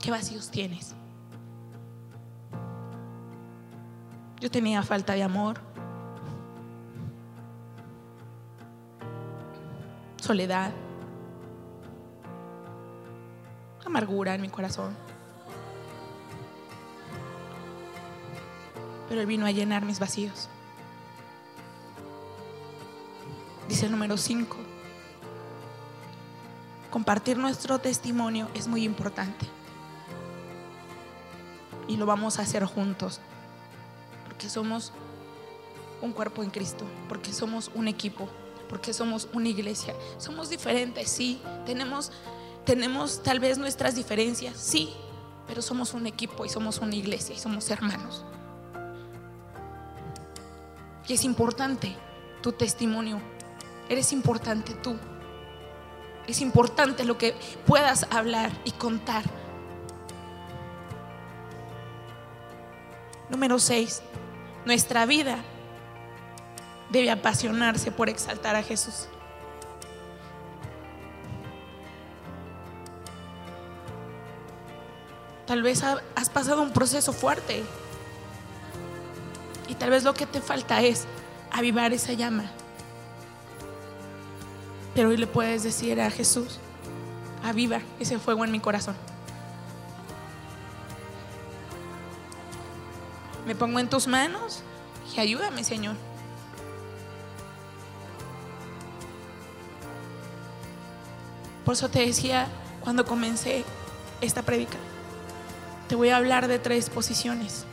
¿Qué 0.02 0.10
vacíos 0.10 0.50
tienes? 0.50 0.94
Yo 4.40 4.50
tenía 4.50 4.82
falta 4.82 5.12
de 5.12 5.22
amor, 5.22 5.60
soledad, 10.22 10.70
amargura 13.84 14.36
en 14.36 14.40
mi 14.40 14.48
corazón. 14.48 14.94
Pero 19.08 19.20
Él 19.20 19.26
vino 19.26 19.46
a 19.46 19.50
llenar 19.50 19.84
mis 19.84 19.98
vacíos. 19.98 20.48
Dice 23.68 23.86
el 23.86 23.92
número 23.92 24.16
5. 24.16 24.56
Compartir 26.90 27.36
nuestro 27.36 27.80
testimonio 27.80 28.48
es 28.54 28.68
muy 28.68 28.84
importante. 28.84 29.46
Y 31.88 31.96
lo 31.96 32.06
vamos 32.06 32.38
a 32.38 32.42
hacer 32.42 32.64
juntos. 32.64 33.20
Porque 34.28 34.48
somos 34.48 34.92
un 36.00 36.12
cuerpo 36.12 36.44
en 36.44 36.50
Cristo. 36.50 36.84
Porque 37.08 37.32
somos 37.32 37.72
un 37.74 37.88
equipo. 37.88 38.28
Porque 38.68 38.92
somos 38.92 39.28
una 39.32 39.48
iglesia. 39.48 39.94
Somos 40.18 40.50
diferentes, 40.50 41.10
sí. 41.10 41.40
Tenemos, 41.66 42.12
tenemos 42.64 43.22
tal 43.22 43.40
vez 43.40 43.58
nuestras 43.58 43.94
diferencias, 43.94 44.56
sí. 44.56 44.92
Pero 45.46 45.62
somos 45.62 45.94
un 45.94 46.06
equipo 46.06 46.44
y 46.44 46.48
somos 46.48 46.78
una 46.78 46.94
iglesia 46.94 47.34
y 47.34 47.38
somos 47.38 47.68
hermanos. 47.70 48.24
Y 51.08 51.14
es 51.14 51.24
importante 51.24 51.94
tu 52.42 52.52
testimonio. 52.52 53.20
Eres 53.88 54.12
importante 54.12 54.74
tú. 54.74 54.96
Es 56.26 56.40
importante 56.40 57.04
lo 57.04 57.18
que 57.18 57.34
puedas 57.66 58.06
hablar 58.10 58.52
y 58.64 58.70
contar. 58.72 59.24
Número 63.28 63.58
6. 63.58 64.02
Nuestra 64.64 65.06
vida 65.06 65.42
debe 66.92 67.10
apasionarse 67.10 67.90
por 67.90 68.08
exaltar 68.08 68.54
a 68.54 68.62
Jesús. 68.62 69.08
Tal 75.46 75.62
vez 75.62 75.82
has 75.82 76.30
pasado 76.30 76.62
un 76.62 76.70
proceso 76.70 77.12
fuerte 77.12 77.64
y 79.68 79.74
tal 79.74 79.90
vez 79.90 80.04
lo 80.04 80.14
que 80.14 80.26
te 80.26 80.40
falta 80.40 80.82
es 80.82 81.06
avivar 81.50 81.92
esa 81.92 82.12
llama. 82.12 82.44
Pero 84.94 85.08
hoy 85.08 85.16
le 85.16 85.26
puedes 85.26 85.62
decir 85.62 86.00
a 86.00 86.10
Jesús, 86.10 86.58
aviva 87.42 87.80
ese 87.98 88.18
fuego 88.18 88.44
en 88.44 88.52
mi 88.52 88.60
corazón. 88.60 88.94
Me 93.46 93.54
pongo 93.54 93.78
en 93.80 93.88
tus 93.88 94.06
manos 94.06 94.62
y 95.16 95.20
ayúdame, 95.20 95.64
Señor. 95.64 95.96
Por 101.72 101.78
eso 101.78 101.88
te 101.88 102.04
decía 102.04 102.48
cuando 102.82 103.06
comencé 103.06 103.64
esta 104.20 104.42
predica, 104.42 104.76
te 105.88 105.94
voy 105.94 106.10
a 106.10 106.18
hablar 106.18 106.46
de 106.46 106.58
tres 106.58 106.90
posiciones, 106.90 107.64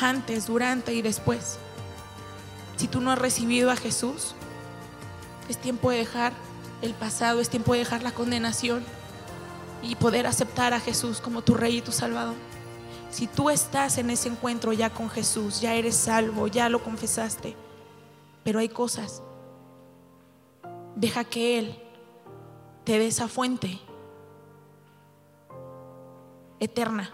antes, 0.00 0.46
durante 0.46 0.94
y 0.94 1.02
después. 1.02 1.58
Si 2.76 2.86
tú 2.86 3.00
no 3.00 3.10
has 3.10 3.18
recibido 3.18 3.72
a 3.72 3.76
Jesús, 3.76 4.36
es 5.48 5.58
tiempo 5.58 5.90
de 5.90 5.96
dejar 5.96 6.32
el 6.80 6.94
pasado, 6.94 7.40
es 7.40 7.48
tiempo 7.48 7.72
de 7.72 7.80
dejar 7.80 8.04
la 8.04 8.12
condenación 8.12 8.84
y 9.82 9.96
poder 9.96 10.28
aceptar 10.28 10.72
a 10.72 10.78
Jesús 10.78 11.20
como 11.20 11.42
tu 11.42 11.54
Rey 11.54 11.78
y 11.78 11.82
tu 11.82 11.90
Salvador. 11.90 12.36
Si 13.10 13.26
tú 13.26 13.50
estás 13.50 13.98
en 13.98 14.10
ese 14.10 14.28
encuentro 14.28 14.72
ya 14.72 14.90
con 14.90 15.10
Jesús, 15.10 15.60
ya 15.60 15.74
eres 15.74 15.96
salvo, 15.96 16.46
ya 16.46 16.68
lo 16.68 16.84
confesaste, 16.84 17.56
pero 18.44 18.60
hay 18.60 18.68
cosas, 18.68 19.24
deja 20.94 21.24
que 21.24 21.58
Él 21.58 21.83
te 22.84 22.98
dé 22.98 23.06
esa 23.06 23.28
fuente 23.28 23.80
eterna. 26.60 27.10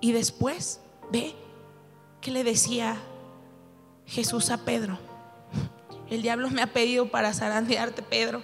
Y 0.00 0.12
después, 0.12 0.80
ve 1.10 1.34
que 2.20 2.30
le 2.30 2.44
decía 2.44 2.96
Jesús 4.06 4.50
a 4.50 4.58
Pedro. 4.58 4.98
El 6.08 6.22
diablo 6.22 6.50
me 6.50 6.62
ha 6.62 6.72
pedido 6.72 7.10
para 7.10 7.32
zarandearte, 7.34 8.02
Pedro. 8.02 8.42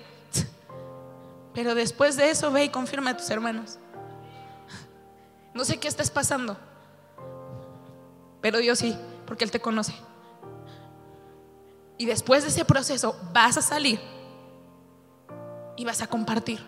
Pero 1.55 1.75
después 1.75 2.17
de 2.17 2.31
eso, 2.31 2.53
ve 2.53 2.65
y 2.65 2.69
confirma 2.69 3.11
a 3.11 3.17
tus 3.17 3.31
hermanos. 3.31 3.79
No 5.55 5.65
sé 5.65 5.79
qué 5.79 5.89
estás 5.89 6.11
pasando, 6.11 6.59
pero 8.43 8.59
Dios 8.59 8.79
sí, 8.79 8.95
porque 9.27 9.45
Él 9.45 9.51
te 9.51 9.59
conoce. 9.59 9.95
Y 11.97 12.05
después 12.05 12.43
de 12.43 12.51
ese 12.51 12.67
proceso 12.67 13.19
vas 13.33 13.57
a 13.57 13.63
salir 13.63 13.99
y 15.77 15.85
vas 15.85 16.03
a 16.03 16.07
compartir 16.07 16.61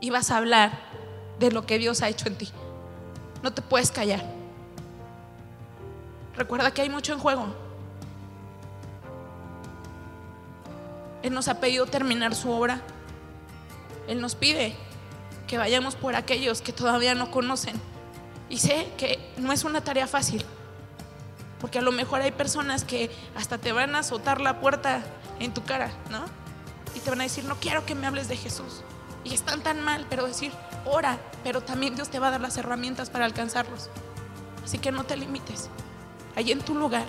y 0.00 0.10
vas 0.10 0.30
a 0.30 0.36
hablar 0.36 0.72
de 1.38 1.50
lo 1.50 1.66
que 1.66 1.78
Dios 1.78 2.02
ha 2.02 2.08
hecho 2.08 2.28
en 2.28 2.36
ti. 2.36 2.50
No 3.42 3.52
te 3.52 3.62
puedes 3.62 3.90
callar. 3.90 4.24
Recuerda 6.36 6.70
que 6.70 6.82
hay 6.82 6.90
mucho 6.90 7.12
en 7.12 7.18
juego. 7.18 7.46
Él 11.22 11.32
nos 11.32 11.48
ha 11.48 11.60
pedido 11.60 11.86
terminar 11.86 12.34
su 12.34 12.50
obra. 12.50 12.80
Él 14.06 14.20
nos 14.20 14.34
pide 14.34 14.74
que 15.46 15.58
vayamos 15.58 15.94
por 15.96 16.14
aquellos 16.14 16.60
que 16.60 16.72
todavía 16.72 17.14
no 17.14 17.30
conocen. 17.30 17.80
Y 18.48 18.58
sé 18.58 18.88
que 18.96 19.18
no 19.38 19.52
es 19.52 19.64
una 19.64 19.80
tarea 19.80 20.06
fácil, 20.06 20.44
porque 21.60 21.80
a 21.80 21.82
lo 21.82 21.90
mejor 21.90 22.20
hay 22.20 22.30
personas 22.30 22.84
que 22.84 23.10
hasta 23.34 23.58
te 23.58 23.72
van 23.72 23.96
a 23.96 24.00
azotar 24.00 24.40
la 24.40 24.60
puerta 24.60 25.02
en 25.40 25.52
tu 25.52 25.64
cara, 25.64 25.90
¿no? 26.10 26.45
Y 26.96 27.00
te 27.00 27.10
van 27.10 27.20
a 27.20 27.24
decir, 27.24 27.44
no 27.44 27.56
quiero 27.56 27.84
que 27.84 27.94
me 27.94 28.06
hables 28.06 28.26
de 28.26 28.36
Jesús. 28.38 28.82
Y 29.22 29.34
están 29.34 29.62
tan 29.62 29.82
mal, 29.82 30.06
pero 30.08 30.26
decir, 30.26 30.50
ora, 30.86 31.18
pero 31.44 31.60
también 31.60 31.94
Dios 31.94 32.08
te 32.08 32.18
va 32.18 32.28
a 32.28 32.30
dar 32.30 32.40
las 32.40 32.56
herramientas 32.56 33.10
para 33.10 33.26
alcanzarlos. 33.26 33.90
Así 34.64 34.78
que 34.78 34.92
no 34.92 35.04
te 35.04 35.16
limites. 35.16 35.68
Allí 36.34 36.52
en 36.52 36.60
tu 36.60 36.74
lugar, 36.74 37.04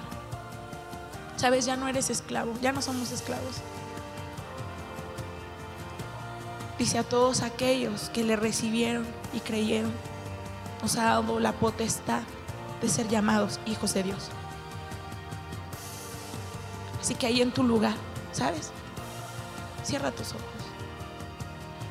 sabes, 1.37 1.65
ya 1.65 1.77
no 1.77 1.87
eres 1.87 2.09
esclavo, 2.09 2.53
ya 2.61 2.73
no 2.73 2.81
somos 2.81 3.11
esclavos. 3.11 3.61
Dice 6.77 6.99
a 6.99 7.03
todos 7.03 7.41
aquellos 7.41 8.09
que 8.09 8.23
le 8.23 8.35
recibieron 8.35 9.07
y 9.33 9.39
creyeron, 9.39 9.91
nos 10.81 10.97
ha 10.97 11.05
dado 11.05 11.39
la 11.39 11.53
potestad 11.53 12.23
de 12.81 12.89
ser 12.89 13.07
llamados 13.07 13.59
hijos 13.65 13.93
de 13.93 14.03
Dios. 14.03 14.29
Así 17.01 17.15
que 17.15 17.25
ahí 17.25 17.41
en 17.41 17.51
tu 17.51 17.63
lugar, 17.63 17.95
¿sabes? 18.33 18.71
Cierra 19.87 20.11
tus 20.11 20.31
ojos. 20.31 20.41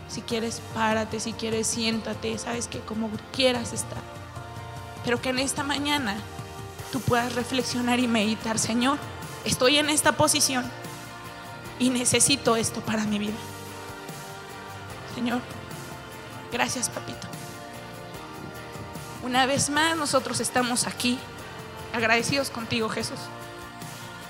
Si 0.06 0.20
quieres, 0.20 0.60
párate, 0.74 1.18
si 1.18 1.32
quieres, 1.32 1.66
siéntate, 1.66 2.36
sabes 2.36 2.68
que 2.68 2.80
como 2.80 3.10
quieras 3.32 3.72
estar. 3.72 4.02
Pero 5.02 5.20
que 5.22 5.30
en 5.30 5.38
esta 5.38 5.62
mañana 5.62 6.16
tú 6.92 7.00
puedas 7.00 7.34
reflexionar 7.34 7.98
y 7.98 8.06
meditar, 8.06 8.58
Señor, 8.58 8.98
estoy 9.46 9.78
en 9.78 9.88
esta 9.88 10.12
posición 10.12 10.70
y 11.78 11.88
necesito 11.88 12.56
esto 12.56 12.82
para 12.82 13.04
mi 13.04 13.18
vida. 13.18 13.36
Señor. 15.14 15.40
Gracias, 16.52 16.90
papito. 16.90 17.26
Una 19.24 19.46
vez 19.46 19.70
más 19.70 19.96
nosotros 19.96 20.40
estamos 20.40 20.86
aquí, 20.86 21.18
agradecidos 21.94 22.50
contigo, 22.50 22.90
Jesús. 22.90 23.18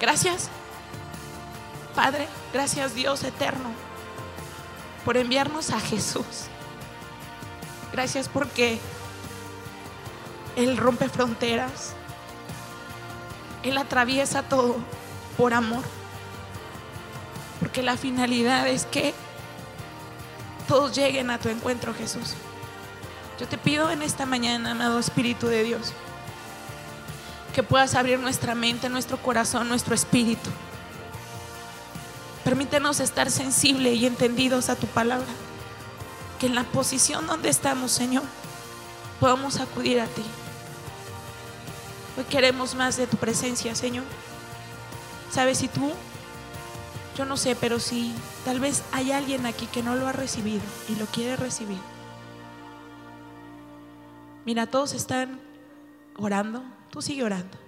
Gracias, 0.01 0.51
Padre, 1.97 2.29
gracias 2.53 2.95
Dios 2.95 3.25
eterno, 3.25 3.71
por 5.07 5.17
enviarnos 5.17 5.71
a 5.71 5.81
Jesús. 5.81 6.45
Gracias 7.91 8.29
porque 8.29 8.79
Él 10.57 10.77
rompe 10.77 11.09
fronteras, 11.09 11.95
Él 13.63 13.79
atraviesa 13.79 14.43
todo 14.43 14.77
por 15.39 15.55
amor, 15.55 15.83
porque 17.61 17.83
la 17.83 17.97
finalidad 17.97 18.69
es 18.69 18.85
que 18.85 19.15
todos 20.69 20.95
lleguen 20.95 21.31
a 21.31 21.39
tu 21.39 21.49
encuentro, 21.49 21.95
Jesús. 21.95 22.35
Yo 23.41 23.49
te 23.49 23.57
pido 23.57 23.91
en 23.91 24.03
esta 24.03 24.27
mañana, 24.27 24.73
amado 24.73 24.99
Espíritu 24.99 25.47
de 25.47 25.65
Dios, 25.65 25.95
que 27.55 27.63
puedas 27.63 27.95
abrir 27.95 28.19
nuestra 28.19 28.55
mente, 28.55 28.91
nuestro 28.91 29.17
corazón, 29.17 29.67
nuestro 29.67 29.95
espíritu. 29.95 30.51
Permítenos 32.47 33.01
estar 33.01 33.29
sensibles 33.29 33.97
y 33.97 34.07
entendidos 34.07 34.71
a 34.71 34.77
tu 34.77 34.87
palabra. 34.87 35.27
Que 36.39 36.47
en 36.47 36.55
la 36.55 36.63
posición 36.63 37.27
donde 37.27 37.49
estamos, 37.49 37.91
Señor, 37.91 38.23
podamos 39.19 39.59
acudir 39.59 40.01
a 40.01 40.07
ti. 40.07 40.23
Hoy 42.17 42.25
queremos 42.25 42.77
más 42.77 42.97
de 42.97 43.09
tu 43.09 43.17
presencia, 43.17 43.75
Señor. 43.75 44.05
¿Sabes 45.33 45.59
si 45.59 45.67
tú 45.67 45.91
yo 47.17 47.25
no 47.25 47.37
sé, 47.37 47.57
pero 47.57 47.81
si 47.81 48.15
tal 48.45 48.61
vez 48.61 48.85
hay 48.93 49.11
alguien 49.11 49.47
aquí 49.47 49.67
que 49.67 49.83
no 49.83 49.97
lo 49.97 50.07
ha 50.07 50.13
recibido 50.13 50.63
y 50.89 50.95
lo 50.97 51.07
quiere 51.07 51.35
recibir. 51.35 51.81
Mira, 54.45 54.67
todos 54.67 54.93
están 54.93 55.41
orando, 56.17 56.63
tú 56.91 57.03
sigue 57.03 57.25
orando. 57.25 57.66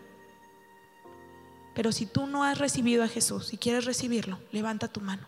Pero 1.79 1.93
si 1.93 2.07
tú 2.07 2.27
no 2.27 2.43
has 2.43 2.59
recibido 2.59 3.05
a 3.05 3.09
Jesús 3.09 3.53
y 3.53 3.57
quieres 3.57 3.85
recibirlo, 3.85 4.41
levanta 4.51 4.89
tu 4.89 5.01
mano. 5.01 5.25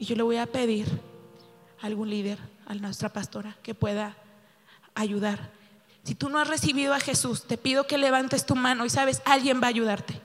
Y 0.00 0.04
yo 0.04 0.16
le 0.16 0.24
voy 0.24 0.38
a 0.38 0.46
pedir 0.46 0.88
a 1.80 1.86
algún 1.86 2.10
líder, 2.10 2.40
a 2.66 2.74
nuestra 2.74 3.10
pastora, 3.10 3.56
que 3.62 3.72
pueda 3.72 4.16
ayudar. 4.96 5.52
Si 6.02 6.16
tú 6.16 6.28
no 6.28 6.40
has 6.40 6.48
recibido 6.48 6.92
a 6.92 6.98
Jesús, 6.98 7.46
te 7.46 7.56
pido 7.56 7.86
que 7.86 7.98
levantes 7.98 8.46
tu 8.46 8.56
mano 8.56 8.84
y 8.84 8.90
sabes, 8.90 9.22
alguien 9.24 9.60
va 9.60 9.66
a 9.66 9.70
ayudarte. 9.70 10.20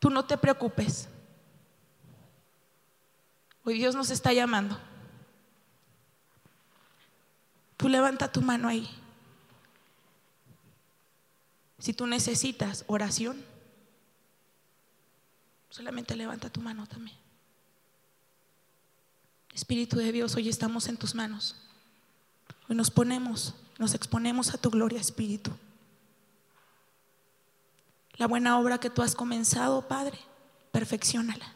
Tú 0.00 0.10
no 0.10 0.26
te 0.26 0.36
preocupes. 0.36 1.08
Hoy 3.64 3.78
Dios 3.78 3.94
nos 3.94 4.10
está 4.10 4.34
llamando. 4.34 4.78
Tú 7.78 7.88
levanta 7.88 8.30
tu 8.30 8.42
mano 8.42 8.68
ahí. 8.68 8.99
Si 11.80 11.94
tú 11.94 12.06
necesitas 12.06 12.84
oración, 12.86 13.42
solamente 15.70 16.14
levanta 16.14 16.50
tu 16.50 16.60
mano 16.60 16.86
también. 16.86 17.16
Espíritu 19.54 19.96
de 19.96 20.12
Dios, 20.12 20.36
hoy 20.36 20.48
estamos 20.48 20.88
en 20.88 20.98
tus 20.98 21.14
manos. 21.14 21.56
Hoy 22.68 22.76
nos 22.76 22.90
ponemos, 22.90 23.54
nos 23.78 23.94
exponemos 23.94 24.54
a 24.54 24.58
tu 24.58 24.70
gloria, 24.70 25.00
Espíritu. 25.00 25.50
La 28.16 28.26
buena 28.26 28.58
obra 28.58 28.78
que 28.78 28.90
tú 28.90 29.00
has 29.00 29.14
comenzado, 29.14 29.88
Padre, 29.88 30.18
perfeccionala. 30.72 31.54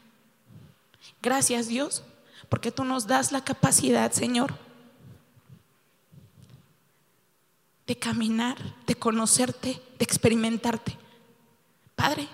Gracias, 1.20 1.68
Dios, 1.68 2.02
porque 2.48 2.72
tú 2.72 2.84
nos 2.84 3.06
das 3.06 3.30
la 3.30 3.44
capacidad, 3.44 4.10
Señor, 4.10 4.54
de 7.86 7.96
caminar, 7.96 8.56
de 8.86 8.94
conocerte, 8.94 9.80
de 9.98 10.04
experimentarte. 10.04 10.96
Padre, 11.94 12.28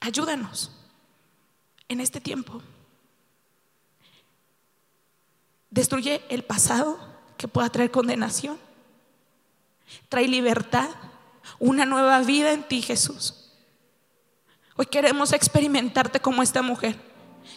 ayúdanos 0.00 0.70
en 1.88 2.00
este 2.00 2.20
tiempo. 2.20 2.60
Destruye 5.70 6.22
el 6.28 6.44
pasado 6.44 6.98
que 7.36 7.48
pueda 7.48 7.68
traer 7.68 7.90
condenación. 7.90 8.58
Trae 10.08 10.28
libertad, 10.28 10.88
una 11.58 11.84
nueva 11.84 12.20
vida 12.20 12.52
en 12.52 12.62
ti, 12.66 12.82
Jesús. 12.82 13.52
Hoy 14.76 14.86
queremos 14.86 15.32
experimentarte 15.32 16.20
como 16.20 16.42
esta 16.42 16.62
mujer. 16.62 16.96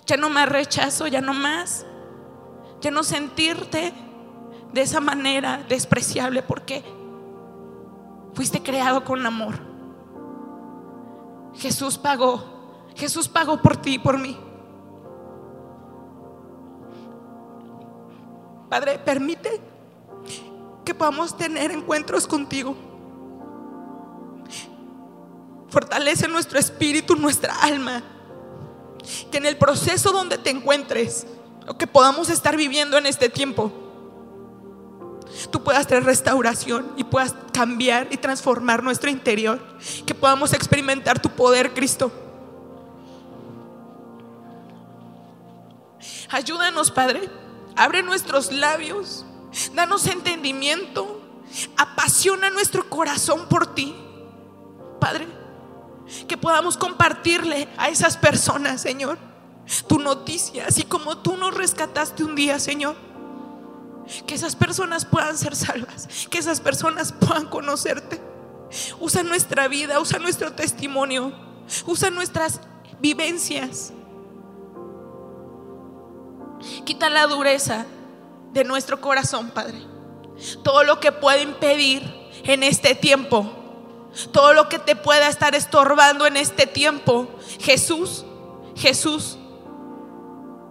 Ya 0.05 0.17
no 0.17 0.29
más 0.29 0.49
rechazo, 0.49 1.07
ya 1.07 1.21
no 1.21 1.33
más. 1.33 1.85
Ya 2.81 2.91
no 2.91 3.03
sentirte 3.03 3.93
de 4.73 4.81
esa 4.81 4.99
manera 4.99 5.63
despreciable 5.67 6.43
porque 6.43 6.83
fuiste 8.33 8.61
creado 8.61 9.03
con 9.03 9.25
amor. 9.25 9.55
Jesús 11.55 11.97
pagó, 11.97 12.43
Jesús 12.95 13.27
pagó 13.27 13.61
por 13.61 13.77
ti 13.77 13.95
y 13.95 13.99
por 13.99 14.17
mí. 14.17 14.37
Padre, 18.69 18.99
permite 18.99 19.61
que 20.83 20.93
podamos 20.93 21.35
tener 21.35 21.71
encuentros 21.71 22.27
contigo. 22.27 22.75
Fortalece 25.69 26.27
nuestro 26.27 26.59
espíritu, 26.59 27.15
nuestra 27.15 27.55
alma. 27.61 28.03
Que 29.31 29.37
en 29.37 29.45
el 29.45 29.57
proceso 29.57 30.11
donde 30.11 30.37
te 30.37 30.49
encuentres, 30.49 31.25
o 31.67 31.77
que 31.77 31.87
podamos 31.87 32.29
estar 32.29 32.55
viviendo 32.57 32.97
en 32.97 33.05
este 33.05 33.29
tiempo, 33.29 33.71
tú 35.51 35.63
puedas 35.63 35.87
tener 35.87 36.03
restauración 36.03 36.91
y 36.97 37.03
puedas 37.03 37.35
cambiar 37.53 38.07
y 38.11 38.17
transformar 38.17 38.83
nuestro 38.83 39.09
interior. 39.09 39.59
Que 40.05 40.13
podamos 40.13 40.53
experimentar 40.53 41.21
tu 41.21 41.29
poder, 41.29 41.73
Cristo. 41.73 42.11
Ayúdanos, 46.29 46.91
Padre. 46.91 47.29
Abre 47.75 48.03
nuestros 48.03 48.51
labios. 48.51 49.25
Danos 49.73 50.07
entendimiento. 50.07 51.21
Apasiona 51.77 52.49
nuestro 52.49 52.89
corazón 52.89 53.47
por 53.47 53.73
ti. 53.73 53.95
Padre, 54.99 55.27
que 56.27 56.37
podamos 56.37 56.77
compartirle 56.77 57.67
a 57.77 57.89
esas 57.89 58.17
personas, 58.17 58.81
Señor, 58.81 59.17
tu 59.87 59.99
noticia, 59.99 60.65
así 60.67 60.83
como 60.83 61.17
tú 61.19 61.37
nos 61.37 61.53
rescataste 61.53 62.23
un 62.23 62.35
día, 62.35 62.59
Señor. 62.59 63.06
Que 64.25 64.35
esas 64.35 64.55
personas 64.55 65.05
puedan 65.05 65.37
ser 65.37 65.55
salvas, 65.55 66.27
que 66.29 66.37
esas 66.37 66.61
personas 66.61 67.11
puedan 67.11 67.47
conocerte. 67.47 68.21
Usa 68.99 69.23
nuestra 69.23 69.67
vida, 69.67 69.99
usa 69.99 70.19
nuestro 70.19 70.53
testimonio, 70.53 71.33
usa 71.85 72.09
nuestras 72.09 72.61
vivencias. 72.99 73.93
Quita 76.85 77.09
la 77.09 77.27
dureza 77.27 77.85
de 78.53 78.63
nuestro 78.63 78.99
corazón, 79.01 79.51
Padre. 79.51 79.79
Todo 80.63 80.83
lo 80.83 80.99
que 80.99 81.11
puede 81.11 81.41
impedir 81.41 82.03
en 82.43 82.63
este 82.63 82.95
tiempo, 82.95 83.51
todo 84.31 84.53
lo 84.53 84.69
que 84.69 84.79
te 84.79 84.95
pueda 84.95 85.27
estar 85.27 85.55
estorbando 85.55 86.25
en 86.25 86.37
este 86.37 86.65
tiempo, 86.65 87.27
Jesús, 87.59 88.25
Jesús 88.75 89.37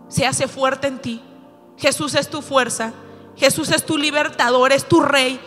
se 0.08 0.26
hace 0.26 0.48
fuerte 0.48 0.86
en 0.86 1.00
ti. 1.00 1.22
Jesús 1.76 2.14
es 2.14 2.28
tu 2.28 2.42
fuerza. 2.42 2.92
Jesús 3.36 3.70
es 3.70 3.84
tu 3.84 3.98
libertador, 3.98 4.72
es 4.72 4.88
tu 4.88 5.00
rey, 5.00 5.38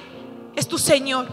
es 0.56 0.68
tu 0.68 0.78
Señor. 0.78 1.28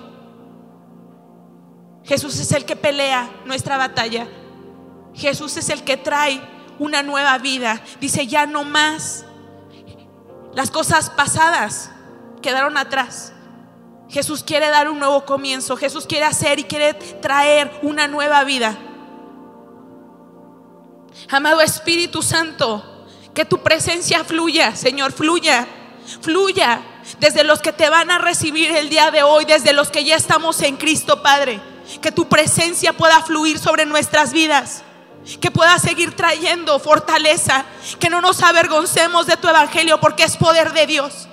Jesús 2.04 2.38
es 2.38 2.52
el 2.52 2.64
que 2.64 2.76
pelea 2.76 3.28
nuestra 3.44 3.76
batalla. 3.76 4.26
Jesús 5.14 5.56
es 5.56 5.68
el 5.70 5.82
que 5.84 5.96
trae 5.96 6.40
una 6.78 7.02
nueva 7.02 7.36
vida. 7.38 7.82
Dice, 8.00 8.26
ya 8.26 8.46
no 8.46 8.64
más. 8.64 9.24
Las 10.54 10.70
cosas 10.70 11.10
pasadas 11.10 11.90
quedaron 12.40 12.78
atrás. 12.78 13.32
Jesús 14.08 14.42
quiere 14.42 14.68
dar 14.68 14.88
un 14.88 14.98
nuevo 14.98 15.24
comienzo. 15.24 15.76
Jesús 15.76 16.06
quiere 16.06 16.24
hacer 16.24 16.58
y 16.60 16.64
quiere 16.64 16.94
traer 16.94 17.80
una 17.82 18.06
nueva 18.06 18.44
vida. 18.44 18.78
Amado 21.28 21.60
Espíritu 21.60 22.22
Santo, 22.22 23.06
que 23.34 23.44
tu 23.44 23.62
presencia 23.62 24.22
fluya, 24.22 24.76
Señor, 24.76 25.12
fluya 25.12 25.66
fluya 26.20 26.80
desde 27.18 27.44
los 27.44 27.60
que 27.60 27.72
te 27.72 27.88
van 27.88 28.10
a 28.10 28.18
recibir 28.18 28.70
el 28.72 28.88
día 28.88 29.10
de 29.10 29.22
hoy, 29.22 29.44
desde 29.44 29.72
los 29.72 29.90
que 29.90 30.04
ya 30.04 30.16
estamos 30.16 30.60
en 30.62 30.76
Cristo, 30.76 31.22
Padre. 31.22 31.60
Que 32.00 32.12
tu 32.12 32.28
presencia 32.28 32.92
pueda 32.92 33.22
fluir 33.22 33.58
sobre 33.58 33.86
nuestras 33.86 34.32
vidas. 34.32 34.82
Que 35.40 35.50
pueda 35.50 35.78
seguir 35.78 36.14
trayendo 36.14 36.78
fortaleza. 36.78 37.64
Que 37.98 38.10
no 38.10 38.20
nos 38.20 38.42
avergoncemos 38.42 39.26
de 39.26 39.36
tu 39.36 39.48
evangelio 39.48 40.00
porque 40.00 40.24
es 40.24 40.36
poder 40.36 40.72
de 40.72 40.86
Dios. 40.86 41.28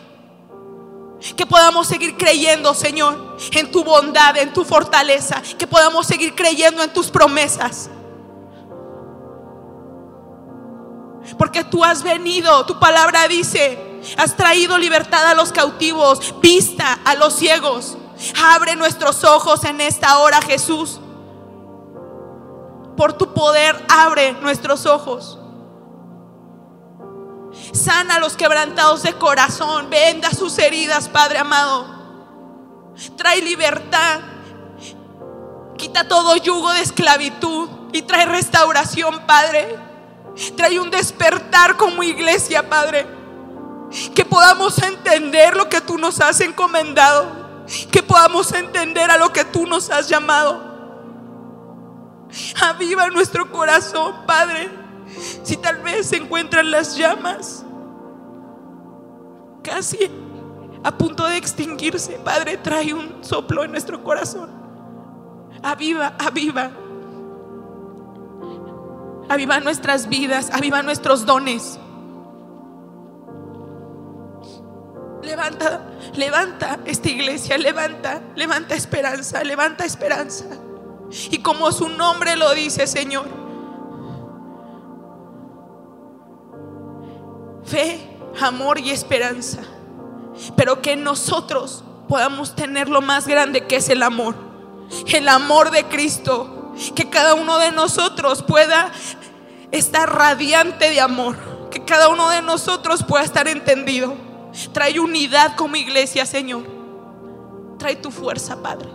Que 1.35 1.45
podamos 1.45 1.87
seguir 1.87 2.17
creyendo, 2.17 2.73
Señor, 2.73 3.37
en 3.51 3.71
tu 3.71 3.83
bondad, 3.83 4.37
en 4.37 4.53
tu 4.53 4.63
fortaleza. 4.63 5.41
Que 5.57 5.67
podamos 5.67 6.05
seguir 6.05 6.35
creyendo 6.35 6.83
en 6.83 6.93
tus 6.93 7.09
promesas. 7.09 7.89
Porque 11.37 11.63
tú 11.63 11.83
has 11.83 12.03
venido, 12.03 12.65
tu 12.65 12.79
palabra 12.79 13.27
dice, 13.27 13.92
Has 14.17 14.35
traído 14.35 14.77
libertad 14.77 15.25
a 15.27 15.33
los 15.33 15.51
cautivos, 15.51 16.35
vista 16.41 16.99
a 17.05 17.15
los 17.15 17.35
ciegos. 17.35 17.97
Abre 18.43 18.75
nuestros 18.75 19.23
ojos 19.23 19.63
en 19.63 19.81
esta 19.81 20.19
hora, 20.19 20.41
Jesús. 20.41 20.99
Por 22.97 23.13
tu 23.13 23.33
poder, 23.33 23.83
abre 23.89 24.33
nuestros 24.33 24.85
ojos. 24.85 25.39
Sana 27.71 28.15
a 28.15 28.19
los 28.19 28.35
quebrantados 28.35 29.03
de 29.03 29.13
corazón. 29.13 29.89
Venda 29.89 30.31
sus 30.31 30.57
heridas, 30.59 31.09
Padre 31.09 31.39
amado. 31.39 31.85
Trae 33.17 33.41
libertad. 33.41 34.21
Quita 35.77 36.07
todo 36.07 36.35
yugo 36.37 36.71
de 36.71 36.81
esclavitud 36.81 37.69
y 37.91 38.03
trae 38.03 38.25
restauración, 38.25 39.25
Padre. 39.25 39.79
Trae 40.55 40.79
un 40.79 40.91
despertar 40.91 41.77
como 41.77 42.03
iglesia, 42.03 42.69
Padre. 42.69 43.22
Que 44.13 44.25
podamos 44.25 44.81
entender 44.81 45.55
lo 45.55 45.69
que 45.69 45.81
tú 45.81 45.97
nos 45.97 46.19
has 46.19 46.41
encomendado. 46.41 47.63
Que 47.91 48.03
podamos 48.03 48.51
entender 48.53 49.09
a 49.11 49.17
lo 49.17 49.31
que 49.31 49.45
tú 49.45 49.65
nos 49.65 49.89
has 49.89 50.09
llamado. 50.09 50.73
Aviva 52.61 53.09
nuestro 53.09 53.51
corazón, 53.51 54.25
Padre. 54.25 54.69
Si 55.43 55.57
tal 55.57 55.77
vez 55.77 56.07
se 56.07 56.17
encuentran 56.17 56.71
las 56.71 56.95
llamas 56.95 57.63
casi 59.63 60.11
a 60.83 60.91
punto 60.97 61.25
de 61.25 61.37
extinguirse, 61.37 62.19
Padre, 62.23 62.57
trae 62.57 62.93
un 62.93 63.23
soplo 63.23 63.63
en 63.63 63.71
nuestro 63.71 64.03
corazón. 64.03 64.49
Aviva, 65.61 66.13
aviva. 66.19 66.71
Aviva 69.29 69.59
nuestras 69.61 70.09
vidas, 70.09 70.49
aviva 70.51 70.83
nuestros 70.83 71.25
dones. 71.25 71.79
Levanta, 75.23 75.81
levanta 76.15 76.79
esta 76.85 77.09
iglesia, 77.09 77.57
levanta, 77.57 78.21
levanta 78.35 78.75
esperanza, 78.75 79.43
levanta 79.43 79.85
esperanza. 79.85 80.45
Y 81.31 81.39
como 81.39 81.71
su 81.71 81.89
nombre 81.89 82.35
lo 82.35 82.53
dice, 82.53 82.87
Señor, 82.87 83.25
fe, 87.63 87.99
amor 88.41 88.79
y 88.79 88.91
esperanza. 88.91 89.59
Pero 90.55 90.81
que 90.81 90.95
nosotros 90.95 91.83
podamos 92.09 92.55
tener 92.55 92.89
lo 92.89 93.01
más 93.01 93.27
grande 93.27 93.65
que 93.65 93.77
es 93.77 93.89
el 93.89 94.03
amor. 94.03 94.35
El 95.07 95.29
amor 95.29 95.71
de 95.71 95.85
Cristo. 95.85 96.73
Que 96.95 97.09
cada 97.09 97.35
uno 97.35 97.59
de 97.59 97.71
nosotros 97.71 98.41
pueda 98.41 98.91
estar 99.71 100.11
radiante 100.13 100.89
de 100.89 100.99
amor. 100.99 101.37
Que 101.69 101.85
cada 101.85 102.09
uno 102.09 102.29
de 102.29 102.41
nosotros 102.41 103.03
pueda 103.03 103.23
estar 103.23 103.47
entendido. 103.47 104.32
Trae 104.71 104.99
unidad 104.99 105.55
como 105.55 105.75
iglesia, 105.75 106.25
Señor. 106.25 106.63
Trae 107.77 107.95
tu 107.95 108.11
fuerza, 108.11 108.61
Padre. 108.61 108.89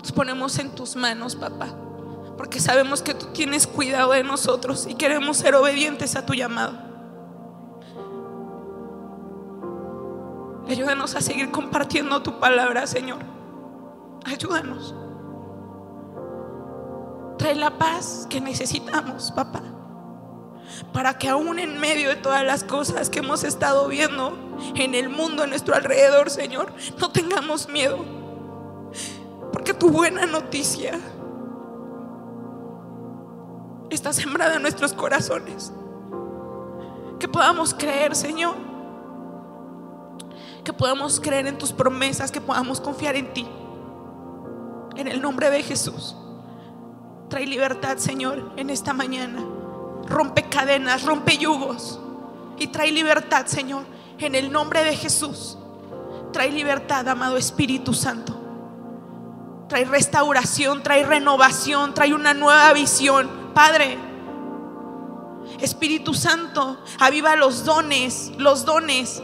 Nos 0.00 0.12
ponemos 0.12 0.58
en 0.58 0.74
tus 0.74 0.96
manos, 0.96 1.36
papá. 1.36 1.68
Porque 2.36 2.60
sabemos 2.60 3.00
que 3.00 3.14
tú 3.14 3.26
tienes 3.26 3.66
cuidado 3.66 4.12
de 4.12 4.24
nosotros 4.24 4.86
y 4.88 4.94
queremos 4.94 5.36
ser 5.36 5.54
obedientes 5.54 6.16
a 6.16 6.26
tu 6.26 6.34
llamado. 6.34 6.76
Ayúdanos 10.68 11.14
a 11.14 11.20
seguir 11.20 11.50
compartiendo 11.50 12.22
tu 12.22 12.40
palabra, 12.40 12.86
Señor. 12.86 13.18
Ayúdanos. 14.24 14.94
Trae 17.38 17.54
la 17.54 17.78
paz 17.78 18.26
que 18.28 18.40
necesitamos, 18.40 19.30
papá. 19.30 19.62
Para 20.92 21.18
que 21.18 21.28
aún 21.28 21.58
en 21.58 21.78
medio 21.78 22.08
de 22.08 22.16
todas 22.16 22.44
las 22.44 22.64
cosas 22.64 23.10
que 23.10 23.20
hemos 23.20 23.44
estado 23.44 23.88
viendo 23.88 24.36
en 24.74 24.94
el 24.94 25.08
mundo, 25.08 25.42
a 25.42 25.46
nuestro 25.46 25.74
alrededor, 25.74 26.30
Señor, 26.30 26.72
no 26.98 27.10
tengamos 27.10 27.68
miedo. 27.68 27.98
Porque 29.52 29.74
tu 29.74 29.90
buena 29.90 30.26
noticia 30.26 30.98
está 33.90 34.12
sembrada 34.12 34.56
en 34.56 34.62
nuestros 34.62 34.92
corazones. 34.92 35.72
Que 37.18 37.28
podamos 37.28 37.72
creer, 37.72 38.14
Señor. 38.14 38.54
Que 40.64 40.72
podamos 40.72 41.20
creer 41.20 41.46
en 41.46 41.58
tus 41.58 41.72
promesas, 41.72 42.30
que 42.30 42.40
podamos 42.40 42.80
confiar 42.80 43.16
en 43.16 43.32
ti. 43.32 43.46
En 44.96 45.08
el 45.08 45.20
nombre 45.20 45.50
de 45.50 45.62
Jesús. 45.62 46.16
Trae 47.28 47.46
libertad, 47.46 47.98
Señor, 47.98 48.52
en 48.56 48.70
esta 48.70 48.92
mañana. 48.92 49.44
Rompe 50.06 50.44
cadenas, 50.48 51.04
rompe 51.04 51.38
yugos. 51.38 52.00
Y 52.58 52.68
trae 52.68 52.92
libertad, 52.92 53.46
Señor, 53.46 53.84
en 54.18 54.34
el 54.34 54.52
nombre 54.52 54.84
de 54.84 54.96
Jesús. 54.96 55.58
Trae 56.32 56.50
libertad, 56.50 57.08
amado 57.08 57.36
Espíritu 57.36 57.94
Santo. 57.94 58.40
Trae 59.68 59.84
restauración, 59.84 60.82
trae 60.82 61.04
renovación, 61.04 61.94
trae 61.94 62.14
una 62.14 62.34
nueva 62.34 62.72
visión. 62.72 63.52
Padre, 63.54 63.98
Espíritu 65.60 66.14
Santo, 66.14 66.78
aviva 66.98 67.36
los 67.36 67.64
dones, 67.64 68.32
los 68.36 68.64
dones 68.64 69.22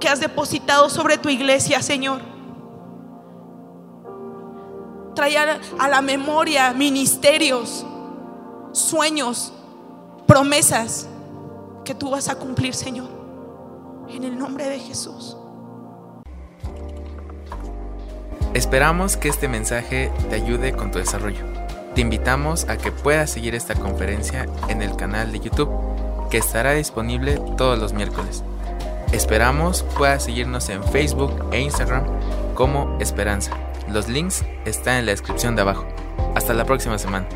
que 0.00 0.08
has 0.08 0.20
depositado 0.20 0.90
sobre 0.90 1.18
tu 1.18 1.28
iglesia, 1.28 1.82
Señor. 1.82 2.20
Trae 5.14 5.36
a 5.36 5.88
la 5.88 6.00
memoria 6.02 6.72
ministerios, 6.72 7.84
sueños, 8.72 9.52
promesas 10.28 11.08
que 11.86 11.94
tú 11.94 12.10
vas 12.10 12.28
a 12.28 12.34
cumplir, 12.36 12.74
Señor. 12.74 13.08
En 14.10 14.24
el 14.24 14.38
nombre 14.38 14.68
de 14.68 14.78
Jesús. 14.78 15.36
Esperamos 18.52 19.16
que 19.16 19.28
este 19.28 19.48
mensaje 19.48 20.12
te 20.28 20.36
ayude 20.36 20.72
con 20.72 20.90
tu 20.90 20.98
desarrollo. 20.98 21.44
Te 21.94 22.02
invitamos 22.02 22.68
a 22.68 22.76
que 22.76 22.92
puedas 22.92 23.30
seguir 23.30 23.54
esta 23.54 23.74
conferencia 23.74 24.46
en 24.68 24.82
el 24.82 24.96
canal 24.96 25.32
de 25.32 25.40
YouTube, 25.40 25.70
que 26.30 26.38
estará 26.38 26.74
disponible 26.74 27.40
todos 27.56 27.78
los 27.78 27.94
miércoles. 27.94 28.44
Esperamos 29.12 29.82
puedas 29.96 30.24
seguirnos 30.24 30.68
en 30.68 30.84
Facebook 30.84 31.32
e 31.52 31.60
Instagram 31.60 32.04
como 32.54 32.98
Esperanza. 33.00 33.52
Los 33.88 34.08
links 34.08 34.44
están 34.66 34.96
en 34.96 35.06
la 35.06 35.12
descripción 35.12 35.56
de 35.56 35.62
abajo. 35.62 35.86
Hasta 36.34 36.52
la 36.52 36.66
próxima 36.66 36.98
semana. 36.98 37.26